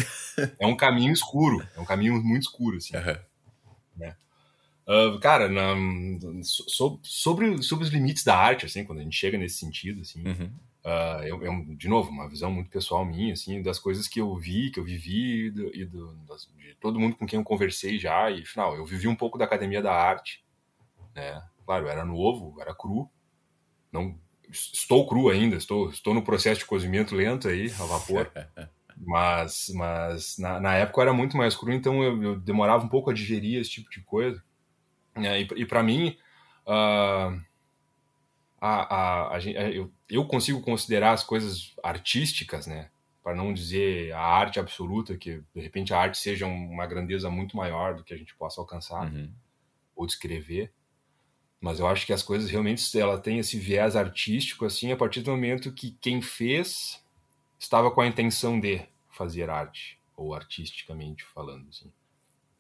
é 0.60 0.68
um, 0.68 0.76
caminho 0.76 1.12
escuro, 1.12 1.66
é 1.76 1.80
um 1.80 1.86
caminho 1.86 2.22
muito 2.24 2.44
escuro, 2.44 2.78
assim. 2.78 2.96
Uhum. 2.96 3.18
Né? 3.98 4.16
Uh, 4.88 5.20
cara, 5.20 5.48
na, 5.48 5.76
so, 6.44 7.00
sobre, 7.04 7.62
sobre 7.62 7.86
os 7.86 7.92
limites 7.92 8.24
da 8.24 8.36
arte, 8.36 8.66
assim, 8.66 8.84
quando 8.84 9.00
a 9.00 9.04
gente 9.04 9.16
chega 9.16 9.38
nesse 9.38 9.58
sentido, 9.58 10.02
assim, 10.02 10.24
uhum. 10.28 10.52
uh, 10.86 11.24
eu, 11.24 11.44
eu, 11.44 11.66
de 11.76 11.88
novo, 11.88 12.10
uma 12.10 12.28
visão 12.28 12.52
muito 12.52 12.70
pessoal 12.70 13.06
minha, 13.06 13.34
assim, 13.34 13.62
das 13.62 13.80
coisas 13.80 14.08
que 14.08 14.20
eu 14.20 14.36
vi, 14.36 14.72
que 14.72 14.80
eu 14.80 14.84
vivi, 14.84 15.48
e, 15.48 15.52
do, 15.52 15.76
e 15.76 15.86
do, 15.86 16.14
das, 16.28 16.50
de 16.58 16.76
todo 16.76 17.00
mundo 17.00 17.16
com 17.16 17.26
quem 17.26 17.40
eu 17.40 17.44
conversei 17.44 18.00
já, 18.00 18.30
e, 18.30 18.42
afinal, 18.42 18.76
eu 18.76 18.86
vivi 18.86 19.08
um 19.08 19.16
pouco 19.16 19.38
da 19.38 19.46
academia 19.46 19.82
da 19.82 19.94
arte, 19.94 20.44
né? 21.16 21.42
Claro, 21.66 21.88
era 21.88 22.04
novo, 22.04 22.60
era 22.60 22.76
cru, 22.76 23.10
não 23.92 24.20
estou 24.52 25.08
cru 25.08 25.30
ainda, 25.30 25.56
estou, 25.56 25.90
estou 25.90 26.14
no 26.14 26.22
processo 26.22 26.60
de 26.60 26.66
cozimento 26.66 27.16
lento 27.16 27.48
aí, 27.48 27.72
a 27.80 27.86
vapor. 27.86 28.32
mas 29.04 29.72
mas 29.74 30.38
na, 30.38 30.60
na 30.60 30.76
época 30.76 31.00
eu 31.00 31.02
era 31.04 31.14
muito 31.14 31.36
mais 31.36 31.56
cru, 31.56 31.72
então 31.72 32.04
eu, 32.04 32.24
eu 32.24 32.40
demorava 32.40 32.86
um 32.86 32.90
pouco 32.90 33.10
a 33.10 33.14
digerir 33.14 33.60
esse 33.60 33.70
tipo 33.70 33.90
de 33.90 34.02
coisa. 34.02 34.44
É, 35.16 35.42
e 35.42 35.48
e 35.58 35.66
para 35.66 35.84
mim, 35.84 36.18
uh, 36.68 37.42
a, 38.62 38.96
a, 38.96 39.38
a, 39.38 39.42
eu, 39.42 39.92
eu 40.08 40.26
consigo 40.26 40.62
considerar 40.62 41.14
as 41.14 41.24
coisas 41.24 41.76
artísticas, 41.84 42.68
né? 42.68 42.92
Para 43.24 43.36
não 43.36 43.54
dizer 43.54 44.14
a 44.14 44.22
arte 44.22 44.60
absoluta, 44.60 45.18
que 45.18 45.44
de 45.54 45.62
repente 45.62 45.94
a 45.94 46.00
arte 46.00 46.18
seja 46.18 46.46
uma 46.46 46.86
grandeza 46.86 47.30
muito 47.30 47.58
maior 47.58 47.96
do 47.96 48.04
que 48.04 48.14
a 48.14 48.18
gente 48.18 48.36
possa 48.36 48.62
alcançar 48.62 49.12
uhum. 49.12 49.32
ou 49.96 50.06
descrever. 50.06 50.72
Mas 51.60 51.80
eu 51.80 51.88
acho 51.88 52.06
que 52.06 52.14
as 52.14 52.24
coisas 52.24 52.50
realmente 52.50 52.98
ela 53.00 53.20
tem 53.20 53.38
esse 53.38 53.60
viés 53.60 53.96
artístico 53.96 54.66
assim 54.66 54.92
a 54.92 54.98
partir 54.98 55.22
do 55.22 55.32
momento 55.32 55.72
que 55.72 55.92
quem 56.02 56.20
fez 56.22 57.04
estava 57.60 57.92
com 57.92 58.02
a 58.02 58.08
intenção 58.08 58.60
de 58.60 58.82
fazer 59.12 59.50
arte 59.50 60.00
ou 60.16 60.34
artisticamente 60.34 61.24
falando 61.24 61.68
assim. 61.70 61.92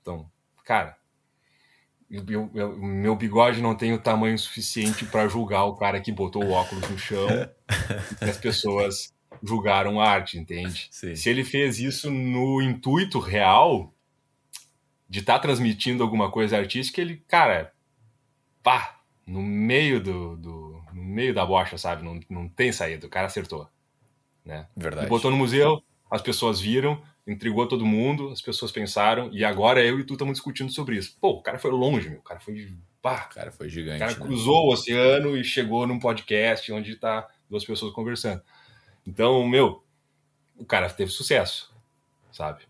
Então, 0.01 0.29
cara, 0.63 0.97
eu, 2.09 2.49
eu, 2.53 2.77
meu 2.77 3.15
bigode 3.15 3.61
não 3.61 3.75
tem 3.75 3.93
o 3.93 4.01
tamanho 4.01 4.37
suficiente 4.37 5.05
para 5.05 5.27
julgar 5.27 5.63
o 5.65 5.75
cara 5.75 6.01
que 6.01 6.11
botou 6.11 6.43
o 6.43 6.51
óculos 6.51 6.89
no 6.89 6.97
chão 6.97 7.27
e 8.21 8.29
as 8.29 8.37
pessoas 8.37 9.13
julgaram 9.41 9.99
a 9.99 10.09
arte, 10.09 10.37
entende? 10.37 10.87
Sim. 10.91 11.15
Se 11.15 11.29
ele 11.29 11.43
fez 11.43 11.79
isso 11.79 12.11
no 12.11 12.61
intuito 12.61 13.19
real 13.19 13.93
de 15.07 15.19
estar 15.19 15.35
tá 15.35 15.39
transmitindo 15.39 16.03
alguma 16.03 16.29
coisa 16.29 16.57
artística, 16.57 16.99
ele, 16.99 17.23
cara, 17.27 17.73
pá, 18.61 18.99
no 19.25 19.41
meio 19.41 20.01
do, 20.01 20.35
do 20.35 20.83
no 20.93 21.03
meio 21.03 21.33
da 21.33 21.45
bocha, 21.45 21.77
sabe? 21.77 22.03
Não, 22.03 22.19
não 22.29 22.47
tem 22.49 22.71
saída, 22.71 23.07
o 23.07 23.09
cara 23.09 23.27
acertou, 23.27 23.69
né? 24.43 24.67
Verdade. 24.75 25.05
Ele 25.05 25.09
botou 25.09 25.31
no 25.31 25.37
museu, 25.37 25.81
as 26.11 26.21
pessoas 26.21 26.59
viram, 26.59 27.01
intrigou 27.25 27.65
todo 27.65 27.85
mundo, 27.85 28.31
as 28.31 28.41
pessoas 28.41 28.69
pensaram, 28.69 29.29
e 29.31 29.45
agora 29.45 29.81
eu 29.81 29.97
e 29.97 30.03
tu 30.03 30.13
estamos 30.13 30.33
discutindo 30.33 30.69
sobre 30.69 30.97
isso. 30.97 31.17
Pô, 31.21 31.29
o 31.29 31.41
cara 31.41 31.57
foi 31.57 31.71
longe, 31.71 32.09
meu, 32.09 32.19
o 32.19 32.23
cara 32.23 32.41
foi, 32.41 32.77
pá, 33.01 33.29
o 33.31 33.33
cara 33.33 33.49
foi 33.49 33.69
gigante. 33.69 33.95
O 33.95 33.99
cara 33.99 34.19
né? 34.19 34.19
cruzou 34.19 34.65
o 34.65 34.73
oceano 34.73 35.37
e 35.37 35.43
chegou 35.43 35.87
num 35.87 35.97
podcast 35.97 36.69
onde 36.73 36.97
tá 36.97 37.29
duas 37.49 37.63
pessoas 37.63 37.93
conversando. 37.93 38.41
Então, 39.07 39.47
meu, 39.47 39.85
o 40.57 40.65
cara 40.65 40.89
teve 40.89 41.11
sucesso, 41.11 41.73
sabe? 42.29 42.67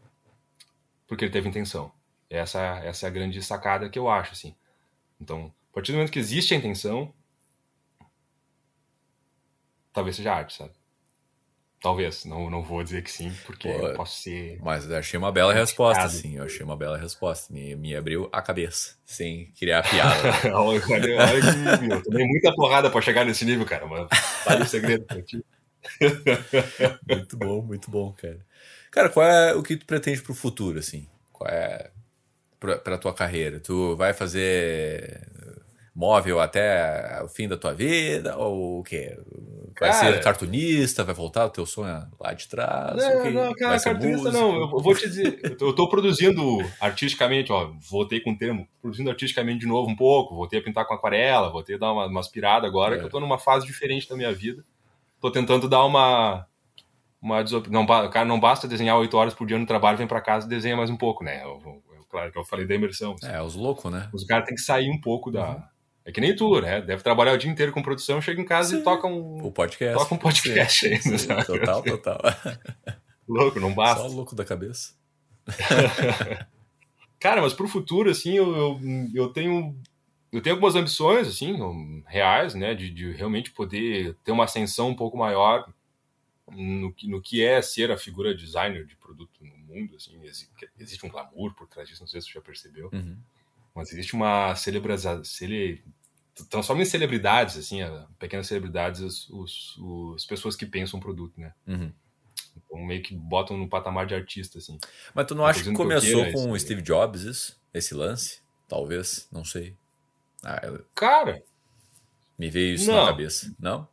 Porque 1.08 1.26
ele 1.26 1.32
teve 1.32 1.50
intenção. 1.50 1.92
Essa, 2.30 2.80
essa 2.84 3.08
é 3.08 3.10
a 3.10 3.12
grande 3.12 3.42
sacada 3.42 3.90
que 3.90 3.98
eu 3.98 4.08
acho, 4.08 4.34
assim. 4.34 4.56
Então, 5.20 5.52
a 5.72 5.74
partir 5.74 5.92
do 5.92 5.96
momento 5.96 6.12
que 6.12 6.20
existe 6.20 6.54
a 6.54 6.58
intenção, 6.58 7.12
talvez 9.92 10.16
seja 10.16 10.32
arte, 10.32 10.56
sabe? 10.56 10.81
Talvez, 11.82 12.26
não, 12.26 12.48
não 12.48 12.62
vou 12.62 12.84
dizer 12.84 13.02
que 13.02 13.12
sim, 13.12 13.34
porque 13.44 13.68
Pô, 13.68 13.88
eu 13.88 13.96
posso 13.96 14.22
ser. 14.22 14.60
Mas 14.62 14.88
eu 14.88 14.96
achei 14.96 15.18
uma 15.18 15.32
bela 15.32 15.52
resposta, 15.52 16.08
sim. 16.10 16.38
Eu 16.38 16.44
achei 16.44 16.64
uma 16.64 16.78
bela 16.78 16.96
resposta. 16.96 17.52
Me, 17.52 17.76
me 17.76 17.96
abriu 17.96 18.30
a 18.32 18.40
cabeça, 18.40 18.96
sem 19.04 19.52
criar 19.58 19.82
piada. 19.82 20.14
olha, 20.56 20.80
olha 20.86 21.42
que 21.42 21.92
eu 21.92 22.04
tomei 22.04 22.28
muita 22.28 22.54
porrada 22.54 22.92
para 22.92 23.02
chegar 23.02 23.26
nesse 23.26 23.44
nível, 23.46 23.66
cara. 23.66 23.88
Mas 23.88 24.08
aí 24.46 24.62
o 24.62 24.66
segredo 24.68 25.06
pra 25.06 25.24
ti. 25.24 25.44
muito 27.10 27.36
bom, 27.36 27.64
muito 27.64 27.90
bom, 27.90 28.14
cara. 28.14 28.46
Cara, 28.92 29.10
qual 29.10 29.26
é 29.26 29.56
o 29.56 29.64
que 29.64 29.76
tu 29.76 29.88
pretende 29.88 30.22
pro 30.22 30.36
futuro, 30.36 30.78
assim? 30.78 31.08
Qual 31.34 31.50
é 31.50 31.90
pra 32.60 33.00
tua 33.00 33.14
carreira? 33.14 33.60
Tu 33.60 33.96
vai 33.96 34.14
fazer 34.14 35.28
móvel 35.94 36.40
até 36.40 37.22
o 37.24 37.28
fim 37.28 37.48
da 37.48 37.58
tua 37.58 37.74
vida? 37.74 38.38
Ou 38.38 38.80
o 38.80 38.84
quê? 38.84 39.18
Vai 39.80 39.90
cara, 39.90 40.14
ser 40.14 40.24
cartunista? 40.24 41.04
Vai 41.04 41.14
voltar 41.14 41.46
o 41.46 41.50
teu 41.50 41.66
sonho 41.66 42.08
lá 42.20 42.34
de 42.34 42.48
trás? 42.48 42.96
Não, 42.96 43.32
não 43.32 43.54
cara, 43.54 43.80
cartunista 43.80 44.32
músico? 44.32 44.32
não. 44.32 44.62
Eu 44.62 44.80
vou 44.80 44.96
te 44.96 45.08
dizer, 45.08 45.58
eu 45.60 45.74
tô 45.74 45.90
produzindo 45.90 46.60
artisticamente, 46.80 47.52
ó, 47.52 47.72
voltei 47.90 48.20
com 48.20 48.32
o 48.32 48.38
termo, 48.38 48.68
produzindo 48.82 49.10
artisticamente 49.10 49.60
de 49.60 49.68
novo 49.68 49.90
um 49.90 49.96
pouco, 49.96 50.36
voltei 50.36 50.60
a 50.60 50.64
pintar 50.64 50.86
com 50.86 50.94
aquarela, 50.94 51.50
voltei 51.50 51.76
a 51.76 51.80
dar 51.80 51.92
uma, 51.94 52.06
uma 52.06 52.20
aspirada 52.20 52.68
agora, 52.68 52.96
é. 52.96 53.00
que 53.00 53.06
eu 53.06 53.10
tô 53.10 53.20
numa 53.20 53.40
fase 53.40 53.66
diferente 53.66 54.08
da 54.08 54.16
minha 54.16 54.32
vida. 54.32 54.64
Tô 55.20 55.32
tentando 55.32 55.68
dar 55.68 55.84
uma 55.84 56.46
uma 57.22 57.44
não, 57.70 57.86
cara, 57.86 58.26
não 58.26 58.40
basta 58.40 58.68
desenhar 58.68 58.98
oito 58.98 59.16
horas 59.16 59.34
por 59.34 59.46
dia 59.46 59.58
no 59.58 59.66
trabalho, 59.66 59.98
vem 59.98 60.08
para 60.08 60.22
casa 60.22 60.48
e 60.48 60.50
desenha 60.50 60.76
mais 60.76 60.90
um 60.90 60.98
pouco, 60.98 61.24
né? 61.24 61.44
Eu, 61.44 61.62
eu, 61.64 62.06
claro 62.10 62.32
que 62.32 62.38
eu 62.38 62.44
falei 62.44 62.66
da 62.66 62.74
imersão. 62.74 63.14
Assim. 63.14 63.32
É, 63.32 63.42
os 63.42 63.54
loucos, 63.54 63.92
né? 63.92 64.10
Os 64.12 64.24
caras 64.24 64.46
têm 64.46 64.56
que 64.56 64.62
sair 64.62 64.90
um 64.90 65.00
pouco 65.00 65.32
da, 65.32 65.52
uhum 65.52 65.71
é 66.04 66.12
que 66.12 66.20
nem 66.20 66.36
tu, 66.36 66.60
né? 66.62 66.82
Deve 66.82 67.04
trabalhar 67.04 67.34
o 67.34 67.38
dia 67.38 67.50
inteiro 67.50 67.72
com 67.72 67.82
produção, 67.82 68.22
chega 68.22 68.42
em 68.42 68.46
casa 68.46 68.72
Sim. 68.76 68.82
e 68.82 68.84
toca 68.84 69.08
um. 69.08 69.46
O 69.46 69.52
podcast. 69.52 69.98
Toca 69.98 70.16
um 70.16 70.18
podcast 70.18 70.80
Sim. 70.80 70.94
ainda, 70.96 71.18
Sim, 71.18 71.28
Total, 71.46 71.84
total. 71.84 72.20
louco, 73.28 73.60
não 73.60 73.74
basta. 73.74 74.02
Só 74.02 74.08
louco 74.08 74.36
da 74.36 74.44
cabeça. 74.44 74.96
Cara, 77.20 77.42
mas 77.42 77.54
pro 77.54 77.68
futuro, 77.68 78.10
assim, 78.10 78.34
eu, 78.34 78.56
eu, 78.56 78.80
eu, 79.14 79.28
tenho. 79.30 79.76
Eu 80.32 80.42
tenho 80.42 80.56
algumas 80.56 80.76
ambições, 80.76 81.28
assim, 81.28 82.04
reais, 82.08 82.56
né? 82.56 82.74
De, 82.74 82.90
de 82.90 83.12
realmente 83.12 83.52
poder 83.52 84.16
ter 84.24 84.32
uma 84.32 84.46
ascensão 84.46 84.90
um 84.90 84.96
pouco 84.96 85.16
maior 85.18 85.72
no 86.50 86.92
que, 86.92 87.08
no 87.08 87.22
que 87.22 87.44
é 87.44 87.62
ser 87.62 87.92
a 87.92 87.98
figura 87.98 88.34
designer 88.34 88.88
de 88.88 88.96
produto 88.96 89.46
no 89.46 89.56
mundo, 89.56 89.96
assim. 89.98 90.20
Existe 90.80 91.06
um 91.06 91.10
glamour 91.10 91.54
por 91.54 91.68
trás 91.68 91.88
disso, 91.88 92.02
não 92.02 92.08
sei 92.08 92.22
se 92.22 92.28
você 92.28 92.34
já 92.34 92.42
percebeu. 92.42 92.90
Uhum 92.92 93.18
mas 93.76 93.92
existe 93.92 94.14
uma 94.14 94.56
celebração. 94.56 95.24
Cele... 95.24 95.84
Transforma 96.50 96.82
em 96.82 96.86
celebridades, 96.86 97.58
assim, 97.58 97.80
pequenas 98.18 98.48
celebridades, 98.48 99.02
as, 99.02 99.30
os, 99.30 99.78
os, 99.78 100.16
as 100.16 100.26
pessoas 100.26 100.56
que 100.56 100.66
pensam 100.66 101.00
o 101.00 101.02
produto, 101.02 101.40
né? 101.40 101.54
Uhum. 101.68 101.92
Então, 102.56 102.80
meio 102.80 103.02
que 103.02 103.14
botam 103.14 103.58
no 103.58 103.70
patamar 103.70 104.06
de 104.06 104.16
artista, 104.16 104.58
assim. 104.58 104.80
Mas 105.14 105.26
tu 105.28 105.36
não 105.36 105.46
acha 105.46 105.64
que 105.64 105.74
começou 105.74 106.26
que 106.26 106.32
com 106.32 106.52
o 106.52 106.60
Steve 106.60 106.82
Jobs 106.82 107.22
isso? 107.22 107.62
Esse 107.74 107.94
lance? 107.94 108.42
Talvez, 108.68 109.28
não 109.32 109.44
sei. 109.44 109.76
Ah, 110.44 110.60
eu... 110.64 110.86
Cara. 110.96 111.44
Me 112.40 112.50
veio 112.50 112.76
isso 112.76 112.90
não. 112.90 113.02
na 113.02 113.08
cabeça. 113.08 113.54
Não? 113.60 113.88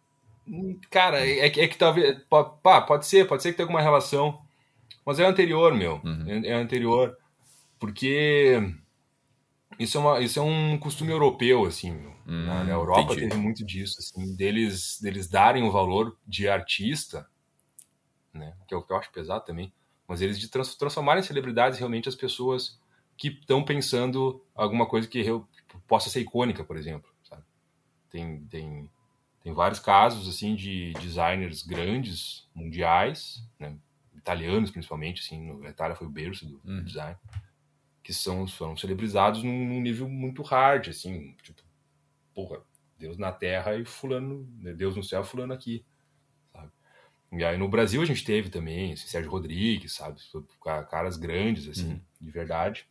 Cara, 0.90 1.26
é, 1.26 1.50
que, 1.50 1.60
é 1.60 1.68
que 1.68 1.76
talvez. 1.76 2.18
Pá, 2.62 2.80
pode 2.80 3.06
ser, 3.06 3.26
pode 3.26 3.42
ser 3.42 3.50
que 3.50 3.56
tenha 3.56 3.64
alguma 3.64 3.82
relação. 3.82 4.40
Mas 5.04 5.18
é 5.18 5.26
anterior, 5.26 5.74
meu. 5.74 6.00
Uhum. 6.04 6.24
É, 6.26 6.48
é 6.48 6.54
anterior. 6.54 7.16
Porque 7.78 8.74
isso 9.78 9.96
é, 9.96 10.00
uma, 10.00 10.20
isso 10.20 10.38
é 10.38 10.42
um 10.42 10.76
costume 10.76 11.12
europeu, 11.12 11.64
assim. 11.64 11.92
Hum, 12.26 12.44
na, 12.44 12.64
na, 12.64 12.72
Europa 12.72 13.12
entendi. 13.12 13.28
teve 13.28 13.40
muito 13.40 13.64
disso, 13.64 13.96
assim, 13.98 14.34
deles, 14.34 14.98
deles 15.00 15.28
darem 15.28 15.62
o 15.62 15.70
valor 15.70 16.18
de 16.26 16.48
artista, 16.48 17.28
né? 18.34 18.56
Que 18.66 18.74
é 18.74 18.76
o 18.76 18.82
que 18.82 18.92
eu 18.92 18.96
acho 18.96 19.12
pesado 19.12 19.44
também. 19.44 19.72
Mas 20.06 20.20
eles 20.20 20.38
de 20.38 20.48
trans, 20.48 20.74
transformarem 20.74 21.22
celebridades 21.22 21.78
realmente 21.78 22.08
as 22.08 22.16
pessoas 22.16 22.80
que 23.16 23.28
estão 23.28 23.64
pensando 23.64 24.44
alguma 24.54 24.86
coisa 24.86 25.06
que 25.06 25.24
possa 25.86 26.10
ser 26.10 26.20
icônica, 26.20 26.64
por 26.64 26.76
exemplo. 26.76 27.10
Sabe? 27.22 27.42
Tem, 28.10 28.40
tem, 28.46 28.90
tem 29.42 29.52
vários 29.52 29.78
casos 29.78 30.28
assim 30.28 30.56
de 30.56 30.92
designers 30.94 31.62
grandes, 31.62 32.48
mundiais, 32.54 33.44
né? 33.58 33.76
italianos 34.16 34.70
principalmente, 34.70 35.22
assim, 35.22 35.64
a 35.64 35.70
Itália 35.70 35.96
foi 35.96 36.06
o 36.06 36.10
berço 36.10 36.46
do, 36.46 36.60
uhum. 36.64 36.82
design 36.82 37.16
que 38.08 38.14
são, 38.14 38.48
são 38.48 38.74
celebrizados 38.74 39.42
num, 39.42 39.66
num, 39.66 39.82
nível 39.82 40.08
muito 40.08 40.40
hard, 40.40 40.88
assim, 40.88 41.36
tipo, 41.42 41.60
porra, 42.34 42.58
Deus 42.98 43.18
na 43.18 43.30
terra 43.30 43.76
e 43.76 43.84
fulano, 43.84 44.50
né, 44.62 44.72
Deus 44.72 44.96
no 44.96 45.04
céu, 45.04 45.22
fulano 45.22 45.52
aqui, 45.52 45.84
sabe? 46.50 46.72
E 47.32 47.44
aí 47.44 47.58
no 47.58 47.68
Brasil 47.68 48.00
a 48.00 48.06
gente 48.06 48.24
teve 48.24 48.48
também, 48.48 48.94
assim, 48.94 49.06
Sérgio 49.06 49.30
Rodrigues, 49.30 49.92
sabe? 49.92 50.18
Caras 50.90 51.18
grandes, 51.18 51.68
assim, 51.68 51.90
uhum. 51.90 52.00
de 52.18 52.30
verdade, 52.30 52.88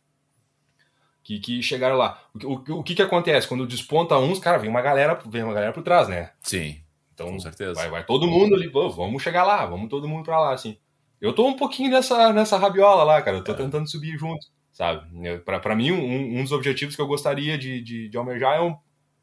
que, 1.24 1.40
que 1.40 1.60
chegaram 1.64 1.96
lá. 1.96 2.24
O, 2.32 2.52
o, 2.52 2.78
o, 2.78 2.84
que 2.84 2.94
que 2.94 3.02
acontece? 3.02 3.48
Quando 3.48 3.66
desponta 3.66 4.16
uns, 4.18 4.38
cara, 4.38 4.56
vem 4.56 4.70
uma 4.70 4.80
galera, 4.80 5.20
vem 5.26 5.42
uma 5.42 5.52
galera 5.52 5.72
por 5.72 5.82
trás, 5.82 6.06
né? 6.06 6.30
Sim, 6.40 6.80
então, 7.12 7.32
com 7.32 7.40
certeza. 7.40 7.74
Vai, 7.74 7.90
vai 7.90 8.06
todo 8.06 8.28
mundo 8.28 8.54
ali, 8.54 8.68
vamos 8.68 9.20
chegar 9.20 9.42
lá, 9.42 9.66
vamos 9.66 9.88
todo 9.88 10.06
mundo 10.06 10.22
pra 10.22 10.38
lá, 10.38 10.54
assim. 10.54 10.78
Eu 11.20 11.34
tô 11.34 11.44
um 11.44 11.56
pouquinho 11.56 11.90
nessa, 11.90 12.32
nessa 12.32 12.56
rabiola 12.56 13.02
lá, 13.02 13.20
cara, 13.20 13.38
eu 13.38 13.42
tô 13.42 13.50
é. 13.50 13.56
tentando 13.56 13.90
subir 13.90 14.16
junto 14.16 14.46
sabe? 14.78 15.40
Para 15.40 15.74
mim, 15.74 15.90
um, 15.90 16.38
um, 16.38 16.42
dos 16.44 16.52
objetivos 16.52 16.94
que 16.94 17.02
eu 17.02 17.06
gostaria 17.08 17.58
de, 17.58 17.82
de, 17.82 18.08
de, 18.08 18.16
almejar 18.16 18.58
é 18.58 18.60
um 18.60 18.78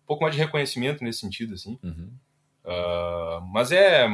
pouco 0.05 0.21
mais 0.21 0.35
de 0.35 0.41
reconhecimento 0.41 1.01
nesse 1.01 1.19
sentido, 1.19 1.53
assim. 1.53 1.79
Uhum. 1.81 2.11
Uh, 2.65 3.41
mas 3.53 3.71
é, 3.71 4.05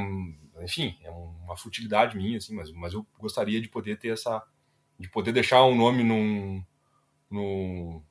enfim, 0.61 0.95
é 1.03 1.09
uma 1.09 1.57
futilidade 1.57 2.15
minha, 2.15 2.37
assim, 2.37 2.53
mas, 2.53 2.71
mas 2.71 2.93
eu 2.93 3.03
gostaria 3.17 3.59
de 3.59 3.67
poder 3.67 3.97
ter 3.97 4.09
essa, 4.09 4.43
de 4.99 5.09
poder 5.09 5.31
deixar 5.31 5.65
um 5.65 5.75
nome 5.75 6.03
num, 6.03 6.63
num, 7.27 8.03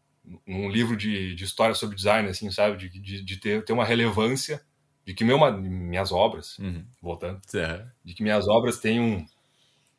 num 0.45 0.68
livro 0.68 0.97
de, 0.97 1.33
de 1.37 1.45
história 1.45 1.76
sobre 1.76 1.95
design, 1.95 2.28
assim, 2.28 2.51
sabe? 2.51 2.78
De, 2.78 2.89
de, 2.89 3.22
de 3.22 3.37
ter, 3.37 3.64
ter 3.64 3.72
uma 3.72 3.85
relevância, 3.85 4.61
de 5.05 5.14
que 5.14 5.24
meu, 5.24 5.39
minhas 5.57 6.11
obras, 6.11 6.59
uhum. 6.59 6.85
voltando, 7.01 7.41
uhum. 7.55 7.87
de 8.05 8.12
que 8.12 8.24
minhas 8.24 8.49
obras 8.49 8.81
um, 8.85 9.24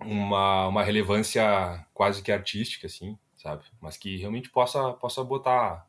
uma, 0.02 0.68
uma 0.68 0.84
relevância 0.84 1.86
quase 1.93 2.22
que 2.22 2.32
artística, 2.32 2.88
assim, 2.88 3.18
sabe? 3.38 3.64
Mas 3.80 3.97
que 3.97 4.18
realmente 4.18 4.49
possa, 4.49 4.93
possa 4.93 5.24
botar, 5.24 5.88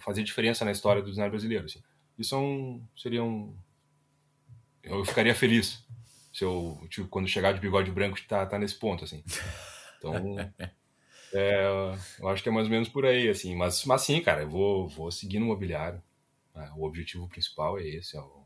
fazer 0.00 0.22
diferença 0.22 0.64
na 0.64 0.72
história 0.72 1.02
do 1.02 1.10
design 1.10 1.30
brasileiro, 1.30 1.66
assim. 1.66 1.82
Isso 2.18 2.34
é 2.34 2.38
um, 2.38 2.86
seria 2.96 3.22
um... 3.22 3.56
Eu 4.82 5.04
ficaria 5.04 5.34
feliz 5.34 5.84
se 6.32 6.44
eu, 6.44 6.80
tipo, 6.88 7.08
quando 7.08 7.28
chegar 7.28 7.52
de 7.52 7.60
bigode 7.60 7.90
branco, 7.90 8.16
tá, 8.26 8.44
tá 8.46 8.58
nesse 8.58 8.78
ponto, 8.78 9.04
assim. 9.04 9.22
Então... 9.98 10.36
É, 11.34 11.64
eu 12.18 12.28
acho 12.28 12.42
que 12.42 12.48
é 12.50 12.52
mais 12.52 12.66
ou 12.66 12.70
menos 12.70 12.88
por 12.90 13.06
aí, 13.06 13.28
assim. 13.28 13.56
Mas, 13.56 13.84
mas 13.86 14.02
sim, 14.02 14.20
cara, 14.20 14.42
eu 14.42 14.50
vou, 14.50 14.86
vou 14.88 15.10
seguir 15.10 15.38
no 15.38 15.46
mobiliário. 15.46 16.02
É, 16.54 16.70
o 16.76 16.82
objetivo 16.84 17.26
principal 17.26 17.78
é 17.78 17.84
esse, 17.84 18.16
é 18.16 18.20
o, 18.20 18.44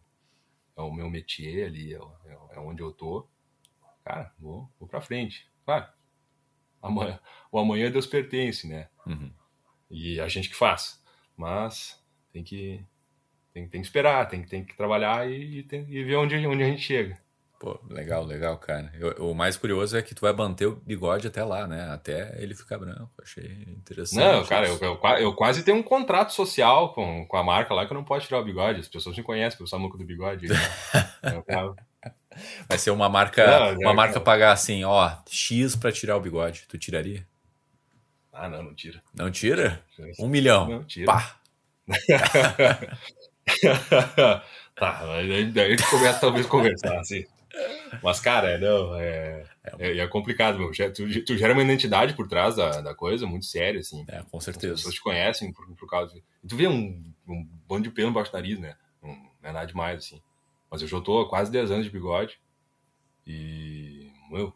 é 0.77 0.83
o 0.83 0.93
meu 0.93 1.11
métier 1.11 1.67
ali, 1.67 1.95
é, 1.95 1.99
é, 2.51 2.61
onde 2.61 2.83
eu 2.83 2.93
tô. 2.93 3.27
Cara, 4.07 4.33
vou, 4.39 4.71
vou 4.79 4.89
pra 4.89 5.01
frente. 5.01 5.51
Claro, 5.65 5.85
amanhã, 6.81 7.19
o 7.51 7.59
amanhã 7.59 7.91
Deus 7.91 8.07
pertence, 8.07 8.69
né? 8.69 8.89
Uhum. 9.05 9.33
E 9.91 10.21
a 10.21 10.29
gente 10.29 10.49
que 10.49 10.55
faz. 10.55 11.03
Mas 11.37 12.01
tem 12.33 12.45
que, 12.45 12.81
tem, 13.53 13.69
tem 13.69 13.81
que 13.81 13.87
esperar, 13.89 14.29
tem, 14.29 14.45
tem 14.45 14.65
que 14.65 14.77
trabalhar 14.77 15.29
e, 15.29 15.65
tem, 15.65 15.85
e 15.91 16.05
ver 16.05 16.15
onde, 16.15 16.37
onde 16.47 16.63
a 16.63 16.67
gente 16.67 16.83
chega. 16.83 17.21
Pô, 17.59 17.81
legal, 17.91 18.25
legal, 18.25 18.57
cara. 18.59 18.93
Eu, 18.95 19.31
o 19.31 19.35
mais 19.35 19.57
curioso 19.57 19.97
é 19.97 20.03
que 20.03 20.15
tu 20.15 20.21
vai 20.21 20.33
manter 20.33 20.67
o 20.67 20.77
bigode 20.77 21.27
até 21.27 21.43
lá, 21.43 21.67
né? 21.67 21.91
Até 21.91 22.41
ele 22.41 22.55
ficar 22.55 22.79
branco. 22.79 23.11
Achei 23.21 23.65
interessante. 23.77 24.23
Não, 24.23 24.45
cara, 24.45 24.69
eu, 24.69 24.79
eu, 24.79 25.01
eu, 25.19 25.35
quase 25.35 25.65
tenho 25.65 25.79
um 25.79 25.83
contrato 25.83 26.33
social 26.33 26.95
com, 26.95 27.27
com 27.27 27.37
a 27.37 27.43
marca 27.43 27.75
lá 27.75 27.85
que 27.85 27.93
eu 27.93 27.97
não 27.97 28.05
posso 28.05 28.29
tirar 28.29 28.39
o 28.39 28.45
bigode. 28.45 28.79
As 28.79 28.89
pessoas 28.89 29.17
me 29.17 29.25
conhecem 29.25 29.57
pelo 29.57 29.69
samuco 29.69 29.99
do 29.99 30.05
bigode. 30.05 30.47
Né? 31.27 31.75
Vai 32.69 32.79
ser 32.79 32.91
uma 32.91 33.09
marca, 33.09 33.47
não, 33.47 33.79
uma 33.79 33.95
marca 33.95 34.21
pagar 34.21 34.53
assim, 34.53 34.85
ó, 34.85 35.11
X 35.29 35.77
para 35.77 35.93
tirar 35.93 36.17
o 36.17 36.21
bigode. 36.21 36.65
Tu 36.69 36.79
tiraria? 36.79 37.27
Ah, 38.33 38.49
não, 38.49 38.63
não 38.63 38.75
tira. 38.75 39.03
Não 39.15 39.31
tira? 39.31 39.83
Um 40.19 40.29
milhão. 40.29 40.69
Não 40.69 40.85
tira. 40.85 41.07
Pá. 41.07 41.37
tá, 44.75 45.05
daí, 45.05 45.53
a 45.57 45.71
gente 45.71 45.89
começa 45.89 46.21
talvez 46.21 46.47
a 46.47 46.49
conversar, 46.49 46.99
assim. 46.99 47.25
Mas, 48.03 48.21
cara, 48.21 48.59
não, 48.59 48.95
é, 48.97 49.45
é, 49.79 49.99
é 49.99 50.07
complicado, 50.07 50.59
meu. 50.59 50.71
Tu, 50.93 51.25
tu, 51.25 51.39
gera 51.39 51.55
uma 51.55 51.63
identidade 51.63 52.15
por 52.15 52.29
trás 52.29 52.57
da, 52.57 52.81
da 52.81 52.95
coisa, 52.95 53.27
muito 53.27 53.47
séria, 53.47 53.81
assim. 53.81 54.05
É, 54.09 54.23
com 54.31 54.41
certeza. 54.41 54.75
As 54.75 54.81
pessoas 54.81 54.95
te 54.97 55.03
conhecem 55.03 55.53
por, 55.53 55.67
por 55.75 55.89
causa. 55.89 56.15
De... 56.15 56.23
Tu 56.47 56.57
vê 56.57 56.69
um, 56.69 57.03
um 57.27 57.49
bando 57.67 57.85
de 57.85 57.91
pelo 57.91 58.11
embaixo 58.11 58.31
do 58.31 58.35
nariz, 58.35 58.59
né? 58.59 58.77
Não 59.03 59.17
é 59.43 59.53
nada 59.53 59.67
demais, 59.67 59.99
assim. 59.99 60.21
Mas 60.77 60.83
eu 60.83 60.89
já 60.89 61.01
tô 61.01 61.23
há 61.23 61.27
quase 61.27 61.51
10 61.51 61.71
anos 61.71 61.87
de 61.87 61.91
bigode. 61.91 62.39
E. 63.27 64.13
Meu. 64.31 64.53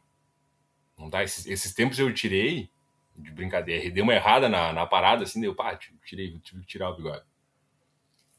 Não 0.98 1.08
dá. 1.08 1.24
Esses, 1.24 1.46
esses 1.46 1.72
tempos 1.72 1.98
eu 1.98 2.12
tirei 2.12 2.68
de 3.16 3.30
brincadeira. 3.30 3.90
Deu 3.90 4.04
uma 4.04 4.12
errada 4.12 4.46
na, 4.46 4.70
na 4.70 4.84
parada, 4.84 5.22
assim, 5.22 5.40
deu, 5.40 5.54
pá, 5.54 5.78
tirei, 6.04 6.38
tive 6.40 6.60
que 6.60 6.66
tirar 6.66 6.90
o 6.90 6.96
bigode. 6.96 7.24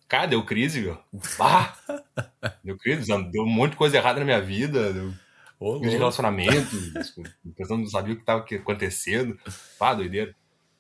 Cara, 0.08 0.28
deu 0.28 0.46
crise, 0.46 0.82
meu. 0.82 1.04
Ah! 1.40 1.76
deu 2.64 2.78
crise, 2.78 3.08
deu 3.32 3.44
um 3.44 3.50
monte 3.50 3.72
de 3.72 3.78
coisa 3.78 3.98
errada 3.98 4.20
na 4.20 4.26
minha 4.26 4.42
vida. 4.42 4.94
Deu 4.94 5.12
Ô, 5.60 5.80
de 5.80 5.90
relacionamento, 5.90 6.76
não 7.68 7.88
sabia 7.88 8.14
o 8.14 8.16
que 8.16 8.22
estava 8.22 8.46
acontecendo. 8.46 9.40
Pá, 9.80 9.96
doideira. 9.96 10.36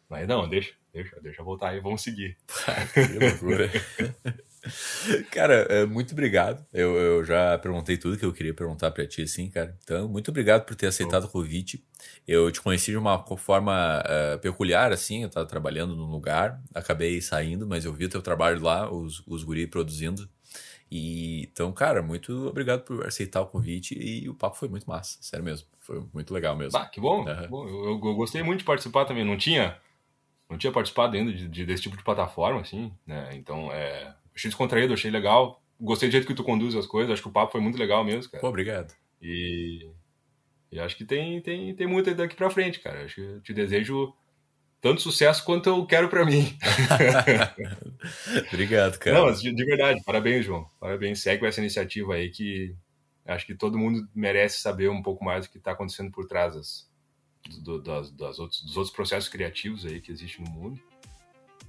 Mas 0.07 0.27
não, 0.27 0.47
deixa, 0.47 0.73
deixa, 0.93 1.19
deixa 1.19 1.41
eu 1.41 1.45
voltar 1.45 1.69
aí, 1.69 1.79
vamos 1.79 2.03
seguir. 2.03 2.37
que 2.93 3.17
loucura. 3.17 3.71
Cara, 5.31 5.65
é, 5.69 5.85
muito 5.85 6.11
obrigado. 6.11 6.65
Eu, 6.71 6.95
eu 6.95 7.23
já 7.23 7.57
perguntei 7.57 7.97
tudo 7.97 8.17
que 8.17 8.25
eu 8.25 8.33
queria 8.33 8.53
perguntar 8.53 8.91
para 8.91 9.07
ti, 9.07 9.23
assim, 9.23 9.49
cara. 9.49 9.75
Então, 9.83 10.07
muito 10.07 10.29
obrigado 10.29 10.65
por 10.65 10.75
ter 10.75 10.87
aceitado 10.87 11.25
o 11.25 11.29
convite. 11.29 11.83
Eu 12.27 12.51
te 12.51 12.61
conheci 12.61 12.91
de 12.91 12.97
uma 12.97 13.23
forma 13.37 14.03
uh, 14.03 14.39
peculiar, 14.39 14.91
assim. 14.91 15.23
Eu 15.23 15.27
estava 15.27 15.45
trabalhando 15.45 15.95
num 15.95 16.09
lugar, 16.09 16.61
acabei 16.73 17.21
saindo, 17.21 17.67
mas 17.67 17.85
eu 17.85 17.93
vi 17.93 18.05
o 18.05 18.09
teu 18.09 18.21
trabalho 18.21 18.61
lá, 18.61 18.91
os, 18.91 19.23
os 19.25 19.43
guri 19.43 19.65
produzindo. 19.65 20.29
E, 20.91 21.43
então, 21.43 21.71
cara, 21.71 22.03
muito 22.03 22.47
obrigado 22.47 22.83
por 22.83 23.05
aceitar 23.05 23.41
o 23.41 23.47
convite 23.47 23.97
e 23.97 24.27
o 24.27 24.35
papo 24.35 24.57
foi 24.57 24.67
muito 24.67 24.85
massa, 24.87 25.17
sério 25.21 25.43
mesmo. 25.43 25.65
Foi 25.79 26.05
muito 26.13 26.33
legal 26.33 26.55
mesmo. 26.55 26.77
Ah, 26.77 26.85
que 26.85 26.99
bom. 26.99 27.25
Uhum. 27.25 27.47
bom. 27.47 27.67
Eu, 27.67 27.85
eu, 27.85 27.89
eu, 27.91 28.15
gostei 28.15 28.43
muito 28.43 28.59
de 28.59 28.65
participar 28.65 29.05
também. 29.05 29.23
Não 29.23 29.37
tinha, 29.37 29.77
não 30.49 30.57
tinha 30.57 30.71
participado 30.71 31.15
ainda 31.15 31.31
de, 31.31 31.47
de, 31.47 31.65
desse 31.65 31.83
tipo 31.83 31.95
de 31.95 32.03
plataforma, 32.03 32.59
assim, 32.59 32.91
né? 33.07 33.29
Então, 33.33 33.71
é, 33.71 34.13
achei 34.35 34.49
descontraído, 34.49 34.93
achei 34.93 35.11
legal. 35.11 35.61
Gostei 35.79 36.09
do 36.09 36.11
jeito 36.11 36.27
que 36.27 36.33
tu 36.33 36.43
conduz 36.43 36.75
as 36.75 36.85
coisas, 36.85 37.11
acho 37.11 37.21
que 37.21 37.27
o 37.27 37.31
papo 37.31 37.51
foi 37.51 37.61
muito 37.61 37.77
legal 37.77 38.03
mesmo, 38.03 38.31
cara. 38.31 38.41
Pô, 38.41 38.49
obrigado. 38.49 38.93
E, 39.21 39.89
e 40.71 40.79
acho 40.79 40.95
que 40.95 41.05
tem, 41.05 41.41
tem, 41.41 41.73
tem 41.75 41.87
muito 41.87 42.13
daqui 42.13 42.35
pra 42.35 42.49
frente, 42.49 42.79
cara. 42.79 43.03
Acho 43.03 43.15
que 43.15 43.21
eu 43.21 43.41
te 43.41 43.53
desejo 43.53 44.13
tanto 44.81 45.01
sucesso 45.01 45.45
quanto 45.45 45.69
eu 45.69 45.85
quero 45.85 46.09
para 46.09 46.25
mim. 46.25 46.57
obrigado, 48.51 48.97
cara. 48.97 49.19
Não, 49.19 49.31
de, 49.31 49.53
de, 49.53 49.65
verdade, 49.65 50.01
parabéns, 50.03 50.43
João. 50.43 50.67
Parabéns, 50.79 51.21
segue 51.21 51.39
com 51.39 51.45
essa 51.45 51.61
iniciativa 51.61 52.15
aí 52.15 52.29
que 52.29 52.75
acho 53.25 53.45
que 53.45 53.53
todo 53.53 53.77
mundo 53.77 54.09
merece 54.13 54.59
saber 54.59 54.89
um 54.89 55.03
pouco 55.03 55.23
mais 55.23 55.45
do 55.45 55.51
que 55.51 55.59
está 55.59 55.71
acontecendo 55.71 56.11
por 56.11 56.27
trás 56.27 56.55
das, 56.55 56.89
do, 57.63 57.79
das, 57.79 58.11
das 58.11 58.39
outros, 58.39 58.63
dos 58.63 58.75
outros 58.75 58.95
processos 58.95 59.29
criativos 59.29 59.85
aí 59.85 60.01
que 60.01 60.11
existem 60.11 60.43
no 60.43 60.51
mundo. 60.51 60.79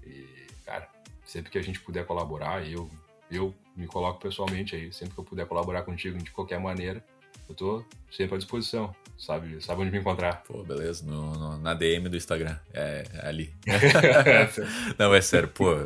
E, 0.04 0.26
cara, 0.64 0.88
sempre 1.24 1.50
que 1.50 1.58
a 1.58 1.62
gente 1.62 1.80
puder 1.80 2.04
colaborar, 2.06 2.66
eu, 2.66 2.90
eu 3.30 3.54
me 3.76 3.86
coloco 3.86 4.20
pessoalmente 4.20 4.76
aí, 4.76 4.92
sempre 4.92 5.14
que 5.14 5.20
eu 5.20 5.24
puder 5.24 5.46
colaborar 5.46 5.82
contigo 5.82 6.18
de 6.18 6.30
qualquer 6.30 6.60
maneira, 6.60 7.04
eu 7.48 7.54
tô 7.54 7.84
sempre 8.10 8.34
à 8.34 8.38
disposição. 8.38 8.94
Sabe, 9.18 9.62
sabe 9.62 9.82
onde 9.82 9.92
me 9.92 9.98
encontrar. 9.98 10.42
Pô, 10.42 10.64
beleza, 10.64 11.04
no, 11.06 11.32
no 11.34 11.58
na 11.58 11.74
DM 11.74 12.08
do 12.08 12.16
Instagram. 12.16 12.56
É, 12.74 13.04
é 13.14 13.28
ali. 13.28 13.54
Não, 14.98 15.14
é 15.14 15.20
sério, 15.20 15.48
pô, 15.48 15.76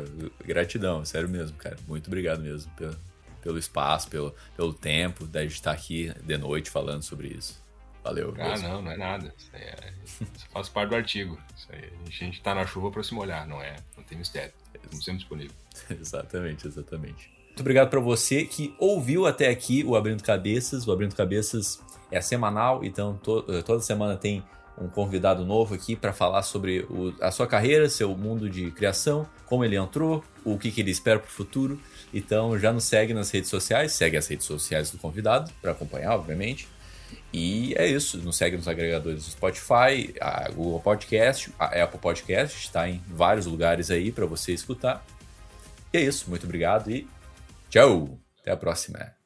gratidão, 0.43 1.05
sério 1.05 1.29
mesmo, 1.29 1.55
cara. 1.57 1.77
Muito 1.87 2.07
obrigado 2.07 2.41
mesmo 2.41 2.71
pelo, 2.71 2.95
pelo 3.43 3.59
espaço, 3.59 4.09
pelo, 4.09 4.33
pelo 4.55 4.73
tempo 4.73 5.25
da 5.25 5.43
gente 5.43 5.53
estar 5.53 5.71
aqui 5.71 6.11
de 6.23 6.37
noite 6.37 6.71
falando 6.71 7.03
sobre 7.03 7.27
isso. 7.27 7.61
Valeu. 8.07 8.33
Ah, 8.39 8.49
mesmo. 8.49 8.67
não, 8.69 8.81
não 8.81 8.91
é 8.91 8.97
nada. 8.97 9.33
Isso, 9.37 9.49
é, 9.53 9.93
isso 10.05 10.25
faz 10.49 10.69
parte 10.69 10.89
do 10.89 10.95
artigo. 10.95 11.37
Aí, 11.69 11.91
a 12.05 12.09
gente 12.09 12.41
tá 12.41 12.55
na 12.55 12.65
chuva 12.65 12.89
para 12.89 13.03
se 13.03 13.13
molhar, 13.13 13.45
não 13.47 13.61
é? 13.61 13.75
Não 13.97 14.03
tem 14.03 14.17
mistério. 14.17 14.53
Estamos 14.73 15.03
sempre 15.03 15.19
disponível. 15.19 15.55
exatamente, 15.89 16.67
exatamente. 16.67 17.29
Muito 17.47 17.59
obrigado 17.59 17.89
para 17.89 17.99
você 17.99 18.45
que 18.45 18.73
ouviu 18.79 19.25
até 19.25 19.49
aqui 19.49 19.83
o 19.83 19.95
Abrindo 19.95 20.23
Cabeças. 20.23 20.87
O 20.87 20.91
Abrindo 20.91 21.15
Cabeças 21.15 21.81
é 22.09 22.21
semanal, 22.21 22.83
então 22.83 23.17
to 23.17 23.43
eh, 23.49 23.61
toda 23.61 23.81
semana 23.81 24.15
tem 24.15 24.43
um 24.79 24.87
convidado 24.87 25.43
novo 25.43 25.73
aqui 25.73 25.95
para 25.95 26.13
falar 26.13 26.43
sobre 26.43 26.81
o, 26.89 27.13
a 27.19 27.31
sua 27.31 27.47
carreira, 27.47 27.89
seu 27.89 28.15
mundo 28.15 28.49
de 28.49 28.69
criação, 28.71 29.27
como 29.47 29.65
ele 29.65 29.75
entrou, 29.75 30.23
o 30.45 30.57
que, 30.57 30.71
que 30.71 30.81
ele 30.81 30.91
espera 30.91 31.19
para 31.19 31.27
o 31.27 31.31
futuro. 31.31 31.81
Então 32.13 32.57
já 32.57 32.71
nos 32.71 32.85
segue 32.85 33.13
nas 33.13 33.31
redes 33.31 33.49
sociais, 33.49 33.91
segue 33.91 34.15
as 34.15 34.27
redes 34.27 34.45
sociais 34.45 34.91
do 34.91 34.97
convidado 34.97 35.51
para 35.61 35.71
acompanhar, 35.71 36.13
obviamente. 36.13 36.69
E 37.33 37.73
é 37.77 37.85
isso, 37.85 38.17
nos 38.19 38.37
segue 38.37 38.55
nos 38.55 38.67
agregadores 38.67 39.25
do 39.25 39.31
Spotify, 39.31 40.13
a 40.19 40.49
Google 40.49 40.79
Podcast, 40.79 41.53
a 41.59 41.83
Apple 41.83 41.99
Podcast, 41.99 42.57
está 42.57 42.87
em 42.87 43.01
vários 43.07 43.45
lugares 43.45 43.91
aí 43.91 44.11
para 44.11 44.25
você 44.25 44.53
escutar. 44.53 45.05
E 45.93 45.97
é 45.97 46.01
isso, 46.01 46.29
muito 46.29 46.45
obrigado 46.45 46.89
e 46.89 47.07
tchau! 47.69 48.17
Até 48.41 48.51
a 48.51 48.57
próxima. 48.57 49.16